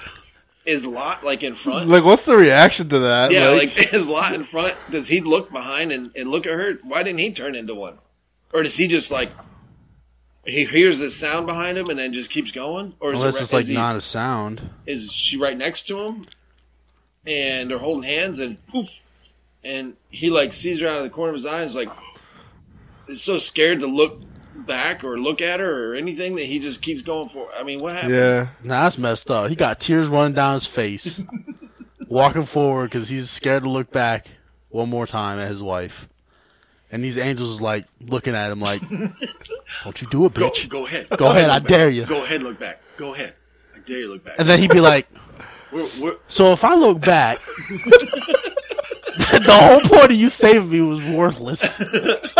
is 0.65 0.87
Lot 0.87 1.25
like 1.25 1.43
in 1.43 1.57
front. 1.57 1.89
Like, 1.89 2.05
what's 2.05 2.23
the 2.23 2.37
reaction 2.37 2.89
to 2.91 3.01
that? 3.01 3.33
yeah, 3.33 3.49
like, 3.49 3.93
is 3.93 4.09
Lot 4.09 4.35
in 4.35 4.45
front? 4.45 4.77
Does 4.91 5.09
he 5.09 5.21
look 5.21 5.51
behind 5.51 5.91
and, 5.91 6.13
and 6.17 6.31
look 6.31 6.47
at 6.47 6.53
her? 6.53 6.79
Why 6.85 7.03
didn't 7.03 7.19
he 7.19 7.33
turn 7.33 7.57
into 7.57 7.75
one? 7.75 7.99
Or 8.55 8.63
does 8.63 8.77
he 8.77 8.87
just 8.87 9.11
like 9.11 9.33
he 10.47 10.65
hears 10.65 10.99
the 10.99 11.11
sound 11.11 11.47
behind 11.47 11.77
him 11.77 11.89
and 11.91 11.99
then 11.99 12.13
just 12.13 12.31
keeps 12.31 12.51
going? 12.53 12.95
Or 13.01 13.13
is, 13.13 13.21
Unless 13.23 13.37
it, 13.37 13.43
it's 13.43 13.53
like 13.53 13.61
is, 13.63 13.69
he- 13.69 13.75
not 13.75 13.97
a 13.97 14.01
sound. 14.01 14.71
is 14.87 15.13
she 15.13 15.37
right 15.37 15.57
next 15.57 15.87
to 15.89 15.99
him? 16.01 16.27
And 17.27 17.71
they're 17.71 17.79
holding 17.79 18.05
hands 18.09 18.39
and 18.39 18.65
poof, 18.69 19.03
and 19.65 19.95
he 20.11 20.31
like 20.31 20.53
sees 20.53 20.81
her 20.81 20.87
out 20.87 20.99
of 20.99 21.03
the 21.03 21.11
corner 21.11 21.31
of 21.31 21.37
his 21.37 21.45
eye. 21.47 21.57
and 21.63 21.69
is 21.69 21.75
like, 21.75 21.89
is 23.09 23.21
so 23.23 23.39
scared 23.39 23.81
to 23.81 23.87
look 23.89 24.21
back 24.55 25.03
or 25.03 25.19
look 25.19 25.41
at 25.41 25.59
her 25.61 25.91
or 25.91 25.95
anything 25.97 26.37
that 26.37 26.45
he 26.45 26.61
just 26.61 26.81
keeps 26.83 27.03
going 27.03 27.29
for. 27.29 27.49
I 27.53 27.65
mean, 27.65 27.81
what 27.81 27.95
happens? 27.95 28.13
yeah. 28.13 28.49
Nah, 28.63 28.85
that's 28.85 28.97
messed 28.99 29.29
up. 29.31 29.49
He 29.51 29.57
got 29.57 29.81
tears 29.81 30.07
running 30.09 30.35
down 30.35 30.55
his 30.55 30.67
face, 30.67 31.19
walking 32.09 32.47
forward 32.47 32.91
because 32.91 33.09
he's 33.09 33.29
scared 33.31 33.65
to 33.65 33.71
look 33.71 33.91
back 33.93 34.27
one 34.69 34.89
more 34.89 35.07
time 35.09 35.39
at 35.41 35.51
his 35.51 35.61
wife. 35.63 35.93
And 36.93 37.03
these 37.03 37.19
angels 37.19 37.57
is 37.57 37.61
like 37.61 37.87
looking 38.01 38.35
at 38.35 38.51
him 38.51 38.61
like, 38.61 38.81
"Don't 39.85 40.01
you 40.01 40.07
do 40.09 40.27
it, 40.27 40.35
Go, 40.35 40.51
bitch." 40.51 40.69
go 40.69 40.87
ahead. 40.87 41.09
Go 41.17 41.27
ahead, 41.31 41.51
I 41.51 41.59
look 41.59 41.67
dare 41.69 41.87
back. 41.89 41.95
you. 41.97 42.07
Go 42.07 42.25
ahead, 42.25 42.43
look 42.43 42.59
back. 42.61 42.81
Go 42.97 43.15
ahead. 43.15 43.35
I 43.75 43.79
dare 43.81 43.99
you 43.99 44.09
look 44.13 44.25
back. 44.25 44.37
And 44.39 44.49
then 44.49 44.61
he'd 44.61 44.71
be 44.71 44.81
like, 44.81 45.09
we're, 45.73 45.91
we're, 46.01 46.17
"So 46.29 46.53
if 46.53 46.63
I 46.63 46.75
look 46.75 47.01
back, 47.01 47.41
the 49.19 49.43
whole 49.49 49.81
point 49.81 50.13
of 50.13 50.17
you 50.17 50.31
saving 50.31 50.71
me 50.71 50.81
was 50.81 51.05
worthless." 51.07 51.61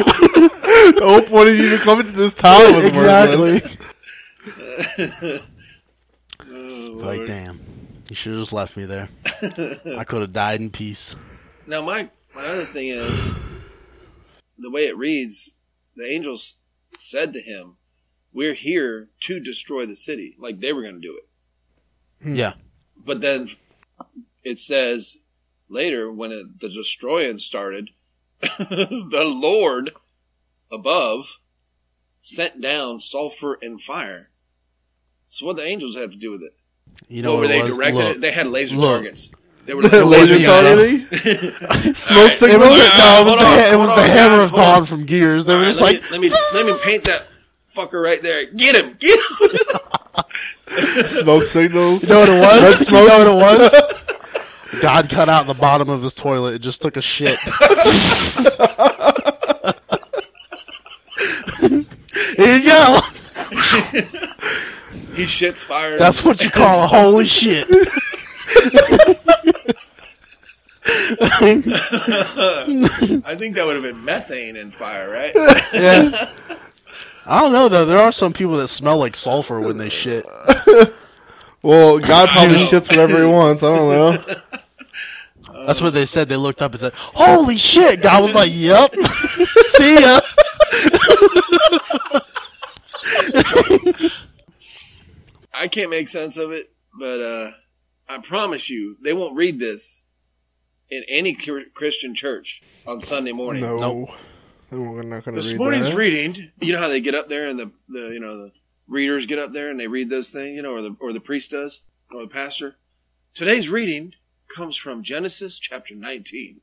The 0.00 1.00
whole 1.02 1.22
point 1.22 1.48
of 1.50 1.56
you 1.56 1.66
even 1.66 1.78
coming 1.80 2.06
to 2.06 2.12
this 2.12 2.32
town 2.34 2.62
was 2.74 2.92
worthless. 2.92 3.62
exactly. 4.96 5.40
oh, 6.48 6.92
Like, 7.02 7.26
damn, 7.26 7.60
you 8.08 8.16
should 8.16 8.32
have 8.32 8.42
just 8.42 8.52
left 8.52 8.76
me 8.76 8.86
there. 8.86 9.08
I 9.98 10.04
could 10.04 10.22
have 10.22 10.32
died 10.32 10.60
in 10.60 10.70
peace. 10.70 11.14
Now, 11.66 11.82
my 11.82 12.08
my 12.34 12.46
other 12.46 12.64
thing 12.66 12.88
is 12.88 13.34
the 14.60 14.70
way 14.70 14.86
it 14.86 14.96
reads. 14.96 15.54
The 15.96 16.06
angels 16.06 16.54
said 16.96 17.32
to 17.32 17.40
him, 17.40 17.76
"We're 18.32 18.54
here 18.54 19.08
to 19.20 19.40
destroy 19.40 19.86
the 19.86 19.96
city." 19.96 20.36
Like 20.38 20.60
they 20.60 20.72
were 20.72 20.82
going 20.82 21.00
to 21.00 21.00
do 21.00 21.18
it. 21.18 21.28
Hmm. 22.22 22.34
Yeah. 22.34 22.52
But 22.96 23.20
then 23.20 23.50
it 24.44 24.58
says 24.58 25.16
later 25.68 26.10
when 26.12 26.32
it, 26.32 26.60
the 26.60 26.68
destroying 26.68 27.38
started, 27.38 27.90
the 28.40 29.24
Lord 29.26 29.92
above 30.70 31.38
sent 32.20 32.60
down 32.60 33.00
sulfur 33.00 33.58
and 33.62 33.80
fire. 33.80 34.30
So 35.26 35.46
what 35.46 35.56
the 35.56 35.64
angels 35.64 35.96
have 35.96 36.10
to 36.10 36.16
do 36.16 36.30
with 36.32 36.42
it? 36.42 36.54
You 37.08 37.22
know 37.22 37.32
what 37.32 37.40
were 37.40 37.48
they 37.48 37.62
was? 37.62 37.70
directed? 37.70 38.04
Look, 38.04 38.16
it? 38.16 38.20
They 38.20 38.32
had 38.32 38.46
laser 38.48 38.76
look. 38.76 38.90
targets. 38.90 39.30
They 39.70 39.74
were 39.76 39.82
Laser 40.04 40.36
Yeah. 40.36 40.48
targeting? 40.48 41.06
Smoke 41.94 42.16
right. 42.18 42.34
signal? 42.34 42.62
It 42.62 42.70
was, 42.70 42.88
Hold 42.88 43.26
no, 43.26 43.32
on, 43.32 43.38
it 43.38 43.38
was 43.38 43.38
hold 43.38 43.38
the, 43.38 43.72
it 43.72 43.78
was 43.78 43.88
hold 43.88 43.98
the 43.98 44.02
hammer 44.08 44.36
guys, 44.38 44.44
of 44.44 44.50
hold. 44.50 44.60
God 44.62 44.88
from 44.88 45.06
Gears. 45.06 45.44
They 45.46 45.54
were 45.54 45.60
right, 45.62 45.68
just 45.68 45.80
let, 45.80 46.02
like, 46.02 46.02
me, 46.02 46.08
let 46.10 46.20
me 46.20 46.30
let 46.54 46.66
me 46.66 46.78
paint 46.82 47.04
that 47.04 47.28
fucker 47.74 48.02
right 48.02 48.20
there. 48.20 48.46
Get 48.46 48.74
him! 48.74 48.96
Get 48.98 49.16
him! 49.18 51.06
Smoke 51.22 51.44
signals? 51.46 52.02
you 52.02 52.08
know 52.08 52.18
what 52.20 52.28
it 52.28 52.40
was? 52.40 52.62
Red 52.62 52.78
you 52.80 52.84
smoke? 52.86 53.08
know 53.08 53.34
what 53.36 53.60
it 53.60 53.72
was? 53.72 54.80
God 54.82 55.08
cut 55.08 55.28
out 55.28 55.46
the 55.46 55.54
bottom 55.54 55.88
of 55.88 56.02
his 56.02 56.14
toilet 56.14 56.54
and 56.54 56.62
just 56.64 56.80
took 56.82 56.96
a 56.96 57.00
shit. 57.00 57.38
Here 62.36 62.56
you 62.58 62.64
go. 62.64 63.00
he 65.14 65.24
shits 65.26 65.62
fire. 65.64 65.96
That's 65.98 66.24
what 66.24 66.42
you 66.42 66.50
call 66.50 66.84
a 66.84 66.86
holy 66.88 67.24
shit. 67.26 67.68
I 73.24 73.36
think 73.38 73.54
that 73.56 73.64
would 73.66 73.76
have 73.76 73.82
been 73.84 74.04
methane 74.04 74.56
and 74.56 74.74
fire, 74.74 75.10
right? 75.10 75.34
Yeah. 75.72 76.10
I 77.26 77.40
don't 77.40 77.52
know 77.52 77.68
though. 77.68 77.84
There 77.86 77.98
are 77.98 78.12
some 78.12 78.32
people 78.32 78.56
that 78.58 78.68
smell 78.68 78.98
like 78.98 79.14
sulfur 79.14 79.60
when 79.60 79.78
they 79.78 79.88
shit. 79.88 80.26
Well, 81.62 81.98
God 81.98 82.30
probably 82.30 82.64
shits 82.68 82.88
whatever 82.88 83.18
he 83.18 83.26
wants. 83.26 83.62
I 83.62 83.76
don't 83.76 83.88
know. 83.90 84.24
That's 85.66 85.78
what 85.80 85.92
they 85.92 86.06
said. 86.06 86.30
They 86.30 86.36
looked 86.36 86.62
up 86.62 86.72
and 86.72 86.80
said, 86.80 86.94
"Holy 86.94 87.58
shit!" 87.58 88.00
God 88.00 88.22
was 88.22 88.32
like, 88.32 88.50
"Yep, 88.50 88.94
see 89.76 90.00
ya." 90.00 90.20
I 95.52 95.68
can't 95.68 95.90
make 95.90 96.08
sense 96.08 96.38
of 96.38 96.52
it, 96.52 96.72
but 96.98 97.20
uh, 97.20 97.50
I 98.08 98.18
promise 98.18 98.70
you, 98.70 98.96
they 99.02 99.12
won't 99.12 99.36
read 99.36 99.60
this 99.60 100.04
in 100.90 101.02
any 101.08 101.34
Christian 101.74 102.14
church 102.14 102.62
on 102.86 103.00
Sunday 103.00 103.32
morning. 103.32 103.62
No. 103.62 103.78
Nope. 103.78 104.08
We're 104.72 105.02
not 105.02 105.24
going 105.24 105.34
to 105.34 105.42
This 105.42 105.50
read 105.52 105.58
morning's 105.58 105.90
that. 105.90 105.96
reading, 105.96 106.50
you 106.60 106.72
know 106.72 106.78
how 106.78 106.88
they 106.88 107.00
get 107.00 107.14
up 107.16 107.28
there 107.28 107.48
and 107.48 107.58
the, 107.58 107.70
the 107.88 108.08
you 108.10 108.20
know 108.20 108.38
the 108.38 108.52
readers 108.86 109.26
get 109.26 109.38
up 109.40 109.52
there 109.52 109.68
and 109.68 109.80
they 109.80 109.88
read 109.88 110.08
this 110.10 110.30
thing, 110.30 110.54
you 110.54 110.62
know, 110.62 110.72
or 110.72 110.80
the 110.82 110.96
or 111.00 111.12
the 111.12 111.18
priest 111.20 111.50
does 111.50 111.80
or 112.12 112.22
the 112.22 112.28
pastor. 112.28 112.76
Today's 113.34 113.68
reading 113.68 114.14
comes 114.54 114.76
from 114.76 115.02
Genesis 115.02 115.58
chapter 115.58 115.94
19. 115.94 116.60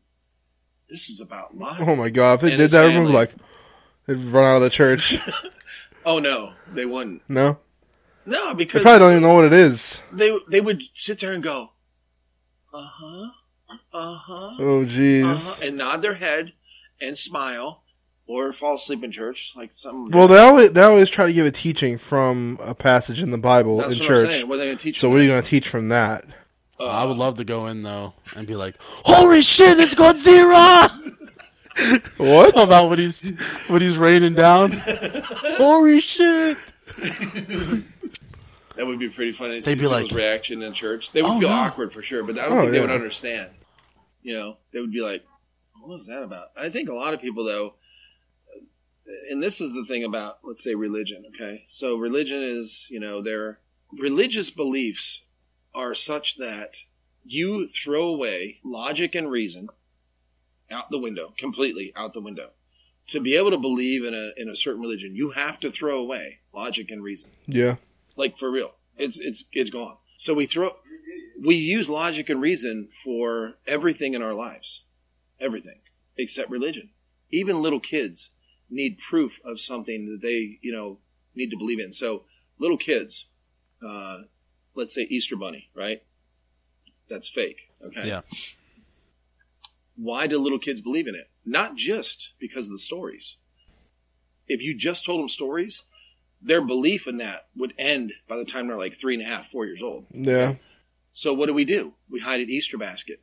This 0.89 1.09
is 1.09 1.19
about 1.19 1.57
Lot. 1.57 1.81
Oh 1.81 1.95
my 1.97 2.09
god, 2.09 2.35
if 2.35 2.41
they 2.41 2.55
did 2.57 2.71
that, 2.71 2.83
I 2.83 2.87
remember 2.87 3.09
family. 3.09 3.13
like 3.13 3.33
they'd 4.05 4.23
run 4.31 4.45
out 4.45 4.55
of 4.57 4.61
the 4.63 4.69
church. 4.69 5.17
Oh 6.05 6.19
no, 6.19 6.53
they 6.71 6.85
wouldn't. 6.85 7.21
no, 7.27 7.57
No, 8.25 8.49
they 8.53 8.63
because 8.63 8.81
probably 8.83 8.99
don't 8.99 9.11
even 9.11 9.23
know 9.23 9.35
what 9.35 9.43
it 9.43 9.51
is. 9.51 9.99
they 10.13 10.31
they 10.47 10.61
would 10.61 10.81
sit 10.95 11.19
there 11.19 11.33
and 11.33 11.43
go, 11.43 11.71
uh 12.73 12.87
huh, 12.89 13.29
uh 13.93 14.15
huh, 14.15 14.55
Oh 14.59 14.85
jeez. 14.85 15.25
uh-huh, 15.31 15.55
and 15.61 15.77
nod 15.77 16.01
their 16.01 16.15
head 16.15 16.53
and 17.01 17.17
smile, 17.17 17.81
or 18.27 18.51
fall 18.53 18.75
asleep 18.75 19.03
in 19.03 19.11
church 19.11 19.53
like 19.55 19.73
some. 19.73 20.09
Well, 20.11 20.27
they 20.27 20.39
always 20.39 20.71
they 20.71 20.81
always 20.81 21.09
try 21.09 21.25
to 21.27 21.33
give 21.33 21.45
a 21.45 21.51
teaching 21.51 21.97
from 21.97 22.57
a 22.61 22.73
passage 22.75 23.21
in 23.21 23.31
the 23.31 23.37
Bible 23.37 23.77
that's 23.77 23.93
in 23.95 23.99
what 23.99 24.07
church. 24.07 24.19
I'm 24.19 24.25
saying. 24.27 24.47
What 24.47 24.55
are 24.55 24.57
they 24.59 24.65
going 24.65 24.77
to 24.77 24.83
teach? 24.83 24.99
So 24.99 25.09
what 25.09 25.19
are 25.19 25.23
you 25.23 25.29
going 25.29 25.43
to 25.43 25.49
teach 25.49 25.67
from 25.69 25.89
that? 25.89 26.25
Uh, 26.79 26.85
I 26.85 27.03
would 27.05 27.17
love 27.17 27.37
to 27.37 27.43
go 27.43 27.67
in 27.67 27.81
though 27.83 28.13
and 28.35 28.45
be 28.47 28.55
like, 28.55 28.75
"Holy 29.03 29.41
shit, 29.41 29.79
it's 29.79 29.93
Godzilla!" 29.95 31.13
What? 32.17 32.57
About 32.59 32.89
when 32.89 32.97
he's 32.97 33.19
when 33.67 33.81
he's 33.83 33.97
raining 33.97 34.33
down. 34.33 34.71
Holy 35.57 36.01
shit! 36.01 36.57
That 38.77 38.85
would 38.87 38.99
be 38.99 39.09
pretty 39.09 39.33
funny 39.33 39.59
to 39.59 39.65
They'd 39.65 39.75
be 39.75 39.81
people's 39.81 40.03
like- 40.03 40.11
reaction 40.11 40.61
in 40.61 40.73
church. 40.73 41.11
They 41.11 41.21
would 41.21 41.31
Oh, 41.33 41.39
feel 41.39 41.49
no. 41.49 41.55
awkward 41.55 41.91
for 41.91 42.01
sure, 42.03 42.23
but 42.23 42.37
I 42.39 42.43
don't 42.47 42.57
Oh, 42.57 42.61
think 42.61 42.71
they 42.71 42.77
yeah. 42.77 42.83
would 42.83 42.91
understand. 42.91 43.51
You 44.23 44.33
know, 44.33 44.57
they 44.71 44.79
would 44.79 44.91
be 44.91 45.01
like, 45.01 45.25
"What 45.81 45.97
was 45.97 46.07
that 46.07 46.21
about?" 46.23 46.51
I 46.55 46.69
think 46.69 46.89
a 46.89 46.93
lot 46.93 47.13
of 47.13 47.21
people, 47.21 47.43
though, 47.43 47.75
and 49.29 49.41
this 49.41 49.61
is 49.61 49.73
the 49.73 49.85
thing 49.85 50.03
about, 50.03 50.39
let's 50.43 50.63
say, 50.63 50.75
religion. 50.75 51.25
Okay, 51.33 51.65
so 51.67 51.95
religion 51.95 52.43
is, 52.43 52.87
you 52.89 52.99
know, 52.99 53.21
their 53.21 53.59
religious 53.91 54.49
beliefs 54.49 55.21
are 55.73 55.93
such 55.93 56.35
that 56.37 56.83
you 57.25 57.67
throw 57.67 58.07
away 58.07 58.59
logic 58.63 59.15
and 59.15 59.29
reason 59.31 59.69
out 60.69 60.89
the 60.91 60.97
window, 60.99 61.33
completely 61.37 61.93
out 61.95 62.13
the 62.13 62.21
window. 62.21 62.51
To 63.07 63.21
be 63.21 63.35
able 63.37 63.51
to 63.51 63.57
believe 63.57 64.03
in 64.03 64.13
a 64.13 64.31
in 64.35 64.49
a 64.49 64.55
certain 64.55 64.81
religion, 64.81 65.15
you 65.15 65.31
have 65.31 65.59
to 65.61 65.71
throw 65.71 65.97
away 65.99 66.39
logic 66.53 66.91
and 66.91 67.01
reason 67.01 67.29
Yeah. 67.47 67.77
Like 68.17 68.37
for 68.37 68.51
real. 68.51 68.71
It's 68.97 69.17
it's 69.17 69.45
it's 69.53 69.69
gone. 69.69 69.97
So 70.17 70.33
we 70.33 70.45
throw 70.45 70.71
we 71.39 71.55
use 71.55 71.89
logic 71.89 72.29
and 72.29 72.41
reason 72.41 72.89
for 73.03 73.53
everything 73.65 74.13
in 74.13 74.21
our 74.21 74.33
lives. 74.33 74.83
Everything 75.39 75.79
except 76.17 76.49
religion. 76.49 76.89
Even 77.29 77.61
little 77.61 77.79
kids 77.79 78.31
need 78.69 78.97
proof 78.97 79.39
of 79.45 79.59
something 79.59 80.09
that 80.09 80.21
they, 80.21 80.59
you 80.61 80.71
know, 80.71 80.97
need 81.35 81.51
to 81.51 81.57
believe 81.57 81.79
in. 81.79 81.91
So 81.93 82.23
little 82.59 82.77
kids, 82.77 83.27
uh, 83.85 84.23
let's 84.75 84.93
say 84.93 85.03
Easter 85.03 85.35
bunny, 85.35 85.69
right? 85.75 86.03
That's 87.09 87.29
fake. 87.29 87.69
Okay. 87.85 88.07
Yeah. 88.07 88.21
Why 89.95 90.27
do 90.27 90.39
little 90.39 90.59
kids 90.59 90.81
believe 90.81 91.07
in 91.07 91.15
it? 91.15 91.29
Not 91.45 91.75
just 91.75 92.33
because 92.39 92.65
of 92.67 92.71
the 92.71 92.79
stories. 92.79 93.37
If 94.47 94.61
you 94.61 94.75
just 94.75 95.05
told 95.05 95.21
them 95.21 95.29
stories, 95.29 95.83
their 96.41 96.61
belief 96.61 97.07
in 97.07 97.17
that 97.17 97.47
would 97.55 97.73
end 97.77 98.13
by 98.27 98.37
the 98.37 98.45
time 98.45 98.67
they're 98.67 98.77
like 98.77 98.95
three 98.95 99.13
and 99.13 99.23
a 99.23 99.25
half, 99.25 99.49
four 99.49 99.65
years 99.65 99.81
old. 99.81 100.05
Yeah. 100.11 100.55
So 101.13 101.33
what 101.33 101.47
do 101.47 101.53
we 101.53 101.65
do? 101.65 101.93
We 102.09 102.19
hide 102.19 102.41
an 102.41 102.49
Easter 102.49 102.77
basket. 102.77 103.21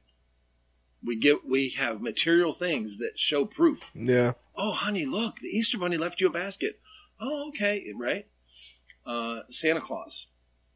We 1.02 1.16
get 1.16 1.46
we 1.48 1.70
have 1.70 2.00
material 2.00 2.52
things 2.52 2.98
that 2.98 3.18
show 3.18 3.44
proof. 3.44 3.90
Yeah. 3.94 4.32
Oh, 4.56 4.72
honey, 4.72 5.04
look, 5.04 5.36
the 5.36 5.48
Easter 5.48 5.78
bunny 5.78 5.96
left 5.96 6.20
you 6.20 6.26
a 6.28 6.30
basket. 6.30 6.80
Oh, 7.20 7.48
okay, 7.48 7.92
right. 7.96 8.26
Uh, 9.06 9.40
Santa 9.50 9.80
Claus. 9.80 10.26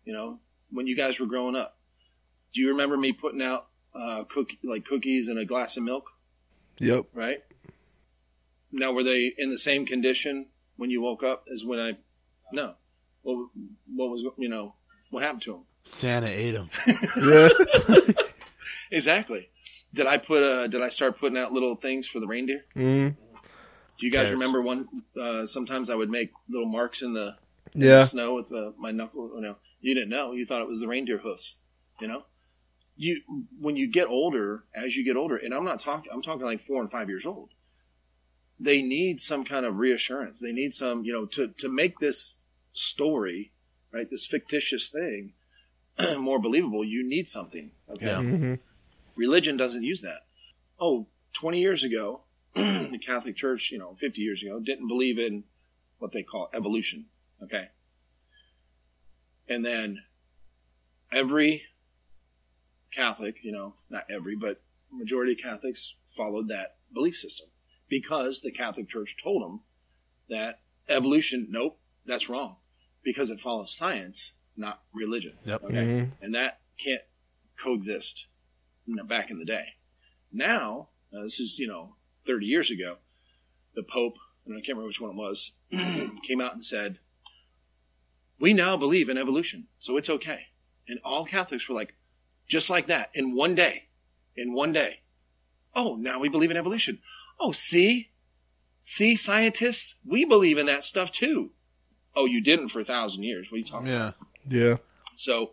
You 0.05 0.13
know, 0.13 0.41
when 0.71 0.87
you 0.87 0.97
guys 0.97 1.19
were 1.19 1.27
growing 1.27 1.57
up, 1.57 1.79
do 2.53 2.61
you 2.61 2.69
remember 2.69 2.97
me 2.97 3.13
putting 3.13 3.43
out 3.43 3.67
uh, 3.95 4.25
cook 4.25 4.51
like 4.63 4.85
cookies 4.85 5.29
and 5.29 5.39
a 5.39 5.45
glass 5.45 5.77
of 5.77 5.83
milk? 5.83 6.11
Yep. 6.79 7.07
Right. 7.13 7.45
Now, 8.71 8.93
were 8.93 9.03
they 9.03 9.33
in 9.37 9.51
the 9.51 9.59
same 9.59 9.87
condition 9.87 10.47
when 10.77 10.91
you 10.91 11.01
woke 11.03 11.23
up 11.23 11.47
as 11.53 11.65
when 11.65 11.79
I? 11.79 11.93
No. 12.53 12.75
What 13.23 13.49
what 13.95 14.11
was 14.11 14.23
you 14.39 14.49
know 14.49 14.75
what 15.11 15.23
happened 15.23 15.43
to 15.43 15.55
him? 15.57 15.61
Santa 15.87 16.29
ate 16.29 16.55
him. 16.55 16.71
Yeah. 17.23 17.49
Exactly. 18.91 19.49
Did 19.93 20.07
I 20.07 20.19
put 20.19 20.43
uh 20.43 20.67
Did 20.67 20.83
I 20.83 20.89
start 20.89 21.19
putting 21.19 21.39
out 21.39 21.53
little 21.53 21.77
things 21.77 22.07
for 22.09 22.21
the 22.21 22.27
reindeer? 22.27 22.65
mm. 22.77 23.15
Do 23.99 24.07
you 24.07 24.13
guys 24.13 24.29
Carrots. 24.29 24.33
remember 24.33 24.63
one? 24.63 24.87
Uh, 25.21 25.45
sometimes 25.45 25.91
I 25.91 25.97
would 25.97 26.09
make 26.09 26.31
little 26.49 26.69
marks 26.69 27.03
in 27.03 27.15
the, 27.15 27.35
in 27.75 27.81
the 27.81 27.87
Yeah. 27.87 28.05
snow 28.05 28.35
with 28.37 28.49
the, 28.49 28.73
my 28.79 28.93
knuckle. 28.93 29.33
You 29.35 29.41
know, 29.41 29.57
you 29.81 29.93
didn't 29.95 30.11
know. 30.11 30.33
You 30.33 30.47
thought 30.47 30.63
it 30.63 30.69
was 30.69 30.79
the 30.81 30.87
reindeer 30.87 31.19
hoofs. 31.19 31.57
You 32.01 32.07
know, 32.07 32.23
you 32.97 33.21
when 33.59 33.75
you 33.77 33.89
get 33.91 34.07
older, 34.07 34.65
as 34.75 34.97
you 34.97 35.05
get 35.05 35.17
older, 35.17 35.37
and 35.37 35.53
I'm 35.53 35.65
not 35.65 35.81
talking. 35.81 36.11
I'm 36.15 36.23
talking 36.23 36.47
like 36.47 36.61
four 36.61 36.81
and 36.81 36.91
five 36.91 37.09
years 37.09 37.27
old. 37.27 37.51
They 38.61 38.83
need 38.83 39.21
some 39.21 39.45
kind 39.45 39.67
of 39.67 39.77
reassurance. 39.79 40.41
They 40.41 40.53
need 40.53 40.73
some, 40.75 41.05
you 41.05 41.13
know, 41.13 41.27
to 41.27 41.49
to 41.59 41.69
make 41.69 41.99
this 41.99 42.37
story, 42.79 43.53
right, 43.93 44.11
this 44.11 44.27
fictitious 44.27 44.89
thing, 44.89 45.33
more 46.19 46.39
believable. 46.39 46.85
You 46.85 47.07
need 47.07 47.29
something. 47.29 47.73
Okay 47.91 48.07
Yeah. 48.07 48.21
hmm 48.23 48.55
religion 49.19 49.57
doesn't 49.57 49.83
use 49.83 50.01
that. 50.01 50.21
Oh, 50.81 51.09
20 51.35 51.61
years 51.61 51.83
ago, 51.85 52.23
the 52.55 53.01
Catholic 53.05 53.37
Church, 53.37 53.71
you 53.71 53.79
know, 53.79 53.97
50 54.01 54.23
years 54.23 54.43
ago, 54.43 54.61
didn't 54.61 54.89
believe 54.89 55.19
in 55.19 55.45
what 55.99 56.13
they 56.13 56.23
call 56.23 56.49
evolution. 56.55 57.07
Okay. 57.43 57.69
And 59.49 59.65
then 59.65 60.05
every 61.13 61.65
Catholic, 62.93 63.39
you 63.43 63.53
know, 63.53 63.75
not 63.91 64.05
every, 64.09 64.37
but 64.37 64.63
majority 64.91 65.33
of 65.33 65.39
Catholics 65.39 65.97
followed 66.07 66.49
that 66.49 66.77
belief 66.95 67.17
system 67.17 67.49
because 67.89 68.41
the 68.41 68.53
Catholic 68.53 68.89
Church 68.89 69.17
told 69.23 69.43
them 69.43 69.61
that 70.31 70.61
evolution, 70.89 71.49
nope, 71.51 71.79
that's 72.07 72.29
wrong 72.29 72.57
because 73.09 73.31
it 73.31 73.41
follows 73.41 73.73
science, 73.75 74.35
not 74.55 74.83
religion. 74.93 75.33
Yep. 75.47 75.65
Okay. 75.65 75.75
Mhm. 75.77 76.13
And 76.21 76.35
that 76.35 76.61
can't 76.77 77.01
coexist 77.59 78.27
you 78.85 78.95
know, 78.95 79.03
back 79.03 79.31
in 79.31 79.39
the 79.39 79.47
day. 79.47 79.77
Now, 80.31 80.91
uh, 81.11 81.23
this 81.23 81.41
is, 81.41 81.59
you 81.59 81.67
know, 81.67 81.97
30 82.27 82.45
years 82.45 82.71
ago, 82.71 82.99
the 83.75 83.83
Pope, 83.83 84.19
and 84.45 84.55
I 84.55 84.61
can't 84.61 84.77
remember 84.77 84.89
which 84.89 85.01
one 85.01 85.13
it 85.13 85.17
was, 85.17 85.53
came 86.23 86.43
out 86.43 86.53
and 86.53 86.63
said, 86.63 86.99
We 88.39 88.53
now 88.53 88.77
believe 88.77 89.09
in 89.09 89.17
evolution, 89.17 89.69
so 89.79 89.97
it's 89.97 90.11
okay. 90.11 90.49
And 90.87 91.01
all 91.03 91.25
Catholics 91.25 91.67
were 91.67 91.75
like, 91.75 91.95
just 92.47 92.69
like 92.69 92.89
that, 92.89 93.09
in 93.15 93.35
one 93.35 93.55
day, 93.55 93.89
in 94.37 94.53
one 94.53 94.73
day. 94.73 95.01
Oh, 95.75 95.97
now 95.97 96.19
we 96.19 96.29
believe 96.29 96.51
in 96.51 96.59
evolution. 96.59 97.01
Oh, 97.41 97.53
see? 97.53 98.11
See, 98.83 99.17
scientists? 99.17 99.95
We 100.05 100.27
believe 100.27 100.59
in 100.59 100.67
that 100.67 100.85
stuff 100.85 101.11
too. 101.11 101.53
Oh, 102.15 102.27
you 102.27 102.43
didn't 102.43 102.69
for 102.69 102.81
a 102.81 102.85
thousand 102.85 103.23
years. 103.23 103.51
What 103.51 103.57
are 103.57 103.59
you 103.59 103.65
talking 103.65 103.89
about? 103.89 104.15
Yeah. 104.49 104.69
Yeah. 104.69 104.77
So, 105.17 105.53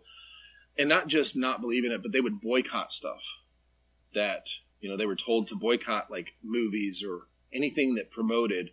and 0.78 0.88
not 0.88 1.06
just 1.06 1.36
not 1.36 1.60
believing 1.60 1.92
it, 1.92 2.02
but 2.02 2.12
they 2.12 2.20
would 2.20 2.40
boycott 2.40 2.92
stuff 2.92 3.22
that, 4.14 4.48
you 4.80 4.88
know, 4.88 4.96
they 4.96 5.06
were 5.06 5.16
told 5.16 5.48
to 5.48 5.56
boycott 5.56 6.10
like 6.10 6.32
movies 6.42 7.02
or 7.06 7.26
anything 7.52 7.94
that 7.94 8.10
promoted, 8.10 8.70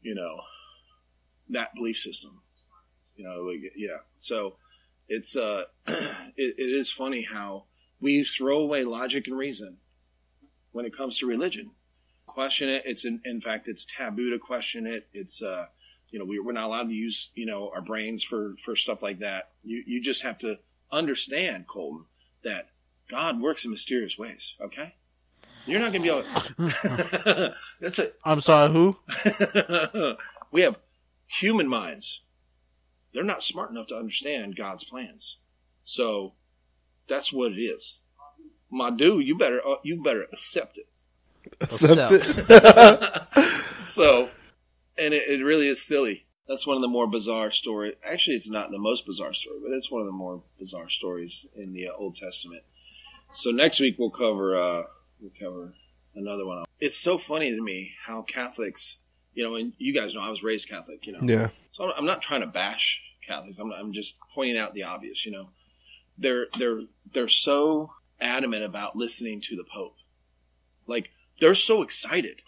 you 0.00 0.14
know, 0.14 0.40
that 1.48 1.74
belief 1.74 1.96
system. 1.96 2.42
You 3.16 3.24
know, 3.24 3.42
like, 3.42 3.72
yeah. 3.76 3.98
So 4.16 4.56
it's, 5.08 5.36
uh, 5.36 5.64
it, 5.86 6.14
it 6.36 6.62
is 6.62 6.90
funny 6.90 7.22
how 7.22 7.64
we 8.00 8.24
throw 8.24 8.58
away 8.58 8.84
logic 8.84 9.26
and 9.26 9.36
reason 9.36 9.76
when 10.72 10.84
it 10.86 10.96
comes 10.96 11.18
to 11.18 11.26
religion. 11.26 11.72
Question 12.26 12.68
it. 12.68 12.82
It's 12.86 13.04
in, 13.04 13.20
in 13.24 13.40
fact, 13.40 13.68
it's 13.68 13.84
taboo 13.84 14.30
to 14.30 14.38
question 14.38 14.86
it. 14.86 15.06
It's, 15.12 15.42
uh, 15.42 15.66
you 16.12 16.18
know, 16.18 16.24
we, 16.24 16.38
we're 16.38 16.52
not 16.52 16.66
allowed 16.66 16.88
to 16.88 16.94
use, 16.94 17.30
you 17.34 17.46
know, 17.46 17.72
our 17.74 17.80
brains 17.80 18.22
for, 18.22 18.54
for 18.62 18.76
stuff 18.76 19.02
like 19.02 19.18
that. 19.20 19.50
You, 19.64 19.82
you 19.86 20.00
just 20.00 20.22
have 20.22 20.38
to 20.40 20.58
understand, 20.92 21.66
Colton, 21.66 22.04
that 22.44 22.68
God 23.08 23.40
works 23.40 23.64
in 23.64 23.70
mysterious 23.70 24.18
ways. 24.18 24.54
Okay. 24.60 24.94
You're 25.66 25.80
not 25.80 25.92
going 25.92 26.02
to 26.02 26.22
be 26.58 26.64
able 27.38 27.54
that's 27.80 27.98
it. 27.98 28.16
I'm 28.24 28.40
sorry, 28.40 28.72
who? 28.72 28.96
we 30.52 30.62
have 30.62 30.76
human 31.26 31.68
minds. 31.68 32.20
They're 33.14 33.24
not 33.24 33.42
smart 33.42 33.70
enough 33.70 33.86
to 33.88 33.96
understand 33.96 34.56
God's 34.56 34.84
plans. 34.84 35.38
So 35.84 36.34
that's 37.08 37.32
what 37.32 37.52
it 37.52 37.60
is. 37.60 38.00
My 38.70 38.90
dude, 38.90 39.26
you 39.26 39.36
better, 39.36 39.60
uh, 39.66 39.76
you 39.82 40.02
better 40.02 40.26
accept 40.32 40.78
it. 40.78 40.88
Accept 41.60 42.12
it. 42.12 43.64
so, 43.82 44.30
and 44.98 45.14
it, 45.14 45.28
it 45.28 45.44
really 45.44 45.68
is 45.68 45.84
silly. 45.84 46.26
That's 46.48 46.66
one 46.66 46.76
of 46.76 46.82
the 46.82 46.88
more 46.88 47.06
bizarre 47.06 47.50
stories. 47.50 47.94
Actually, 48.04 48.36
it's 48.36 48.50
not 48.50 48.70
the 48.70 48.78
most 48.78 49.06
bizarre 49.06 49.32
story, 49.32 49.58
but 49.62 49.72
it's 49.72 49.90
one 49.90 50.00
of 50.02 50.06
the 50.06 50.12
more 50.12 50.42
bizarre 50.58 50.88
stories 50.88 51.46
in 51.56 51.72
the 51.72 51.88
uh, 51.88 51.92
Old 51.96 52.16
Testament. 52.16 52.62
So 53.32 53.50
next 53.50 53.80
week 53.80 53.96
we'll 53.98 54.10
cover 54.10 54.54
uh, 54.56 54.82
we'll 55.20 55.32
cover 55.40 55.74
another 56.14 56.44
one. 56.44 56.64
It's 56.80 56.96
so 56.98 57.16
funny 57.16 57.50
to 57.54 57.62
me 57.62 57.92
how 58.06 58.22
Catholics, 58.22 58.98
you 59.34 59.42
know, 59.44 59.54
and 59.54 59.72
you 59.78 59.94
guys 59.94 60.14
know 60.14 60.20
I 60.20 60.28
was 60.30 60.42
raised 60.42 60.68
Catholic, 60.68 61.06
you 61.06 61.12
know. 61.12 61.20
yeah. 61.22 61.48
So 61.72 61.84
I'm- 61.84 61.94
I'm 61.96 62.04
not 62.06 62.20
trying 62.20 62.42
to 62.42 62.46
bash 62.46 63.00
Catholics. 63.26 63.58
I'm, 63.58 63.72
I'm 63.72 63.92
just 63.92 64.16
pointing 64.34 64.58
out 64.58 64.74
the 64.74 64.82
obvious. 64.82 65.24
You 65.24 65.32
know, 65.32 65.48
they're 66.18 66.48
they're 66.58 66.82
they're 67.10 67.28
so 67.28 67.92
adamant 68.20 68.64
about 68.64 68.96
listening 68.96 69.40
to 69.42 69.56
the 69.56 69.64
Pope. 69.64 69.94
Like 70.86 71.10
they're 71.40 71.54
so 71.54 71.82
excited. 71.82 72.42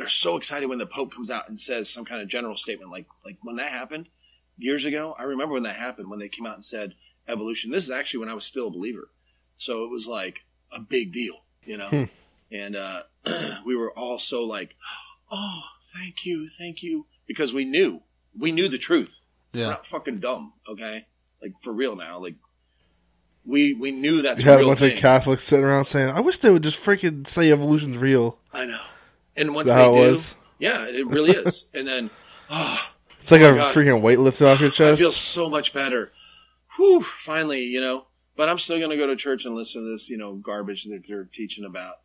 They're 0.00 0.08
so 0.08 0.36
excited 0.38 0.66
when 0.68 0.78
the 0.78 0.86
Pope 0.86 1.12
comes 1.14 1.30
out 1.30 1.48
and 1.50 1.60
says 1.60 1.90
some 1.90 2.06
kind 2.06 2.22
of 2.22 2.28
general 2.28 2.56
statement. 2.56 2.90
Like 2.90 3.06
like 3.24 3.36
when 3.42 3.56
that 3.56 3.70
happened 3.70 4.08
years 4.56 4.86
ago. 4.86 5.14
I 5.18 5.24
remember 5.24 5.52
when 5.54 5.64
that 5.64 5.76
happened 5.76 6.08
when 6.08 6.18
they 6.18 6.28
came 6.30 6.46
out 6.46 6.54
and 6.54 6.64
said 6.64 6.94
evolution. 7.28 7.70
This 7.70 7.84
is 7.84 7.90
actually 7.90 8.20
when 8.20 8.28
I 8.30 8.34
was 8.34 8.44
still 8.44 8.68
a 8.68 8.70
believer. 8.70 9.10
So 9.56 9.84
it 9.84 9.90
was 9.90 10.06
like 10.06 10.40
a 10.72 10.80
big 10.80 11.12
deal, 11.12 11.34
you 11.64 11.76
know. 11.76 11.88
Hmm. 11.88 12.04
And 12.50 12.76
uh, 12.76 13.02
we 13.66 13.76
were 13.76 13.92
all 13.92 14.18
so 14.18 14.42
like, 14.44 14.74
oh, 15.30 15.60
thank 15.82 16.24
you, 16.24 16.48
thank 16.48 16.82
you, 16.82 17.06
because 17.26 17.52
we 17.52 17.64
knew 17.66 18.02
we 18.38 18.52
knew 18.52 18.68
the 18.68 18.78
truth. 18.78 19.20
We're 19.52 19.60
Yeah. 19.60 19.66
not 19.70 19.86
fucking 19.86 20.20
dumb, 20.20 20.54
okay? 20.68 21.06
Like 21.42 21.52
for 21.62 21.72
real 21.72 21.94
now. 21.94 22.18
Like 22.20 22.36
we 23.44 23.72
we 23.74 23.90
knew 23.90 24.22
that's 24.22 24.42
You 24.42 24.50
had 24.50 24.60
a 24.60 24.64
bunch 24.66 24.80
thing. 24.80 24.92
of 24.94 24.98
Catholics 24.98 25.44
sitting 25.44 25.64
around 25.64 25.86
saying, 25.86 26.10
"I 26.10 26.20
wish 26.20 26.38
they 26.38 26.50
would 26.50 26.62
just 26.62 26.78
freaking 26.78 27.26
say 27.26 27.50
evolution's 27.50 27.96
real." 27.96 28.38
I 28.52 28.66
know. 28.66 28.80
And 29.36 29.54
once 29.54 29.72
they 29.72 29.84
do, 29.84 29.90
was? 30.12 30.34
yeah, 30.58 30.84
it 30.86 31.06
really 31.06 31.30
is. 31.32 31.66
and 31.74 31.86
then, 31.86 32.10
oh, 32.50 32.78
It's 33.22 33.30
like 33.30 33.42
Oh 33.42 33.52
a 33.52 33.56
God. 33.56 33.74
freaking 33.74 34.00
weight 34.00 34.18
lifted 34.20 34.46
off 34.48 34.60
your 34.60 34.70
chest. 34.70 34.94
I 34.94 34.96
feel 34.96 35.12
so 35.12 35.48
much 35.48 35.72
better. 35.72 36.12
Whew, 36.76 37.02
finally, 37.02 37.64
you 37.64 37.80
know. 37.80 38.06
But 38.36 38.48
I'm 38.48 38.58
still 38.58 38.78
going 38.78 38.90
to 38.90 38.96
go 38.96 39.06
to 39.06 39.16
church 39.16 39.44
and 39.44 39.54
listen 39.54 39.82
to 39.82 39.90
this, 39.92 40.08
you 40.08 40.16
know, 40.16 40.34
garbage 40.34 40.84
that 40.84 41.06
they're 41.06 41.24
teaching 41.24 41.64
about. 41.64 41.96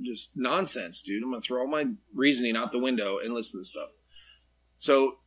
Just 0.00 0.36
nonsense, 0.36 1.02
dude. 1.02 1.22
I'm 1.22 1.30
going 1.30 1.42
to 1.42 1.46
throw 1.46 1.62
all 1.62 1.66
my 1.66 1.86
reasoning 2.14 2.56
out 2.56 2.70
the 2.70 2.78
window 2.78 3.18
and 3.18 3.34
listen 3.34 3.60
to 3.60 3.64
stuff. 3.64 3.90
So, 4.78 5.18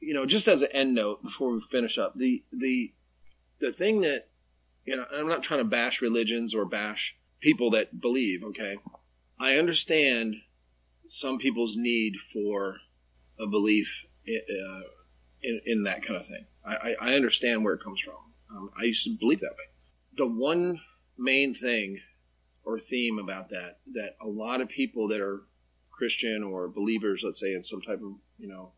you 0.00 0.12
know, 0.14 0.26
just 0.26 0.46
as 0.46 0.62
an 0.62 0.68
end 0.72 0.94
note 0.94 1.22
before 1.22 1.52
we 1.52 1.60
finish 1.60 1.96
up, 1.98 2.14
the 2.14 2.44
the 2.52 2.92
the 3.60 3.72
thing 3.72 4.00
that 4.02 4.28
you 4.84 4.96
know, 4.96 5.04
I'm 5.12 5.28
not 5.28 5.42
trying 5.42 5.60
to 5.60 5.64
bash 5.64 6.00
religions 6.00 6.54
or 6.54 6.64
bash 6.64 7.16
people 7.40 7.70
that 7.70 8.00
believe, 8.00 8.42
okay? 8.44 8.76
I 9.38 9.56
understand 9.56 10.36
some 11.08 11.38
people's 11.38 11.76
need 11.76 12.16
for 12.32 12.78
a 13.38 13.46
belief 13.46 14.06
uh, 14.28 14.80
in, 15.42 15.60
in 15.64 15.82
that 15.84 16.02
kind 16.02 16.18
of 16.20 16.26
thing. 16.26 16.46
I, 16.64 16.74
I, 16.74 16.96
I 17.00 17.14
understand 17.14 17.64
where 17.64 17.74
it 17.74 17.82
comes 17.82 18.00
from. 18.00 18.14
Um, 18.54 18.70
I 18.78 18.84
used 18.84 19.04
to 19.04 19.16
believe 19.18 19.40
that 19.40 19.52
way. 19.52 19.64
The 20.16 20.26
one 20.26 20.80
main 21.16 21.54
thing 21.54 22.00
or 22.64 22.78
theme 22.78 23.18
about 23.18 23.48
that 23.48 23.78
that 23.94 24.16
a 24.20 24.28
lot 24.28 24.60
of 24.60 24.68
people 24.68 25.08
that 25.08 25.20
are 25.20 25.42
Christian 25.90 26.42
or 26.42 26.68
believers, 26.68 27.22
let's 27.24 27.40
say, 27.40 27.52
in 27.52 27.62
some 27.62 27.80
type 27.80 28.00
of 28.02 28.12
you 28.38 28.48
know 28.48 28.72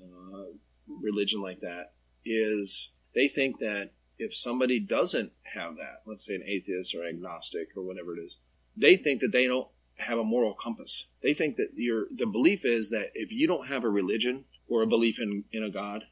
uh, 0.00 0.44
religion 0.88 1.42
like 1.42 1.60
that, 1.60 1.92
is 2.24 2.90
they 3.14 3.28
think 3.28 3.58
that 3.58 3.92
if 4.18 4.34
somebody 4.34 4.78
doesn't 4.78 5.32
have 5.54 5.76
that, 5.76 6.02
let's 6.06 6.24
say 6.24 6.34
an 6.34 6.44
atheist 6.46 6.94
or 6.94 7.06
agnostic 7.06 7.68
or 7.76 7.82
whatever 7.82 8.16
it 8.16 8.20
is, 8.20 8.38
they 8.76 8.96
think 8.96 9.20
that 9.20 9.32
they 9.32 9.46
don't 9.46 9.68
have 9.98 10.18
a 10.18 10.24
moral 10.24 10.54
compass. 10.54 11.06
They 11.22 11.34
think 11.34 11.56
that 11.56 11.70
your 11.74 12.06
the 12.14 12.26
belief 12.26 12.64
is 12.64 12.90
that 12.90 13.10
if 13.14 13.32
you 13.32 13.46
don't 13.46 13.68
have 13.68 13.84
a 13.84 13.88
religion 13.88 14.44
or 14.68 14.82
a 14.82 14.86
belief 14.86 15.20
in, 15.20 15.44
in 15.52 15.62
a 15.62 15.70
God, 15.70 16.04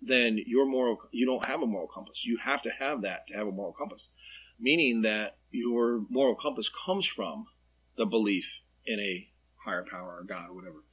then 0.00 0.38
your 0.46 0.66
moral 0.66 0.98
you 1.10 1.26
don't 1.26 1.46
have 1.46 1.62
a 1.62 1.66
moral 1.66 1.88
compass. 1.88 2.24
You 2.24 2.38
have 2.38 2.62
to 2.62 2.70
have 2.70 3.02
that 3.02 3.26
to 3.28 3.34
have 3.34 3.46
a 3.46 3.52
moral 3.52 3.72
compass. 3.72 4.10
Meaning 4.58 5.02
that 5.02 5.38
your 5.50 6.02
moral 6.08 6.36
compass 6.36 6.70
comes 6.70 7.06
from 7.06 7.46
the 7.96 8.06
belief 8.06 8.60
in 8.86 9.00
a 9.00 9.28
higher 9.64 9.84
power 9.88 10.18
or 10.18 10.24
God 10.24 10.50
or 10.50 10.54
whatever. 10.54 10.84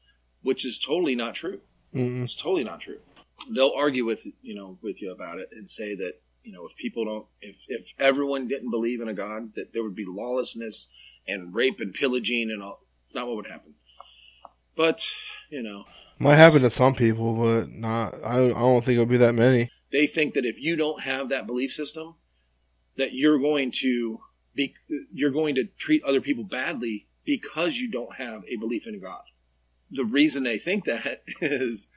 Which 0.42 0.66
is 0.66 0.80
totally 0.80 1.16
not 1.16 1.36
true. 1.36 1.60
Mm-mm. 1.94 2.24
It's 2.24 2.36
totally 2.36 2.64
not 2.64 2.82
true. 2.82 3.00
They'll 3.50 3.74
argue 3.76 4.06
with 4.06 4.26
you 4.42 4.56
know 4.56 4.78
with 4.82 5.02
you 5.02 5.12
about 5.12 5.40
it 5.40 5.50
and 5.52 5.70
say 5.70 5.96
that 5.96 6.22
you 6.44 6.52
know 6.52 6.66
if 6.66 6.76
people 6.76 7.06
don't 7.06 7.26
if 7.42 7.58
if 7.68 7.94
everyone 8.00 8.48
didn't 8.48 8.72
believe 8.72 9.02
in 9.02 9.08
a 9.08 9.14
God 9.14 9.54
that 9.56 9.74
there 9.74 9.84
would 9.84 9.96
be 9.96 10.06
lawlessness 10.08 10.88
and 11.28 11.54
rape 11.54 11.80
and 11.80 11.94
pillaging 11.94 12.50
and 12.52 12.62
all. 12.62 12.82
It's 13.04 13.14
not 13.14 13.28
what 13.28 13.36
would 13.38 13.48
happen. 13.48 13.76
But 14.76 15.06
you 15.50 15.62
know 15.62 15.86
Might 16.20 16.36
happen 16.38 16.62
to 16.62 16.70
some 16.70 16.96
people, 16.96 17.34
but 17.34 17.72
not. 17.72 18.24
I, 18.24 18.46
I 18.46 18.50
don't 18.50 18.86
think 18.86 18.96
it'll 18.96 19.06
be 19.06 19.18
that 19.18 19.36
many. 19.36 19.72
they 19.92 20.08
think 20.08 20.34
that 20.36 20.46
if 20.46 20.60
you 20.60 20.76
don't 20.76 21.04
have 21.04 21.30
that 21.30 21.48
belief 21.48 21.72
system, 21.72 22.16
that 22.98 23.14
you're 23.14 23.40
going 23.40 23.72
to 23.72 24.20
be 24.56 24.76
you're 25.12 25.32
going 25.32 25.56
to 25.56 25.66
treat 25.78 26.04
other 26.04 26.22
people 26.22 26.44
badly 26.44 27.08
because 27.26 27.78
you 27.78 27.90
don't 27.90 28.16
have 28.16 28.44
a 28.48 28.56
belief 28.58 28.88
in 28.88 29.00
God. 29.00 29.22
The 29.92 30.06
reason 30.06 30.44
they 30.44 30.58
think 30.58 30.86
that 30.86 31.24
is 31.42 31.88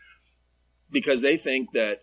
because 0.91 1.21
they 1.23 1.37
think 1.37 1.73
that 1.73 2.03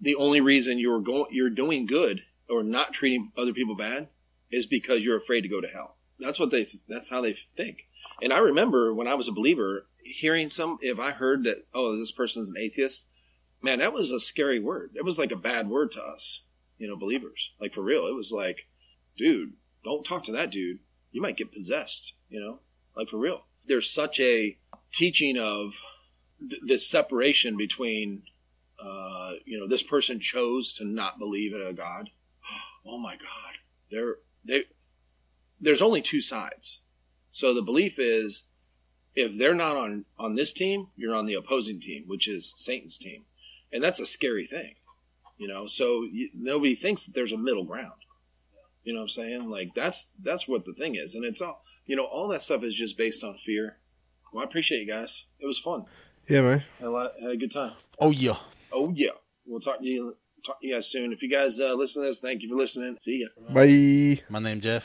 the 0.00 0.14
only 0.16 0.40
reason 0.40 0.78
you're 0.78 1.00
going 1.00 1.26
you're 1.30 1.50
doing 1.50 1.86
good 1.86 2.22
or 2.48 2.62
not 2.62 2.92
treating 2.92 3.32
other 3.36 3.52
people 3.52 3.76
bad 3.76 4.08
is 4.50 4.66
because 4.66 5.04
you're 5.04 5.16
afraid 5.18 5.42
to 5.42 5.48
go 5.48 5.60
to 5.60 5.68
hell. 5.68 5.93
That's 6.18 6.38
what 6.38 6.50
they 6.50 6.66
that's 6.88 7.10
how 7.10 7.20
they 7.20 7.32
think. 7.32 7.86
And 8.22 8.32
I 8.32 8.38
remember 8.38 8.94
when 8.94 9.08
I 9.08 9.14
was 9.14 9.28
a 9.28 9.32
believer 9.32 9.86
hearing 10.02 10.48
some 10.48 10.78
if 10.80 10.98
I 10.98 11.10
heard 11.10 11.44
that 11.44 11.66
oh 11.74 11.96
this 11.96 12.12
person's 12.12 12.50
an 12.50 12.58
atheist 12.58 13.06
man, 13.64 13.78
that 13.78 13.94
was 13.94 14.10
a 14.10 14.20
scary 14.20 14.60
word. 14.60 14.90
It 14.94 15.04
was 15.04 15.18
like 15.18 15.32
a 15.32 15.36
bad 15.36 15.68
word 15.68 15.90
to 15.92 16.02
us, 16.02 16.42
you 16.78 16.86
know, 16.86 16.96
believers. 16.96 17.52
Like 17.58 17.72
for 17.72 17.82
real, 17.82 18.06
it 18.06 18.14
was 18.14 18.30
like, 18.30 18.66
dude, 19.16 19.54
don't 19.82 20.04
talk 20.04 20.24
to 20.24 20.32
that 20.32 20.50
dude. 20.50 20.80
You 21.10 21.22
might 21.22 21.38
get 21.38 21.52
possessed, 21.52 22.12
you 22.28 22.38
know, 22.38 22.60
like 22.94 23.08
for 23.08 23.16
real. 23.16 23.46
There's 23.66 23.90
such 23.90 24.20
a 24.20 24.58
teaching 24.92 25.38
of 25.38 25.78
th- 26.38 26.60
this 26.64 26.86
separation 26.86 27.56
between, 27.56 28.24
uh, 28.78 29.32
you 29.46 29.58
know, 29.58 29.66
this 29.66 29.82
person 29.82 30.20
chose 30.20 30.74
to 30.74 30.84
not 30.84 31.18
believe 31.18 31.54
in 31.54 31.62
a 31.62 31.72
God. 31.72 32.10
Oh 32.86 32.98
my 32.98 33.14
God, 33.14 33.54
there, 33.90 34.16
they, 34.44 34.64
there's 35.60 35.82
only 35.82 36.02
two 36.02 36.20
sides. 36.20 36.80
So 37.30 37.52
the 37.52 37.62
belief 37.62 37.98
is, 37.98 38.44
if 39.14 39.36
they're 39.36 39.54
not 39.54 39.76
on 39.76 40.04
on 40.18 40.34
this 40.34 40.52
team, 40.52 40.88
you're 40.96 41.14
on 41.14 41.26
the 41.26 41.34
opposing 41.34 41.80
team, 41.80 42.04
which 42.06 42.28
is 42.28 42.54
Satan's 42.56 42.98
team. 42.98 43.24
And 43.72 43.82
that's 43.82 44.00
a 44.00 44.06
scary 44.06 44.46
thing 44.46 44.76
you 45.36 45.48
know? 45.48 45.66
So 45.66 46.04
you, 46.10 46.30
nobody 46.34 46.74
thinks 46.74 47.06
that 47.06 47.14
there's 47.14 47.32
a 47.32 47.38
middle 47.38 47.64
ground. 47.64 47.92
You 48.82 48.92
know 48.92 49.00
what 49.00 49.04
i'm 49.04 49.08
saying? 49.08 49.48
Like 49.48 49.74
that's 49.74 50.08
that's 50.22 50.46
what 50.46 50.66
the 50.66 50.74
thing 50.74 50.94
is. 50.94 51.14
And 51.14 51.24
it's 51.24 51.40
all 51.40 51.64
you 51.86 51.96
know 51.96 52.04
all 52.04 52.28
that 52.28 52.42
stuff 52.42 52.62
is 52.62 52.74
just 52.74 52.98
based 52.98 53.24
on 53.24 53.36
fear. 53.38 53.78
Well 54.32 54.42
i 54.42 54.44
appreciate 54.44 54.80
you 54.80 54.86
guys. 54.86 55.24
It 55.38 55.46
was 55.46 55.58
fun. 55.58 55.86
Yeah, 56.28 56.42
man. 56.42 56.64
had 56.78 56.88
a, 56.88 56.90
lot, 56.90 57.12
had 57.20 57.30
a 57.30 57.36
good 57.36 57.50
time. 57.50 57.72
Oh 57.98 58.10
yeah. 58.10 58.36
oh 58.72 58.90
yeah. 58.94 59.10
We'll 59.46 59.60
talk 59.60 59.78
to 59.78 59.86
you 59.86 60.16
talk 60.44 60.60
to 60.60 60.66
you 60.66 60.74
guys 60.74 60.86
soon. 60.86 61.14
If 61.14 61.22
you 61.22 61.30
guys 61.30 61.60
uh, 61.60 61.72
listen 61.72 62.02
to 62.02 62.08
this 62.08 62.20
thank 62.20 62.42
you 62.42 62.50
for 62.50 62.56
listening. 62.56 62.96
See 62.98 63.22
ya. 63.22 63.28
Bye. 63.54 64.22
My 64.28 64.38
name 64.38 64.60
Jeff. 64.60 64.84